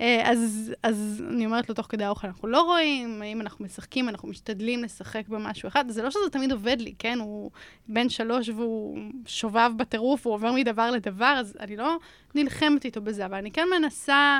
אה, 0.00 0.30
אז, 0.30 0.74
אז 0.82 1.24
אני 1.30 1.46
אומרת 1.46 1.68
לו, 1.68 1.74
תוך 1.74 1.86
כדי 1.88 2.04
האוכל 2.04 2.26
אנחנו 2.26 2.48
לא 2.48 2.62
רואים, 2.62 3.22
אם 3.22 3.40
אנחנו 3.40 3.64
משחקים, 3.64 4.08
אנחנו 4.08 4.28
משתדלים 4.28 4.82
לשחק 4.84 5.28
במשהו 5.28 5.68
אחד. 5.68 5.84
זה 5.88 6.02
לא 6.02 6.10
שזה 6.10 6.30
תמיד 6.32 6.52
עובד 6.52 6.76
לי, 6.80 6.94
כן? 6.98 7.18
הוא 7.18 7.50
בן 7.88 8.08
שלוש 8.08 8.48
והוא 8.48 8.98
שובב 9.26 9.70
בטירוף, 9.76 10.26
הוא 10.26 10.34
עובר 10.34 10.52
מדבר 10.52 10.90
לדבר, 10.90 11.36
אז 11.38 11.56
אני 11.60 11.76
לא 11.76 11.96
נלחמת 12.34 12.84
איתו 12.84 13.00
בזה, 13.00 13.26
אבל 13.26 13.34
אני 13.36 13.50
כן 13.50 13.68
מנסה 13.78 14.38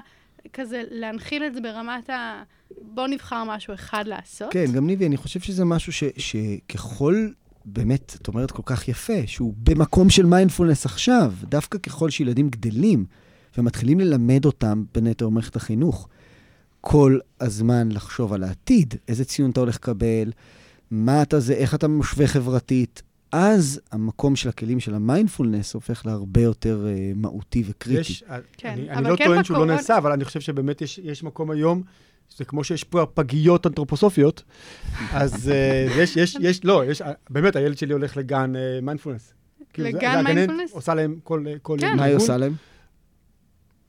כזה 0.52 0.82
להנחיל 0.90 1.44
את 1.44 1.54
זה 1.54 1.60
ברמת 1.60 2.10
ה... 2.10 2.42
בוא 2.80 3.06
נבחר 3.06 3.44
משהו 3.44 3.74
אחד 3.74 4.04
לעשות. 4.06 4.52
כן, 4.52 4.64
גם 4.74 4.86
ניבי, 4.86 5.06
אני 5.06 5.16
חושב 5.16 5.40
שזה 5.40 5.64
משהו 5.64 5.92
ש, 5.92 6.04
שככל, 6.16 7.28
באמת, 7.64 8.16
את 8.22 8.28
אומרת 8.28 8.50
כל 8.50 8.62
כך 8.64 8.88
יפה, 8.88 9.26
שהוא 9.26 9.54
במקום 9.58 10.10
של 10.10 10.26
מיינדפולנס 10.26 10.86
עכשיו, 10.86 11.32
דווקא 11.44 11.78
ככל 11.78 12.10
שילדים 12.10 12.48
גדלים 12.48 13.04
ומתחילים 13.58 14.00
ללמד 14.00 14.44
אותם 14.44 14.84
בנטו 14.94 15.30
מערכת 15.30 15.56
החינוך, 15.56 16.08
כל 16.80 17.18
הזמן 17.40 17.92
לחשוב 17.92 18.32
על 18.32 18.42
העתיד, 18.44 18.94
איזה 19.08 19.24
ציון 19.24 19.50
אתה 19.50 19.60
הולך 19.60 19.76
לקבל, 19.76 20.32
מה 20.90 21.22
אתה 21.22 21.40
זה, 21.40 21.52
איך 21.54 21.74
אתה 21.74 21.88
משווה 21.88 22.26
חברתית, 22.26 23.02
אז 23.32 23.80
המקום 23.92 24.36
של 24.36 24.48
הכלים 24.48 24.80
של 24.80 24.94
המיינדפולנס 24.94 25.74
הופך 25.74 26.06
להרבה 26.06 26.40
יותר 26.40 26.86
uh, 26.86 27.18
מהותי 27.18 27.62
וקריטי. 27.66 28.00
יש, 28.00 28.24
כן, 28.56 28.68
אני, 28.68 28.90
אני 28.90 29.08
לא 29.08 29.16
כן 29.16 29.24
טוען 29.24 29.44
שהוא 29.44 29.54
לא 29.54 29.58
בקורונה- 29.60 29.76
נעשה, 29.76 29.98
אבל 29.98 30.12
אני 30.12 30.24
חושב 30.24 30.40
שבאמת 30.40 30.82
יש, 30.82 30.98
יש 30.98 31.22
מקום 31.22 31.50
היום, 31.50 31.82
זה 32.36 32.44
כמו 32.44 32.64
שיש 32.64 32.84
פה 32.84 33.06
פגיות 33.14 33.66
אנתרופוסופיות, 33.66 34.42
אז 35.12 35.50
אה, 35.50 35.86
יש, 36.02 36.16
יש, 36.16 36.36
יש, 36.40 36.64
לא, 36.64 36.84
יש, 36.84 37.02
אה, 37.02 37.12
באמת, 37.30 37.56
הילד 37.56 37.78
שלי 37.78 37.92
הולך 37.92 38.16
לגן 38.16 38.52
מיינדפולנס. 38.82 39.34
לגן 39.78 40.24
מיינדפולנס? 40.24 40.72
עושה 40.72 40.94
להם 40.94 41.18
כל 41.24 41.44
כל 41.62 41.76
כן. 41.80 41.86
יום 41.86 41.96
מה 41.96 42.04
היא. 42.04 42.14
עושה 42.16 42.36
להם? 42.36 42.52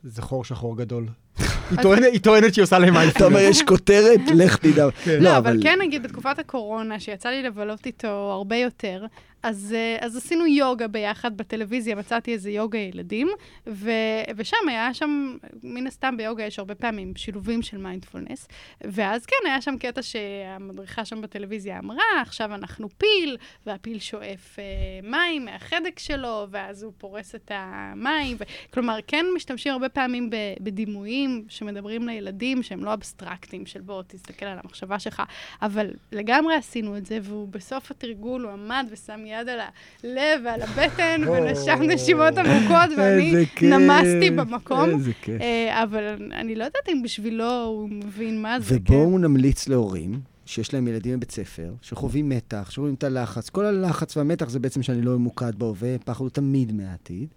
זה 0.04 0.22
חור 0.22 0.46
שחור 0.46 0.78
גדול. 0.78 1.08
היא 1.72 1.80
טוענת- 1.82 2.04
היא 2.14 2.22
טוענת 2.22 2.54
שהיא 2.54 2.64
עושה 2.64 2.80
להם 2.80 2.94
אתה 2.94 3.00
אומר, 3.00 3.10
מיינדפולנס. 3.38 3.56
יש 3.56 3.62
כותרת, 3.68 4.20
לך 4.36 4.58
תדע. 4.58 4.92
כן. 5.04 5.24
לא, 5.24 5.38
אבל 5.38 5.60
כן, 5.64 5.80
נגיד, 5.82 6.04
בתקופת 6.04 6.40
הקורונה, 6.40 7.00
שיצא 7.00 7.30
לי 7.30 7.44
לבלות 7.44 7.86
איתו 7.86 8.08
הרבה 8.08 8.56
יותר, 8.56 9.06
אז, 9.44 9.76
אה, 9.78 10.06
אז 10.06 10.18
עשינו 10.18 10.46
יוגה 10.46 10.88
ביחד 10.88 11.38
בטלוויזיה, 11.38 11.96
מצאתי 11.96 12.34
איזה 12.34 12.52
יוגה 12.52 12.80
ילדים, 12.80 13.28
ו, 13.68 13.92
ושם 14.36 14.58
היה 14.68 14.94
שם, 14.94 15.38
מן 15.64 15.88
הסתם 15.88 16.18
ביוגה 16.18 16.44
יש 16.44 16.60
הרבה 16.60 16.76
פעמים 16.76 17.16
שילובים 17.16 17.62
של 17.62 17.78
מיינדפולנס, 17.78 18.48
ואז 18.84 19.26
כן, 19.26 19.36
היה 19.46 19.62
שם 19.62 19.78
קטע 19.78 20.02
שהמדריכה 20.02 21.06
שם 21.06 21.22
בטלוויזיה 21.22 21.80
אמרה, 21.80 22.22
עכשיו 22.22 22.56
אנחנו 22.56 22.90
פיל, 22.98 23.38
והפיל 23.66 24.00
שואף 24.00 24.60
אה, 24.60 24.64
מים 25.10 25.46
מהחדק 25.46 26.00
שלו, 26.00 26.48
ואז 26.50 26.84
הוא 26.84 26.94
פולט 26.98 27.36
את 27.36 27.52
המים, 27.54 28.38
ו... 28.40 28.44
כלומר, 28.74 28.98
כן 29.08 29.26
משתמשים 29.36 29.74
הרבה 29.74 29.90
פעמים 29.90 30.30
ב, 30.30 30.36
בדימויים 30.60 31.46
שמדברים 31.50 32.08
לילדים, 32.08 32.64
שהם 32.64 32.84
לא 32.84 32.94
אבסטרקטים, 32.94 33.66
של 33.66 33.82
בוא, 33.82 34.04
תסתכל 34.08 34.46
על 34.46 34.60
המחשבה 34.64 35.00
שלך, 35.00 35.24
אבל 35.62 35.92
לגמרי 36.12 36.56
עשינו 36.56 36.98
את 36.98 37.06
זה, 37.06 37.20
והוא 37.22 37.48
בסוף 37.48 37.92
התרגול, 37.92 38.44
הוא 38.44 38.52
עמד 38.52 38.88
ושם 38.92 39.26
יד 39.40 39.50
על 39.50 39.60
הלב 39.60 40.42
ועל 40.46 40.62
הבטן, 40.62 41.22
ונשם 41.32 41.80
נשימות 41.82 42.38
עמוקות, 42.38 42.90
ואני 42.98 43.46
נמסתי 43.62 44.32
במקום. 44.32 44.90
איזה 44.90 45.12
כיף. 45.22 45.42
אה, 45.42 45.84
אבל 45.84 46.32
אני 46.32 46.56
לא 46.56 46.64
יודעת 46.64 46.90
אם 46.90 47.02
בשבילו 47.04 47.64
הוא 47.64 47.90
מבין 47.90 48.42
מה 48.42 48.60
זה, 48.60 48.80
כן. 48.86 48.94
ובואו 48.94 49.18
נמליץ 49.18 49.68
להורים 49.68 50.20
שיש 50.46 50.74
להם 50.74 50.88
ילדים 50.88 51.18
בבית 51.18 51.32
ספר, 51.32 51.74
שחווים 51.82 52.30
מתח, 52.30 52.72
שחווים 52.72 52.94
את 52.94 53.04
הלחץ. 53.04 53.50
כל 53.50 53.66
הלחץ 53.66 54.18
והמתח 54.18 54.50
זה 54.50 54.60
בעצם 54.60 54.84
שאני 54.84 55.02
לא 55.02 55.18
ממוקד 55.18 55.56
בהווה, 55.56 55.98
פחד 56.06 56.22
הוא 56.22 56.30
תמיד 56.30 56.72
מהעתיד. 56.72 57.28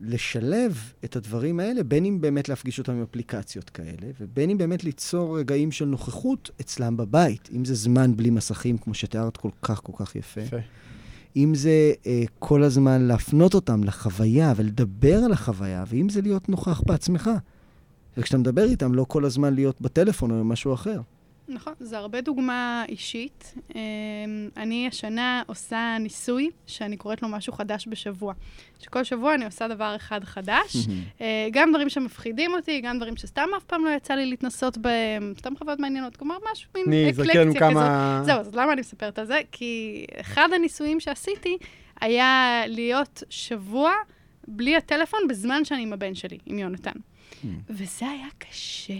לשלב 0.00 0.92
את 1.04 1.16
הדברים 1.16 1.60
האלה, 1.60 1.82
בין 1.82 2.04
אם 2.04 2.20
באמת 2.20 2.48
להפגיש 2.48 2.78
אותם 2.78 2.92
עם 2.92 3.02
אפליקציות 3.02 3.70
כאלה, 3.70 4.10
ובין 4.20 4.50
אם 4.50 4.58
באמת 4.58 4.84
ליצור 4.84 5.38
רגעים 5.38 5.72
של 5.72 5.84
נוכחות 5.84 6.50
אצלם 6.60 6.96
בבית. 6.96 7.48
אם 7.56 7.64
זה 7.64 7.74
זמן 7.74 8.16
בלי 8.16 8.30
מסכים, 8.30 8.78
כמו 8.78 8.94
שתיארת 8.94 9.36
כל 9.36 9.50
כך 9.62 9.80
כל 9.82 9.92
כך 9.96 10.16
יפה. 10.16 10.40
יפה. 10.40 10.56
אם 11.36 11.54
זה 11.54 11.92
אה, 12.06 12.22
כל 12.38 12.62
הזמן 12.62 13.02
להפנות 13.02 13.54
אותם 13.54 13.84
לחוויה 13.84 14.52
ולדבר 14.56 15.16
על 15.16 15.32
החוויה, 15.32 15.84
ואם 15.88 16.08
זה 16.08 16.20
להיות 16.20 16.48
נוכח 16.48 16.82
בעצמך. 16.86 17.30
וכשאתה 18.16 18.38
מדבר 18.38 18.64
איתם, 18.64 18.94
לא 18.94 19.04
כל 19.08 19.24
הזמן 19.24 19.54
להיות 19.54 19.80
בטלפון 19.80 20.30
או 20.30 20.44
משהו 20.44 20.74
אחר. 20.74 21.00
נכון, 21.50 21.72
זה 21.80 21.98
הרבה 21.98 22.20
דוגמה 22.20 22.84
אישית. 22.88 23.54
אמ, 23.74 23.80
אני 24.56 24.88
השנה 24.88 25.42
עושה 25.46 25.96
ניסוי, 26.00 26.50
שאני 26.66 26.96
קוראת 26.96 27.22
לו 27.22 27.28
משהו 27.28 27.52
חדש 27.52 27.86
בשבוע. 27.88 28.34
שכל 28.78 29.04
שבוע 29.04 29.34
אני 29.34 29.44
עושה 29.44 29.68
דבר 29.68 29.96
אחד 29.96 30.24
חדש, 30.24 30.76
אה, 31.20 31.48
גם 31.52 31.70
דברים 31.70 31.88
שמפחידים 31.88 32.54
אותי, 32.54 32.80
גם 32.80 32.96
דברים 32.96 33.16
שסתם 33.16 33.48
אף 33.56 33.64
פעם 33.64 33.84
לא 33.84 33.90
יצא 33.90 34.14
לי 34.14 34.26
להתנסות 34.26 34.78
בהם, 34.78 35.34
סתם 35.38 35.56
חוויות 35.56 35.78
מעניינות, 35.80 36.16
כלומר 36.16 36.36
משהו, 36.52 36.70
מין 36.74 37.08
אקלקציה 37.08 37.44
כזאת. 37.44 37.58
כמה... 37.58 38.22
זהו, 38.24 38.40
אז 38.40 38.54
למה 38.54 38.72
אני 38.72 38.80
מספרת 38.80 39.18
על 39.18 39.26
זה? 39.26 39.40
כי 39.52 40.04
אחד 40.20 40.48
הניסויים 40.54 41.00
שעשיתי 41.00 41.56
היה 42.00 42.62
להיות 42.66 43.22
שבוע 43.30 43.92
בלי 44.48 44.76
הטלפון 44.76 45.20
בזמן 45.28 45.64
שאני 45.64 45.82
עם 45.82 45.92
הבן 45.92 46.14
שלי, 46.14 46.38
עם 46.46 46.58
יונתן. 46.58 46.92
וזה 47.70 48.08
היה 48.08 48.26
קשה. 48.38 48.94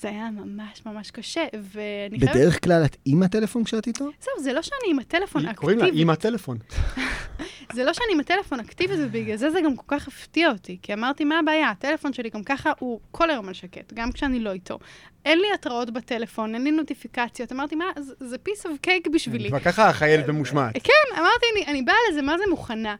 זה 0.00 0.08
היה 0.08 0.30
ממש 0.30 0.82
ממש 0.86 1.10
קשה, 1.10 1.44
ואני 1.54 2.18
חייבת... 2.20 2.34
בדרך 2.36 2.64
כלל 2.64 2.82
את 2.84 2.96
עם 3.04 3.22
הטלפון 3.22 3.64
כשאת 3.64 3.86
איתו? 3.86 4.04
זהו, 4.20 4.42
זה 4.42 4.52
לא 4.52 4.62
שאני 4.62 4.90
עם 4.90 4.98
הטלפון 4.98 5.46
היא- 5.46 5.54
קוראים 5.54 5.78
לה 5.78 5.84
אקטיבית. 5.84 5.98
אימא 6.00 6.14
טלפון. 6.14 6.58
זה 7.74 7.84
לא 7.84 7.92
שאני 7.92 8.06
עם 8.12 8.20
הטלפון 8.20 8.60
אקטיבית, 8.60 8.96
ובגלל 9.02 9.36
זה 9.36 9.50
זה 9.50 9.60
גם 9.64 9.76
כל 9.76 9.84
כך 9.96 10.08
הפתיע 10.08 10.50
אותי. 10.50 10.78
כי 10.82 10.92
אמרתי, 10.94 11.24
מה 11.24 11.38
הבעיה? 11.38 11.70
הטלפון 11.70 12.12
שלי 12.12 12.30
גם 12.30 12.42
ככה 12.44 12.72
הוא 12.78 13.00
כל 13.10 13.30
היום 13.30 13.48
על 13.48 13.54
שקט, 13.54 13.92
גם 13.92 14.12
כשאני 14.12 14.40
לא 14.40 14.52
איתו. 14.52 14.78
אין 15.24 15.38
לי 15.38 15.46
התראות 15.54 15.90
בטלפון, 15.90 16.54
אין 16.54 16.64
לי 16.64 16.70
נוטיפיקציות. 16.70 17.52
אמרתי, 17.52 17.74
מה, 17.74 17.84
זה- 18.20 18.36
piece 18.48 18.62
of 18.64 18.86
cake 18.86 19.10
בשבילי. 19.12 19.48
כבר 19.48 19.60
ככה 19.60 19.88
החיילת 19.88 20.28
ממושמעת. 20.28 20.74
כן, 20.74 21.18
אמרתי, 21.18 21.46
אני, 21.56 21.66
אני 21.66 21.82
באה 21.82 21.94
לזה, 22.10 22.22
מה 22.22 22.38
זה 22.38 22.44
מוכנה? 22.50 22.96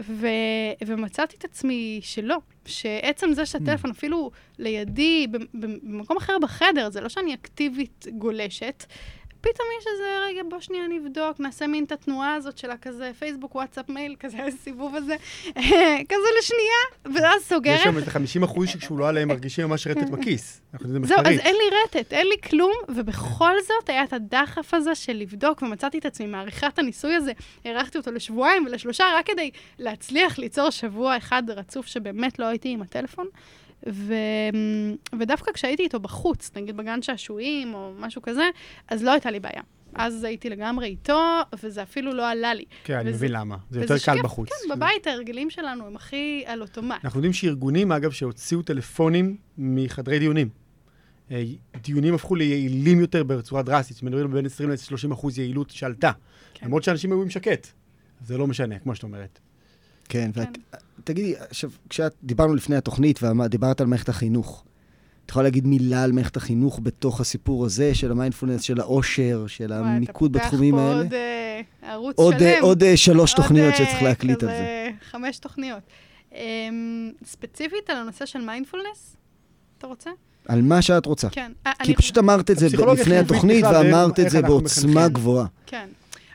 ו, 0.00 0.26
ומצאתי 0.86 1.36
את 1.36 1.44
עצמי 1.44 2.00
שלא, 2.02 2.36
שעצם 2.66 3.32
זה 3.32 3.46
שהטלפון 3.46 3.90
אפילו 3.90 4.30
לידי, 4.58 5.26
במקום 5.54 6.16
אחר 6.16 6.38
בחדר, 6.42 6.90
זה 6.90 7.00
לא 7.00 7.08
שאני 7.08 7.34
אקטיבית 7.34 8.06
גולשת, 8.18 8.84
פתאום 9.44 9.68
יש 9.80 9.86
איזה 9.92 10.18
רגע, 10.26 10.42
בוא 10.48 10.60
שנייה 10.60 10.86
נבדוק, 10.88 11.40
נעשה 11.40 11.66
מין 11.66 11.84
את 11.84 11.92
התנועה 11.92 12.34
הזאת 12.34 12.58
של 12.58 12.70
הכזה 12.70 13.10
פייסבוק, 13.18 13.54
וואטסאפ, 13.54 13.88
מייל, 13.88 14.16
כזה 14.20 14.44
הסיבוב 14.44 14.94
הזה, 14.94 15.16
כזה 16.10 16.28
לשנייה, 16.38 17.14
ואז 17.14 17.42
יש 17.42 17.48
סוגרת. 17.48 17.80
שם 17.84 17.96
איזה 17.96 18.10
50 18.10 18.42
אחוז 18.42 18.68
שכשהוא 18.68 18.98
לא 18.98 19.08
עליהם 19.08 19.28
מרגישים 19.28 19.66
ממש 19.68 19.86
רטט 19.86 20.10
בכיס. 20.18 20.60
זהו, 21.02 21.18
אז. 21.18 21.26
אין 21.26 21.54
לי 21.54 21.76
רטט, 21.84 22.12
אין 22.12 22.26
לי 22.26 22.36
כלום, 22.50 22.72
ובכל 22.88 23.60
זאת 23.60 23.88
היה 23.88 24.04
את 24.04 24.12
הדחף 24.12 24.74
הזה 24.74 24.94
של 24.94 25.12
לבדוק, 25.12 25.62
ומצאתי 25.62 25.98
את 25.98 26.06
עצמי 26.06 26.26
מעריכה 26.26 26.66
את 26.66 26.78
הניסוי 26.78 27.14
הזה. 27.14 27.32
הארכתי 27.64 27.98
אותו 27.98 28.12
לשבועיים 28.12 28.66
ולשלושה, 28.66 29.04
רק 29.18 29.26
כדי 29.26 29.50
להצליח 29.78 30.38
ליצור 30.38 30.70
שבוע 30.70 31.16
אחד 31.16 31.42
רצוף 31.50 31.86
שבאמת 31.86 32.38
לא 32.38 32.44
הייתי 32.44 32.68
עם 32.68 32.82
הטלפון. 32.82 33.26
ו... 33.88 34.14
ודווקא 35.20 35.52
כשהייתי 35.52 35.82
איתו 35.82 36.00
בחוץ, 36.00 36.50
נגיד 36.56 36.76
בגן 36.76 37.02
שעשועים 37.02 37.74
או 37.74 37.92
משהו 37.98 38.22
כזה, 38.22 38.44
אז 38.88 39.02
לא 39.02 39.10
הייתה 39.12 39.30
לי 39.30 39.40
בעיה. 39.40 39.62
אז 39.94 40.24
הייתי 40.24 40.50
לגמרי 40.50 40.86
איתו, 40.86 41.20
וזה 41.62 41.82
אפילו 41.82 42.14
לא 42.14 42.30
עלה 42.30 42.54
לי. 42.54 42.64
כן, 42.84 42.94
אני 42.94 43.08
וזה- 43.10 43.16
מבין 43.18 43.32
למה. 43.32 43.56
זה 43.70 43.80
יותר 43.80 43.94
קל 43.94 44.00
שכיף, 44.00 44.22
בחוץ. 44.22 44.48
כן, 44.48 44.74
בבית 44.76 45.06
ההרגלים 45.06 45.50
שלנו 45.50 45.86
הם 45.86 45.96
הכי 45.96 46.42
על 46.46 46.62
אוטומט. 46.62 47.04
אנחנו 47.04 47.18
יודעים 47.18 47.32
שארגונים, 47.32 47.92
אגב, 47.92 48.10
שהוציאו 48.10 48.62
טלפונים 48.62 49.36
מחדרי 49.58 50.18
דיונים. 50.18 50.48
אה, 51.30 51.42
דיונים 51.82 52.14
הפכו 52.14 52.34
ליעילים 52.34 53.00
יותר 53.00 53.22
בצורה 53.24 53.62
דרסטית, 53.62 53.96
שמדברים 53.96 54.26
על 54.26 54.32
בין 54.32 54.46
20 54.46 54.70
ל-30 54.70 55.12
אחוז 55.12 55.38
יעילות 55.38 55.70
שעלתה. 55.70 56.10
כן. 56.54 56.66
למרות 56.66 56.82
שאנשים 56.82 57.12
היו 57.12 57.22
עם 57.22 57.30
שקט. 57.30 57.66
זה 58.26 58.38
לא 58.38 58.46
משנה, 58.46 58.78
כמו 58.78 58.94
שאת 58.94 59.02
אומרת. 59.02 59.38
כן, 60.08 60.30
כן. 60.34 60.40
ואת, 60.40 60.82
תגידי, 61.04 61.34
עכשיו, 61.50 61.70
כשאת 61.88 62.14
דיברנו 62.22 62.54
לפני 62.54 62.76
התוכנית 62.76 63.20
ודיברת 63.22 63.80
על 63.80 63.86
מערכת 63.86 64.08
החינוך, 64.08 64.64
את 65.26 65.30
יכולה 65.30 65.42
להגיד 65.42 65.66
מילה 65.66 66.02
על 66.02 66.12
מערכת 66.12 66.36
החינוך 66.36 66.80
בתוך 66.82 67.20
הסיפור 67.20 67.64
הזה 67.66 67.94
של 67.94 68.10
המיינדפולנס, 68.10 68.62
של 68.62 68.80
האושר, 68.80 69.44
של 69.46 69.72
המיקוד 69.72 70.30
אתה 70.36 70.38
פותח 70.44 70.52
בתחומים 70.54 70.74
פה 70.74 70.80
האלה? 70.80 70.96
עוד 71.02 71.14
אה, 71.14 71.60
ערוץ 71.92 72.16
עוד, 72.18 72.34
שלם. 72.38 72.46
אה, 72.46 72.60
עוד 72.60 72.82
אה, 72.82 72.96
שלוש 72.96 73.32
עוד, 73.32 73.42
תוכניות 73.42 73.74
אה, 73.74 73.78
שצריך 73.78 74.02
להקליט 74.02 74.42
על 74.42 74.48
כזה 74.48 74.58
זה. 74.58 74.90
חמש 75.10 75.38
תוכניות. 75.38 75.80
אמ, 76.34 76.38
ספציפית 77.24 77.90
על 77.90 77.96
הנושא 77.96 78.26
של 78.26 78.40
מיינדפולנס, 78.40 79.16
אתה 79.78 79.86
רוצה? 79.86 80.10
על 80.48 80.62
מה 80.62 80.82
שאת 80.82 81.06
רוצה. 81.06 81.28
כן. 81.28 81.52
אה, 81.66 81.72
כי 81.78 81.84
אני- 81.84 81.96
פשוט 81.96 82.18
אמרת 82.18 82.50
את 82.50 82.58
זה 82.58 82.66
לפני 82.92 83.16
התוכנית 83.18 83.64
ואמרת 83.64 84.20
את 84.20 84.30
זה 84.30 84.42
בעוצמה 84.42 84.90
מחנכים. 84.92 85.12
גבוהה. 85.12 85.46
כן. 85.66 85.88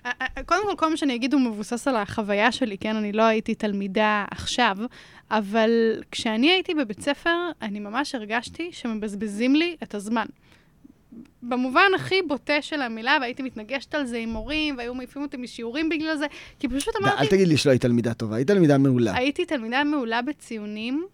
אה, 0.06 0.12
אה, 0.22 0.44
קודם 0.44 0.62
כל, 0.70 0.76
כל 0.78 0.90
מה 0.90 0.98
שאני 0.98 1.16
אגיד 1.16 1.34
הוא 1.34 1.42
מבוסס 1.42 1.88
על 1.88 1.96
החוויה 1.96 2.52
שלי, 2.52 2.78
כן? 2.78 2.96
אני 2.96 3.12
לא 3.12 3.24
הייתי 3.24 3.56
תלמידה 3.56 4.26
עכשיו, 4.32 4.78
אבל 5.32 5.72
כשאני 6.12 6.52
הייתי 6.52 6.74
בבית 6.74 7.02
ספר, 7.02 7.36
אני 7.62 7.80
ממש 7.80 8.16
הרגשתי 8.16 8.70
שמבזבזים 8.72 9.56
לי 9.56 9.76
את 9.84 9.96
הזמן. 9.96 10.26
במובן 11.44 11.92
הכי 11.96 12.22
בוטה 12.28 12.62
של 12.62 12.82
המילה, 12.82 13.18
והייתי 13.22 13.44
מתנגשת 13.44 13.96
על 13.96 14.06
זה 14.06 14.18
עם 14.18 14.30
מורים, 14.30 14.78
והיו 14.78 14.96
מעיפים 14.96 15.22
אותי 15.22 15.38
משיעורים 15.38 15.90
בגלל 15.90 16.18
זה, 16.18 16.26
כי 16.60 16.68
פשוט 16.68 16.96
אמרתי... 17.02 17.22
אל 17.22 17.28
תגיד 17.28 17.48
לי 17.48 17.58
שלא 17.58 17.72
היית 17.72 17.82
תלמידה 17.82 18.14
טובה, 18.14 18.36
היית 18.36 18.48
תלמידה 18.48 18.78
מעולה. 18.78 19.16
הייתי 19.16 19.46
תלמידה 19.46 19.84
מעולה 19.84 20.22
בציונים, 20.22 21.06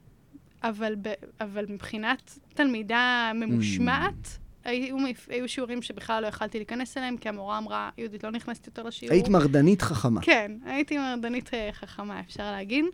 אבל, 0.63 0.95
ב, 1.01 1.13
אבל 1.41 1.65
מבחינת 1.69 2.39
תלמידה 2.53 3.31
ממושמעת, 3.35 4.37
היו, 4.65 4.97
היו 5.29 5.49
שיעורים 5.49 5.81
שבכלל 5.81 6.21
לא 6.21 6.27
יכלתי 6.27 6.57
להיכנס 6.57 6.97
אליהם, 6.97 7.17
כי 7.17 7.29
המורה 7.29 7.57
אמרה, 7.57 7.89
יהודית, 7.97 8.23
לא 8.23 8.31
נכנסת 8.31 8.67
יותר 8.67 8.83
לשיעור. 8.83 9.13
היית 9.13 9.27
מרדנית 9.27 9.81
חכמה. 9.81 10.21
כן, 10.21 10.51
הייתי 10.65 10.97
מרדנית 10.97 11.53
אה, 11.53 11.69
חכמה, 11.71 12.19
אפשר 12.19 12.51
להגיד. 12.51 12.85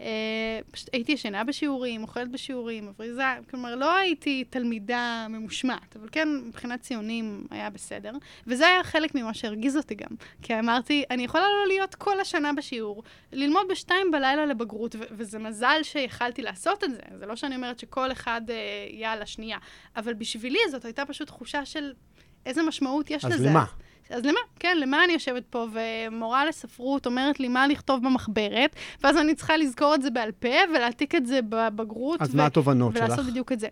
אה, 0.00 0.60
פשוט 0.70 0.88
הייתי 0.92 1.12
ישנה 1.12 1.44
בשיעורים, 1.44 2.02
אוכלת 2.02 2.30
בשיעורים, 2.30 2.86
מבריזה, 2.86 3.22
כלומר, 3.50 3.74
לא 3.74 3.96
הייתי 3.96 4.44
תלמידה 4.50 5.26
ממושמעת, 5.30 5.96
אבל 5.96 6.08
כן, 6.12 6.28
מבחינת 6.46 6.80
ציונים 6.80 7.46
היה 7.50 7.70
בסדר. 7.70 8.12
וזה 8.46 8.66
היה 8.66 8.84
חלק 8.84 9.14
ממה 9.14 9.34
שהרגיז 9.34 9.76
אותי 9.76 9.94
גם. 9.94 10.10
כי 10.42 10.58
אמרתי, 10.58 11.04
אני 11.10 11.22
יכולה 11.24 11.44
לא 11.44 11.66
להיות 11.66 11.94
כל 11.94 12.20
השנה 12.20 12.52
בשיעור, 12.52 13.02
ללמוד 13.32 13.66
בשתיים 13.70 14.10
בלילה 14.10 14.46
לבגרות, 14.46 14.94
ו- 14.94 15.04
וזה 15.10 15.38
מזל 15.38 15.80
שיכלתי 15.82 16.42
לעשות 16.42 16.84
את 16.84 16.90
זה. 16.90 17.00
זה 17.18 17.26
לא 17.26 17.36
שאני 17.36 17.56
אומרת 17.56 17.78
שכל 17.78 18.12
אחד 18.12 18.40
אה, 18.50 18.54
יהיה 18.90 19.12
על 19.12 19.22
השנייה, 19.22 19.58
אבל 19.96 20.14
בשבילי 20.14 20.58
זאת 20.70 20.84
הייתה 20.84 21.06
פשוט 21.06 21.26
תחושה 21.28 21.64
של 21.64 21.92
איזה 22.46 22.62
משמעות 22.62 23.10
יש 23.10 23.24
אז 23.24 23.32
לזה. 23.32 23.50
למה? 23.50 23.64
אז 24.10 24.24
למה? 24.24 24.38
כן, 24.58 24.76
למה 24.80 25.04
אני 25.04 25.12
יושבת 25.12 25.42
פה 25.50 25.66
ומורה 25.72 26.46
לספרות 26.46 27.06
אומרת 27.06 27.40
לי 27.40 27.48
מה 27.48 27.66
לכתוב 27.66 28.02
במחברת, 28.06 28.76
ואז 29.02 29.16
אני 29.16 29.34
צריכה 29.34 29.56
לזכור 29.56 29.94
את 29.94 30.02
זה 30.02 30.10
בעל 30.10 30.32
פה 30.32 30.48
ולהעתיק 30.74 31.14
את 31.14 31.26
זה 31.26 31.40
בבגרות. 31.48 32.22
אז 32.22 32.34
ו- 32.34 32.36
מה 32.36 32.46
התובנות 32.46 32.94
שלך? 32.96 33.04
ולעשות 33.06 33.26
בדיוק 33.26 33.52
את 33.52 33.60
זה. 33.60 33.68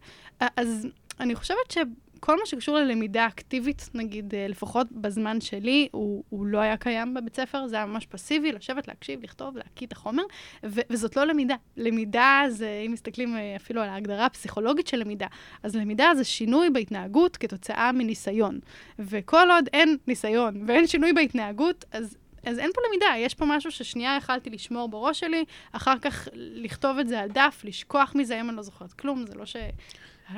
אז 0.57 0.86
אני 1.20 1.34
חושבת 1.34 1.70
שכל 2.19 2.39
מה 2.39 2.47
שקשור 2.47 2.77
ללמידה 2.77 3.27
אקטיבית, 3.27 3.89
נגיד, 3.95 4.35
אה, 4.35 4.49
לפחות 4.49 4.87
בזמן 4.93 5.41
שלי, 5.41 5.89
הוא, 5.93 6.25
הוא 6.29 6.47
לא 6.47 6.59
היה 6.59 6.77
קיים 6.77 7.14
בבית 7.14 7.37
ספר, 7.37 7.66
זה 7.66 7.77
היה 7.77 7.87
ממש 7.87 8.07
פסיבי, 8.07 8.53
לשבת, 8.53 8.89
להקשיב, 8.89 9.23
לכתוב, 9.23 9.57
להקיא 9.57 9.87
את 9.87 9.93
החומר, 9.93 10.23
ו- 10.64 10.81
וזאת 10.91 11.16
לא 11.16 11.25
למידה. 11.25 11.55
למידה 11.77 12.43
זה, 12.49 12.83
אם 12.87 12.93
מסתכלים 12.93 13.37
אה, 13.37 13.57
אפילו 13.57 13.83
על 13.83 13.89
ההגדרה 13.89 14.27
הפסיכולוגית 14.27 14.87
של 14.87 14.97
למידה, 14.97 15.27
אז 15.62 15.77
למידה 15.77 16.11
זה 16.16 16.25
שינוי 16.25 16.71
בהתנהגות 16.71 17.37
כתוצאה 17.37 17.93
מניסיון. 17.93 18.59
וכל 18.99 19.51
עוד 19.51 19.69
אין 19.73 19.97
ניסיון 20.07 20.62
ואין 20.66 20.87
שינוי 20.87 21.12
בהתנהגות, 21.12 21.85
אז... 21.93 22.16
אז 22.45 22.59
אין 22.59 22.71
פה 22.75 22.81
למידה, 22.89 23.07
יש 23.16 23.35
פה 23.35 23.45
משהו 23.49 23.71
ששנייה 23.71 24.16
יכלתי 24.16 24.51
לשמור 24.51 24.89
בראש 24.89 25.21
שלי, 25.21 25.45
אחר 25.73 25.99
כך 25.99 26.29
לכתוב 26.35 26.99
את 26.99 27.09
זה 27.09 27.21
על 27.21 27.29
דף, 27.29 27.61
לשכוח 27.64 28.12
מזה, 28.14 28.41
אם 28.41 28.49
אני 28.49 28.57
לא 28.57 28.62
זוכרת 28.62 28.93
כלום, 28.93 29.27
זה 29.27 29.35
לא 29.35 29.47
ש... 29.47 29.57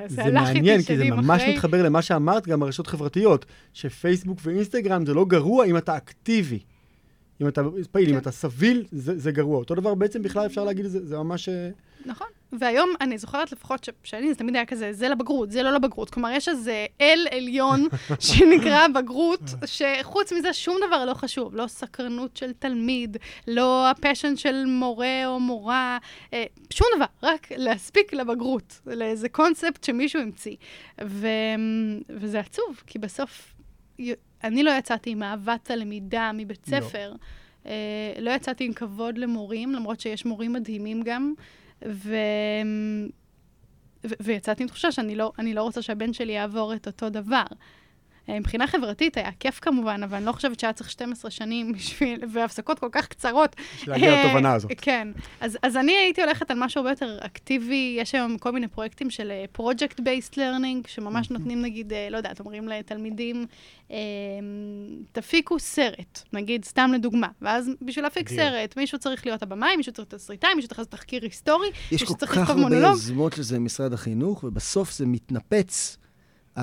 זה 0.07 0.33
מעניין, 0.33 0.83
כי 0.83 0.97
זה 0.97 1.05
ממש 1.05 1.41
אחרי. 1.43 1.55
מתחבר 1.55 1.83
למה 1.83 2.03
שאמרת 2.03 2.47
גם 2.47 2.61
ברשתות 2.61 2.87
חברתיות, 2.87 3.47
שפייסבוק 3.73 4.39
ואינסטגרם 4.43 5.07
זה 5.07 5.15
לא 5.15 5.25
גרוע 5.25 5.65
אם 5.65 5.77
אתה 5.77 5.97
אקטיבי. 5.97 6.59
אם 7.41 7.49
אתה 7.49 7.63
פעיל, 7.91 8.09
אם 8.09 8.15
כן. 8.15 8.21
אתה 8.21 8.31
סביל, 8.31 8.85
זה, 8.93 9.19
זה 9.19 9.33
גרוע. 9.33 9.59
אותו 9.59 9.75
דבר 9.75 9.95
בעצם 9.95 10.23
בכלל 10.23 10.47
אפשר 10.47 10.65
להגיד, 10.65 10.87
זה, 10.87 11.07
זה 11.07 11.19
ממש... 11.19 11.49
אה, 11.49 11.71
נכון. 12.07 12.27
והיום 12.53 12.91
אני 13.01 13.19
זוכרת 13.19 13.53
לפחות 13.53 13.85
שכשאני, 13.85 14.29
זה 14.29 14.35
תמיד 14.35 14.57
היה 14.57 14.67
כזה, 14.67 14.93
זה 14.93 15.09
לבגרות, 15.09 15.51
זה 15.51 15.63
לא 15.63 15.73
לבגרות. 15.73 16.11
כלומר, 16.11 16.31
יש 16.31 16.49
איזה 16.49 16.87
אל 17.01 17.27
עליון 17.31 17.87
שנקרא 18.21 18.89
בגרות, 18.89 19.41
שחוץ 19.67 20.33
מזה 20.33 20.53
שום 20.53 20.77
דבר 20.89 21.05
לא 21.05 21.15
חשוב. 21.15 21.57
לא 21.57 21.67
סקרנות 21.67 22.37
של 22.37 22.53
תלמיד, 22.53 23.17
לא 23.49 23.91
הפשן 23.91 24.37
של 24.37 24.65
מורה 24.67 25.27
או 25.27 25.41
מורה, 25.41 25.99
אה, 26.33 26.45
שום 26.71 26.87
דבר, 26.97 27.07
רק 27.23 27.47
להספיק 27.57 28.13
לבגרות, 28.13 28.81
לאיזה 28.87 29.29
קונספט 29.29 29.85
שמישהו 29.85 30.23
המציא. 30.23 30.57
ו... 31.05 31.27
וזה 32.09 32.41
עצוב, 32.41 32.83
כי 32.87 32.99
בסוף 32.99 33.55
אני 34.45 34.63
לא 34.63 34.71
יצאתי 34.71 35.11
עם 35.11 35.23
אהבת 35.23 35.71
הלמידה 35.71 36.31
מבית 36.35 36.69
לא. 36.69 36.81
ספר. 36.81 37.13
אה, 37.67 38.13
לא 38.19 38.31
יצאתי 38.31 38.65
עם 38.65 38.73
כבוד 38.73 39.19
למורים, 39.19 39.73
למרות 39.73 40.01
שיש 40.01 40.27
מורים 40.27 40.53
מדהימים 40.53 41.03
גם, 41.03 41.35
ו... 41.87 42.17
ו- 44.07 44.15
ויצאתי 44.21 44.63
עם 44.63 44.69
תחושה 44.69 44.93
שאני 44.93 45.17
לא, 45.17 45.33
לא 45.39 45.63
רוצה 45.63 45.83
שהבן 45.83 46.13
שלי 46.13 46.33
יעבור 46.33 46.75
את 46.75 46.87
אותו 46.87 47.11
דבר. 47.11 47.45
אה, 48.31 48.41
מבחינה 48.41 48.67
חברתית 48.67 49.17
היה 49.17 49.31
כיף 49.41 49.59
כמובן, 49.61 50.03
אבל 50.03 50.17
אני 50.17 50.27
לא 50.27 50.33
חושבת 50.33 50.61
שהיה 50.61 50.73
צריך 50.73 50.91
12 50.91 51.31
שנים 51.31 51.73
בשביל, 51.75 52.25
והפסקות 52.33 52.79
כל 52.79 52.89
כך 52.93 53.09
קצרות. 53.09 53.57
בשביל 53.75 53.95
להגיע 53.95 54.13
אה, 54.13 54.25
לתובנה 54.25 54.53
הזאת. 54.53 54.73
כן. 54.77 55.09
אז, 55.41 55.59
אז 55.63 55.77
אני 55.77 55.93
הייתי 55.93 56.23
הולכת 56.23 56.51
על 56.51 56.59
משהו 56.61 56.79
הרבה 56.79 56.91
יותר 56.91 57.19
אקטיבי. 57.21 57.97
יש 57.99 58.15
היום 58.15 58.39
כל 58.39 58.51
מיני 58.53 58.69
פרויקטים 58.69 59.11
של 59.11 59.31
אה, 59.31 59.45
project-based 59.59 60.35
learning, 60.35 60.89
שממש 60.89 61.31
נותנים, 61.31 61.63
נגיד, 61.63 61.93
לא 62.11 62.17
יודעת, 62.17 62.41
אומרים 62.41 62.69
לתלמידים, 62.69 63.47
אה, 63.91 63.97
תפיקו 65.13 65.59
סרט, 65.59 66.23
נגיד, 66.33 66.65
סתם 66.65 66.91
לדוגמה. 66.95 67.29
ואז 67.43 67.71
בשביל 67.83 68.05
להפיק. 68.05 68.29
סרט, 68.29 68.77
מישהו 68.77 68.99
צריך 68.99 69.27
להיות 69.27 69.43
הבמאי, 69.43 69.77
מישהו 69.77 69.93
צריך 69.93 70.09
תסריטאי, 70.09 70.55
מישהו 70.55 70.69
צריך 70.69 70.79
לעשות 70.79 70.93
תחקיר 70.93 71.23
היסטורי, 71.23 71.69
יש 71.69 71.93
מישהו 71.93 72.07
כל 72.07 72.15
צריך 72.15 72.33
כך 72.33 72.39
לכתוב 72.39 72.57
הרבה 72.57 72.69
מונולוג. 72.69 72.91
יוזמות 72.91 73.39
לזה 73.39 73.57
במשרד 73.57 73.93
החינוך, 73.93 74.45
ובסוף 74.45 74.93
זה 74.93 75.07
מתנפץ 75.07 75.99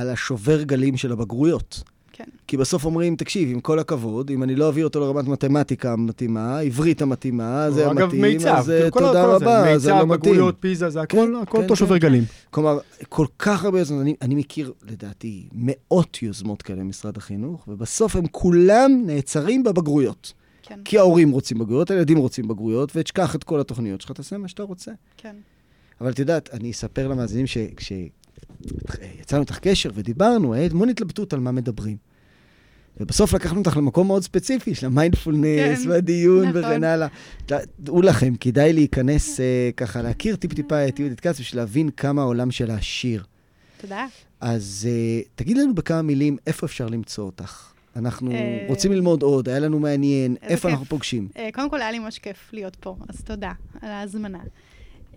על 0.02 0.10
השובר 0.10 0.64
גלים 0.64 0.98
של 0.98 1.12
הבגרויות. 1.12 1.84
כן. 2.12 2.24
כי 2.48 2.58
בסוף 2.58 2.86
אומרים, 2.86 3.16
תקשיב, 3.16 3.50
עם 3.52 3.60
כל 3.60 3.80
הכבוד, 3.80 4.30
אם 4.30 4.44
אני 4.44 4.56
לא 4.56 4.70
אביא 4.70 4.84
אותו 4.84 5.00
לרמת 5.00 5.26
מתמטיקה 5.28 5.94
המתאימה, 5.94 6.60
עברית 6.60 7.02
המתאימה, 7.02 7.72
זה 7.72 7.92
אגב, 7.92 8.02
המתאים, 8.02 8.22
מיצב, 8.22 8.48
אז 8.48 8.70
אה, 8.70 8.78
כאילו, 8.80 8.92
כל 8.92 9.04
ה- 9.04 9.08
תודה 9.08 9.24
כל 9.24 9.30
רבה, 9.46 9.78
זה 9.78 9.90
לא 9.90 9.96
מיצב, 9.96 10.06
מתאים. 10.14 10.34
בגרויות, 10.34 10.56
פיזה, 10.60 10.90
זה 10.90 11.02
הכל, 11.02 11.18
כן, 11.18 11.36
הכל 11.42 11.52
כן, 11.58 11.64
אותו 11.64 11.70
כן. 11.70 11.76
שובר 11.76 11.98
גלים. 11.98 12.24
כלומר, 12.52 12.80
כל 13.10 13.26
כך 13.40 13.64
הרבה 13.66 13.80
יוזמות, 13.80 14.02
אני, 14.02 14.16
אני 14.22 14.36
מכיר, 14.36 14.74
לדעתי, 14.90 15.48
מאות 15.54 16.24
יוזמות 16.24 16.62
כאלה 16.62 16.80
במשרד 16.80 17.18
החינוך, 17.18 17.68
ובסוף 17.68 18.16
הם 18.16 18.28
כולם 18.32 19.04
נעצרים 19.06 19.64
בבגרויות. 19.64 20.34
כן, 20.64 20.80
כי 20.86 20.98
ההורים 20.98 21.32
רוצים 21.32 21.58
בגרויות, 21.60 21.92
הילדים 21.92 22.18
רוצים 22.18 22.48
בגרויות, 22.48 22.92
ותשכח 22.96 23.36
את 23.36 23.44
כל 23.44 23.60
התוכניות 23.60 24.02
שלך, 24.02 24.12
תעשה 24.12 24.38
מה 24.38 24.48
שאתה 24.48 24.64
רוצה. 24.64 24.92
כן. 25.18 25.36
אבל 26.02 26.10
את 26.12 26.20
יודעת, 26.20 26.50
אני 26.54 26.72
אספר 26.72 27.08
למאזינים 27.08 27.46
שכשיצאנו 28.66 29.42
איתך 29.42 29.60
קשר 29.60 29.90
ודיברנו, 29.94 30.54
היה 30.54 30.70
המון 30.72 30.90
התלבטות 30.90 31.34
על 31.34 31.40
מה 31.40 31.52
מדברים. 31.52 31.98
ובסוף 33.00 33.34
לקחנו 33.34 33.60
אותך 33.60 33.78
למקום 33.78 34.08
מאוד 34.08 34.24
ספציפי 34.24 34.76
של 34.76 34.86
המיינדפולנס 34.86 35.84
כן, 35.84 35.90
והדיון 35.90 36.48
נכון. 36.48 36.62
וכן 36.62 36.84
הלאה. 36.84 37.08
דעו 37.80 38.02
לכם, 38.02 38.36
כדאי 38.40 38.74
להיכנס 38.74 39.40
אה, 39.40 39.70
ככה, 39.78 40.02
להכיר 40.02 40.36
טיפ-טיפה 40.36 40.88
את 40.88 41.00
יהודית 41.00 41.20
כץ 41.20 41.40
בשביל 41.40 41.62
להבין 41.62 41.90
כמה 41.90 42.22
העולם 42.22 42.52
שלה 42.52 42.76
עשיר. 42.76 43.24
תודה. 43.82 44.06
אז 44.42 44.88
אה, 44.90 45.22
תגיד 45.36 45.58
לנו 45.58 45.76
בכמה 45.76 46.02
מילים 46.02 46.38
איפה 46.48 46.66
אפשר 46.66 46.88
למצוא 46.88 47.26
אותך. 47.26 47.72
אנחנו 47.96 48.32
אה, 48.32 48.66
רוצים 48.68 48.92
ללמוד 48.92 49.22
עוד, 49.22 49.50
היה 49.50 49.60
לנו 49.60 49.80
מעניין, 49.80 50.36
איפה 50.42 50.56
כיף. 50.56 50.66
אנחנו 50.66 50.86
פוגשים. 50.86 51.28
אה, 51.38 51.50
קודם 51.54 51.70
כל, 51.70 51.82
היה 51.82 51.92
לי 51.92 52.00
ממש 52.00 52.20
כיף 52.20 52.50
להיות 52.54 52.76
פה, 52.76 52.96
אז 53.10 53.22
תודה 53.24 53.52
על 53.82 53.90
ההזמנה. 53.90 54.40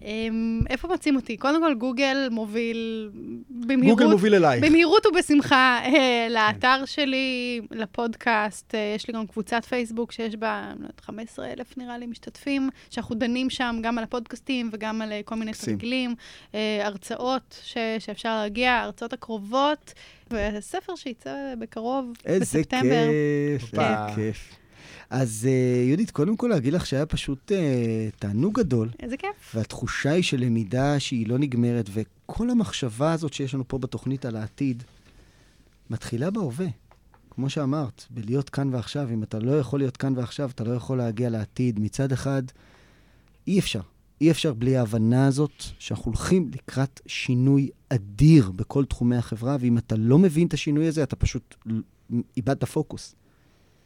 אמ, 0.03 0.61
איפה 0.71 0.89
מוצאים 0.89 1.17
אותי? 1.17 1.37
קודם 1.37 1.63
כל, 1.63 1.75
גוגל 1.75 2.29
מוביל 2.31 3.11
במהירות. 3.51 3.99
גוגל 3.99 4.11
מוביל 4.11 4.35
אלייך. 4.35 4.65
במהירות 4.65 5.07
ובשמחה 5.07 5.81
אה, 5.85 6.27
לאתר 6.31 6.85
שלי, 6.85 7.61
לפודקאסט. 7.71 8.75
אה, 8.75 8.93
יש 8.97 9.09
לי 9.09 9.15
גם 9.15 9.27
קבוצת 9.27 9.65
פייסבוק 9.65 10.13
שיש 10.13 10.37
בה 10.37 10.73
לא 10.79 10.83
יודעת, 10.83 11.01
15 11.01 11.53
אלף 11.53 11.79
נראה 11.79 11.99
לי 11.99 12.07
משתתפים, 12.07 12.69
שאנחנו 12.91 13.15
דנים 13.15 13.51
שם 13.51 13.77
גם 13.83 13.99
על 13.99 14.05
הפודקאסטים 14.05 14.71
וגם 14.73 15.03
על 15.03 15.13
אה, 15.13 15.21
כל 15.25 15.35
מיני. 15.35 15.53
תרגילים, 15.53 16.15
אה, 16.55 16.87
הרצאות 16.87 17.61
ש, 17.63 17.77
שאפשר 17.99 18.37
להגיע, 18.37 18.73
ההרצאות 18.73 19.13
הקרובות, 19.13 19.93
וספר 20.31 20.97
שיצא 20.97 21.55
בקרוב, 21.59 22.13
איזה 22.25 22.41
בספטמבר. 22.41 23.07
כיף, 23.59 23.75
איזה. 23.75 24.15
כיף. 24.15 24.60
אז 25.11 25.49
אה, 25.51 25.85
יהודית, 25.87 26.11
קודם 26.11 26.37
כל 26.37 26.49
להגיד 26.49 26.73
לך 26.73 26.87
שהיה 26.87 27.07
פשוט 27.07 27.53
אה, 27.53 28.09
תענוג 28.19 28.59
גדול, 28.59 28.89
איזה 29.01 29.17
כיף. 29.17 29.55
והתחושה 29.55 30.11
היא 30.11 30.23
של 30.23 30.41
למידה 30.41 31.01
שהיא 31.01 31.29
לא 31.29 31.39
נגמרת, 31.39 31.91
וכל 31.93 32.51
המחשבה 32.51 33.13
הזאת 33.13 33.33
שיש 33.33 33.55
לנו 33.55 33.69
פה 33.69 33.79
בתוכנית 33.79 34.25
על 34.25 34.37
העתיד, 34.37 34.83
מתחילה 35.91 36.31
בהווה. 36.31 36.67
כמו 37.31 37.51
שאמרת, 37.51 38.07
בלהיות 38.11 38.51
כאן 38.51 38.75
ועכשיו. 38.75 39.09
אם 39.13 39.23
אתה 39.23 39.39
לא 39.39 39.59
יכול 39.59 39.81
להיות 39.81 39.97
כאן 39.97 40.13
ועכשיו, 40.17 40.51
אתה 40.51 40.65
לא 40.65 40.73
יכול 40.73 40.99
להגיע 40.99 41.31
לעתיד. 41.31 41.81
מצד 41.81 42.13
אחד, 42.13 42.43
אי 43.47 43.59
אפשר. 43.59 43.81
אי 44.21 44.31
אפשר 44.31 44.55
בלי 44.55 44.77
ההבנה 44.77 45.27
הזאת 45.27 45.53
שאנחנו 45.79 46.05
הולכים 46.05 46.51
לקראת 46.55 47.01
שינוי 47.07 47.71
אדיר 47.89 48.51
בכל 48.51 48.85
תחומי 48.85 49.17
החברה, 49.17 49.57
ואם 49.61 49.79
אתה 49.79 49.97
לא 49.97 50.19
מבין 50.19 50.47
את 50.47 50.55
השינוי 50.55 50.87
הזה, 50.87 51.03
אתה 51.03 51.17
פשוט 51.17 51.55
איבדת 52.37 52.65
פוקוס. 52.65 53.15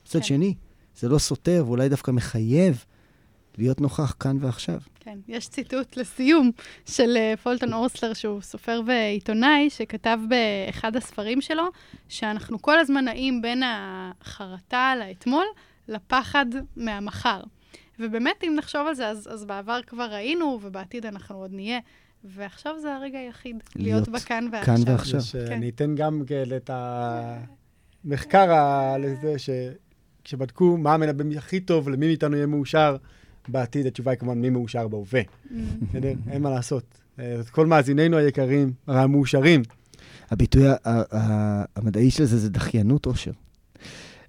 מצד 0.07 0.19
כן. 0.19 0.25
שני, 0.25 0.55
זה 0.97 1.09
לא 1.09 1.19
סותר 1.19 1.65
ואולי 1.67 1.89
דווקא 1.89 2.11
מחייב 2.11 2.85
להיות 3.59 3.81
נוכח 3.81 4.15
כאן 4.21 4.37
ועכשיו. 4.41 4.79
כן, 5.01 5.19
יש 5.29 5.49
ציטוט 5.49 5.97
לסיום 5.97 6.51
של 6.87 7.17
אה, 7.17 7.35
פולטון 7.43 7.73
אורסלר, 7.73 8.13
שהוא 8.13 8.41
סופר 8.41 8.81
ועיתונאי, 8.87 9.71
שכתב 9.71 10.19
באחד 10.29 10.97
הספרים 10.97 11.41
שלו, 11.41 11.65
שאנחנו 12.09 12.63
כל 12.63 12.79
הזמן 12.79 13.05
נעים 13.05 13.43
בין 13.43 13.63
החרטה 13.67 14.95
לאתמול 14.99 15.45
לפחד 15.89 16.47
מהמחר. 16.77 17.41
ובאמת, 17.99 18.45
אם 18.45 18.55
נחשוב 18.59 18.87
על 18.87 18.95
זה, 18.95 19.09
אז, 19.09 19.29
אז 19.33 19.45
בעבר 19.45 19.81
כבר 19.87 20.05
ראינו, 20.13 20.59
ובעתיד 20.63 21.07
אנחנו 21.07 21.37
עוד 21.37 21.53
נהיה. 21.53 21.79
ועכשיו 22.25 22.81
זה 22.81 22.95
הרגע 22.95 23.19
היחיד, 23.19 23.57
להיות, 23.77 23.87
להיות 23.87 24.09
בכאן 24.09 24.49
ועכשיו. 24.53 24.77
כאן 24.77 24.93
ועכשיו. 24.93 25.21
כן. 25.47 25.53
אני 25.53 25.69
אתן 25.69 25.95
גם 25.95 26.23
את 26.57 26.71
המחקר 28.05 28.47
לזה, 28.99 29.39
שכשבדקו 30.25 30.77
מה 30.77 30.95
המנבא 30.95 31.25
הכי 31.37 31.61
טוב, 31.61 31.89
למי 31.89 32.07
מאיתנו 32.07 32.37
יהיה 32.37 32.47
מאושר 32.47 32.97
בעתיד, 33.49 33.87
התשובה 33.87 34.11
היא 34.11 34.19
כמובן 34.19 34.41
מי 34.41 34.51
מאושר 34.51 34.89
בהווה. 34.89 35.21
Mm. 35.21 35.55
בסדר? 35.91 36.13
אין 36.31 36.43
מה 36.43 36.51
לעשות. 36.51 36.85
אה, 37.19 37.41
כל 37.51 37.67
מאזיננו 37.67 38.17
היקרים, 38.17 38.73
המאושרים. 38.87 39.63
הביטוי 40.31 40.63
המדעי 41.77 42.11
של 42.11 42.25
זה 42.25 42.39
זה 42.39 42.51
דחיינות 42.51 43.07
אושר. 43.07 43.31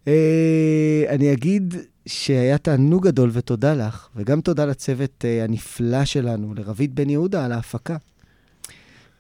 אה, 0.08 1.04
אני 1.10 1.34
אגיד 1.34 1.76
שהיה 2.06 2.58
תענוג 2.58 3.08
גדול 3.08 3.30
ותודה 3.34 3.74
לך, 3.74 4.08
וגם 4.16 4.42
תודה 4.42 4.66
לצוות 4.66 5.26
uh, 5.26 5.44
הנפלא 5.44 6.06
שלנו, 6.06 6.54
לרבית 6.54 6.94
בן 6.94 7.10
יהודה 7.10 7.46
על 7.46 7.52
ההפקה. 7.52 7.98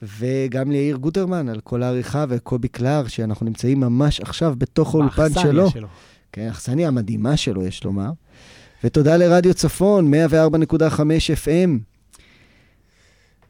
וגם 0.02 0.72
ליאיר 0.72 0.98
גוטרמן 0.98 1.50
על 1.50 1.60
כל 1.60 1.84
העריכה 1.84 2.26
וקובי 2.30 2.68
קלר, 2.68 3.08
שאנחנו 3.08 3.46
נמצאים 3.46 3.80
ממש 3.80 4.22
עכשיו 4.22 4.54
בתוך 4.58 4.96
האולפן 4.96 5.30
שלו. 5.42 5.70
שלו. 5.70 5.88
כן, 6.36 6.42
האכסניה 6.48 6.88
המדהימה 6.88 7.38
שלו, 7.38 7.66
יש 7.66 7.84
לומר. 7.84 8.12
ותודה 8.84 9.18
לרדיו 9.18 9.54
צפון, 9.54 10.14
104.5 10.14 11.00
FM. 11.44 11.70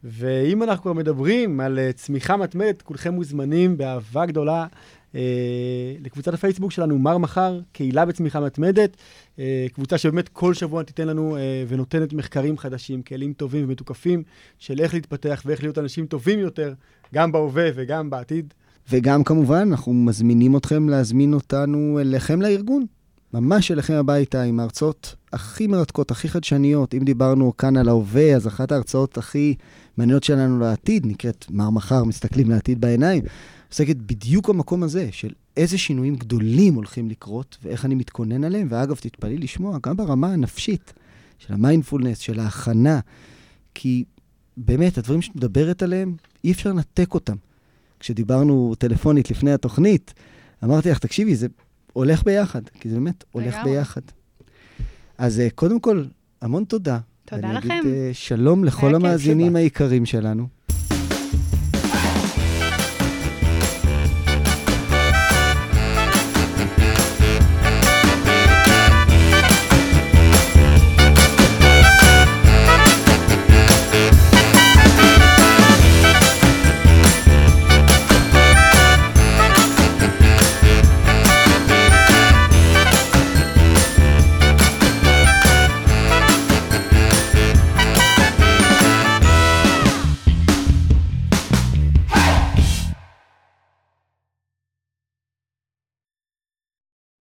ואם 0.04 0.64
אנחנו 0.64 0.84
כבר 0.84 0.94
מדברים 0.94 1.60
על 1.60 1.80
אה, 1.80 1.92
צמיחה 1.94 2.38
מתמדת, 2.38 2.82
כולכם 2.82 3.14
מוזמנים 3.14 3.78
באהבה 3.78 4.26
גדולה 4.26 4.68
אה, 5.16 5.96
לקבוצת 6.00 6.34
הפייסבוק 6.34 6.72
שלנו, 6.72 7.00
מר 7.00 7.18
מחר, 7.18 7.60
קהילה 7.72 8.06
בצמיחה 8.06 8.40
מתמדת, 8.40 8.98
אה, 9.40 9.66
קבוצה 9.74 9.98
שבאמת 9.98 10.30
כל 10.30 10.54
שבוע 10.54 10.84
תיתן 10.84 11.08
לנו 11.08 11.38
אה, 11.38 11.64
ונותנת 11.68 12.14
מחקרים 12.14 12.58
חדשים, 12.58 13.04
כלים 13.04 13.34
טובים 13.34 13.66
ומתוקפים 13.66 14.24
של 14.60 14.80
איך 14.80 14.94
להתפתח 14.94 15.44
ואיך 15.46 15.64
להיות 15.64 15.78
אנשים 15.78 16.06
טובים 16.06 16.40
יותר, 16.40 16.74
גם 17.14 17.32
בהווה 17.32 17.70
וגם 17.76 18.10
בעתיד. 18.10 18.54
וגם 18.90 19.24
כמובן, 19.24 19.68
אנחנו 19.72 19.94
מזמינים 19.94 20.58
אתכם 20.58 20.90
להזמין 20.90 21.34
אותנו 21.34 22.00
אליכם 22.02 22.42
לארגון. 22.42 22.86
ממש 23.34 23.72
אליכם 23.72 23.94
הביתה 23.94 24.42
עם 24.42 24.60
ההרצאות 24.60 25.16
הכי 25.34 25.68
מרתקות, 25.68 26.12
הכי 26.12 26.30
חדשניות. 26.30 26.94
אם 26.94 27.04
דיברנו 27.04 27.58
כאן 27.58 27.78
על 27.78 27.90
ההווה, 27.90 28.36
אז 28.36 28.48
אחת 28.48 28.72
ההרצאות 28.72 29.18
הכי 29.18 29.56
מעניינות 29.98 30.24
שלנו 30.24 30.60
לעתיד 30.60 31.06
נקראת 31.06 31.46
מר 31.50 31.70
מחר, 31.70 32.04
מסתכלים 32.04 32.50
לעתיד 32.50 32.82
בעיניים. 32.82 33.24
עוסקת 33.70 33.96
בדיוק 33.96 34.50
במקום 34.50 34.84
הזה, 34.84 35.08
של 35.12 35.32
איזה 35.58 35.78
שינויים 35.78 36.16
גדולים 36.16 36.74
הולכים 36.74 37.10
לקרות 37.10 37.58
ואיך 37.64 37.86
אני 37.86 37.96
מתכונן 37.96 38.44
עליהם. 38.44 38.68
ואגב, 38.70 38.96
תתפלאי 38.96 39.38
לשמוע, 39.38 39.78
גם 39.84 39.98
ברמה 39.98 40.34
הנפשית 40.34 40.94
של 41.40 41.54
המיינדפולנס, 41.54 42.18
של 42.18 42.40
ההכנה, 42.40 43.00
כי 43.74 44.04
באמת, 44.58 44.98
הדברים 44.98 45.22
שאת 45.22 45.36
מדברת 45.36 45.84
עליהם, 45.84 46.16
אי 46.44 46.52
אפשר 46.52 46.70
לנתק 46.70 47.14
אותם. 47.14 47.36
כשדיברנו 48.00 48.76
טלפונית 48.78 49.32
לפני 49.32 49.54
התוכנית, 49.54 50.14
אמרתי 50.64 50.90
לך, 50.90 51.00
תקשיבי, 51.00 51.36
זה 51.36 51.48
הולך 51.94 52.24
ביחד, 52.24 52.62
כי 52.80 52.90
זה 52.90 52.96
באמת 52.96 53.24
הולך 53.32 53.56
ביחד. 53.64 54.02
אז 55.18 55.40
אה, 55.40 55.50
קודם 55.50 55.80
כל, 55.80 56.06
המון 56.42 56.64
תודה. 56.64 57.00
תודה 57.26 57.54
לכם. 57.54 57.72
אגיד 57.72 57.86
שלום 58.14 58.64
לכל 58.64 58.96
המאזינים 58.96 59.56
היקרים 59.56 60.06
שלנו. 60.06 60.48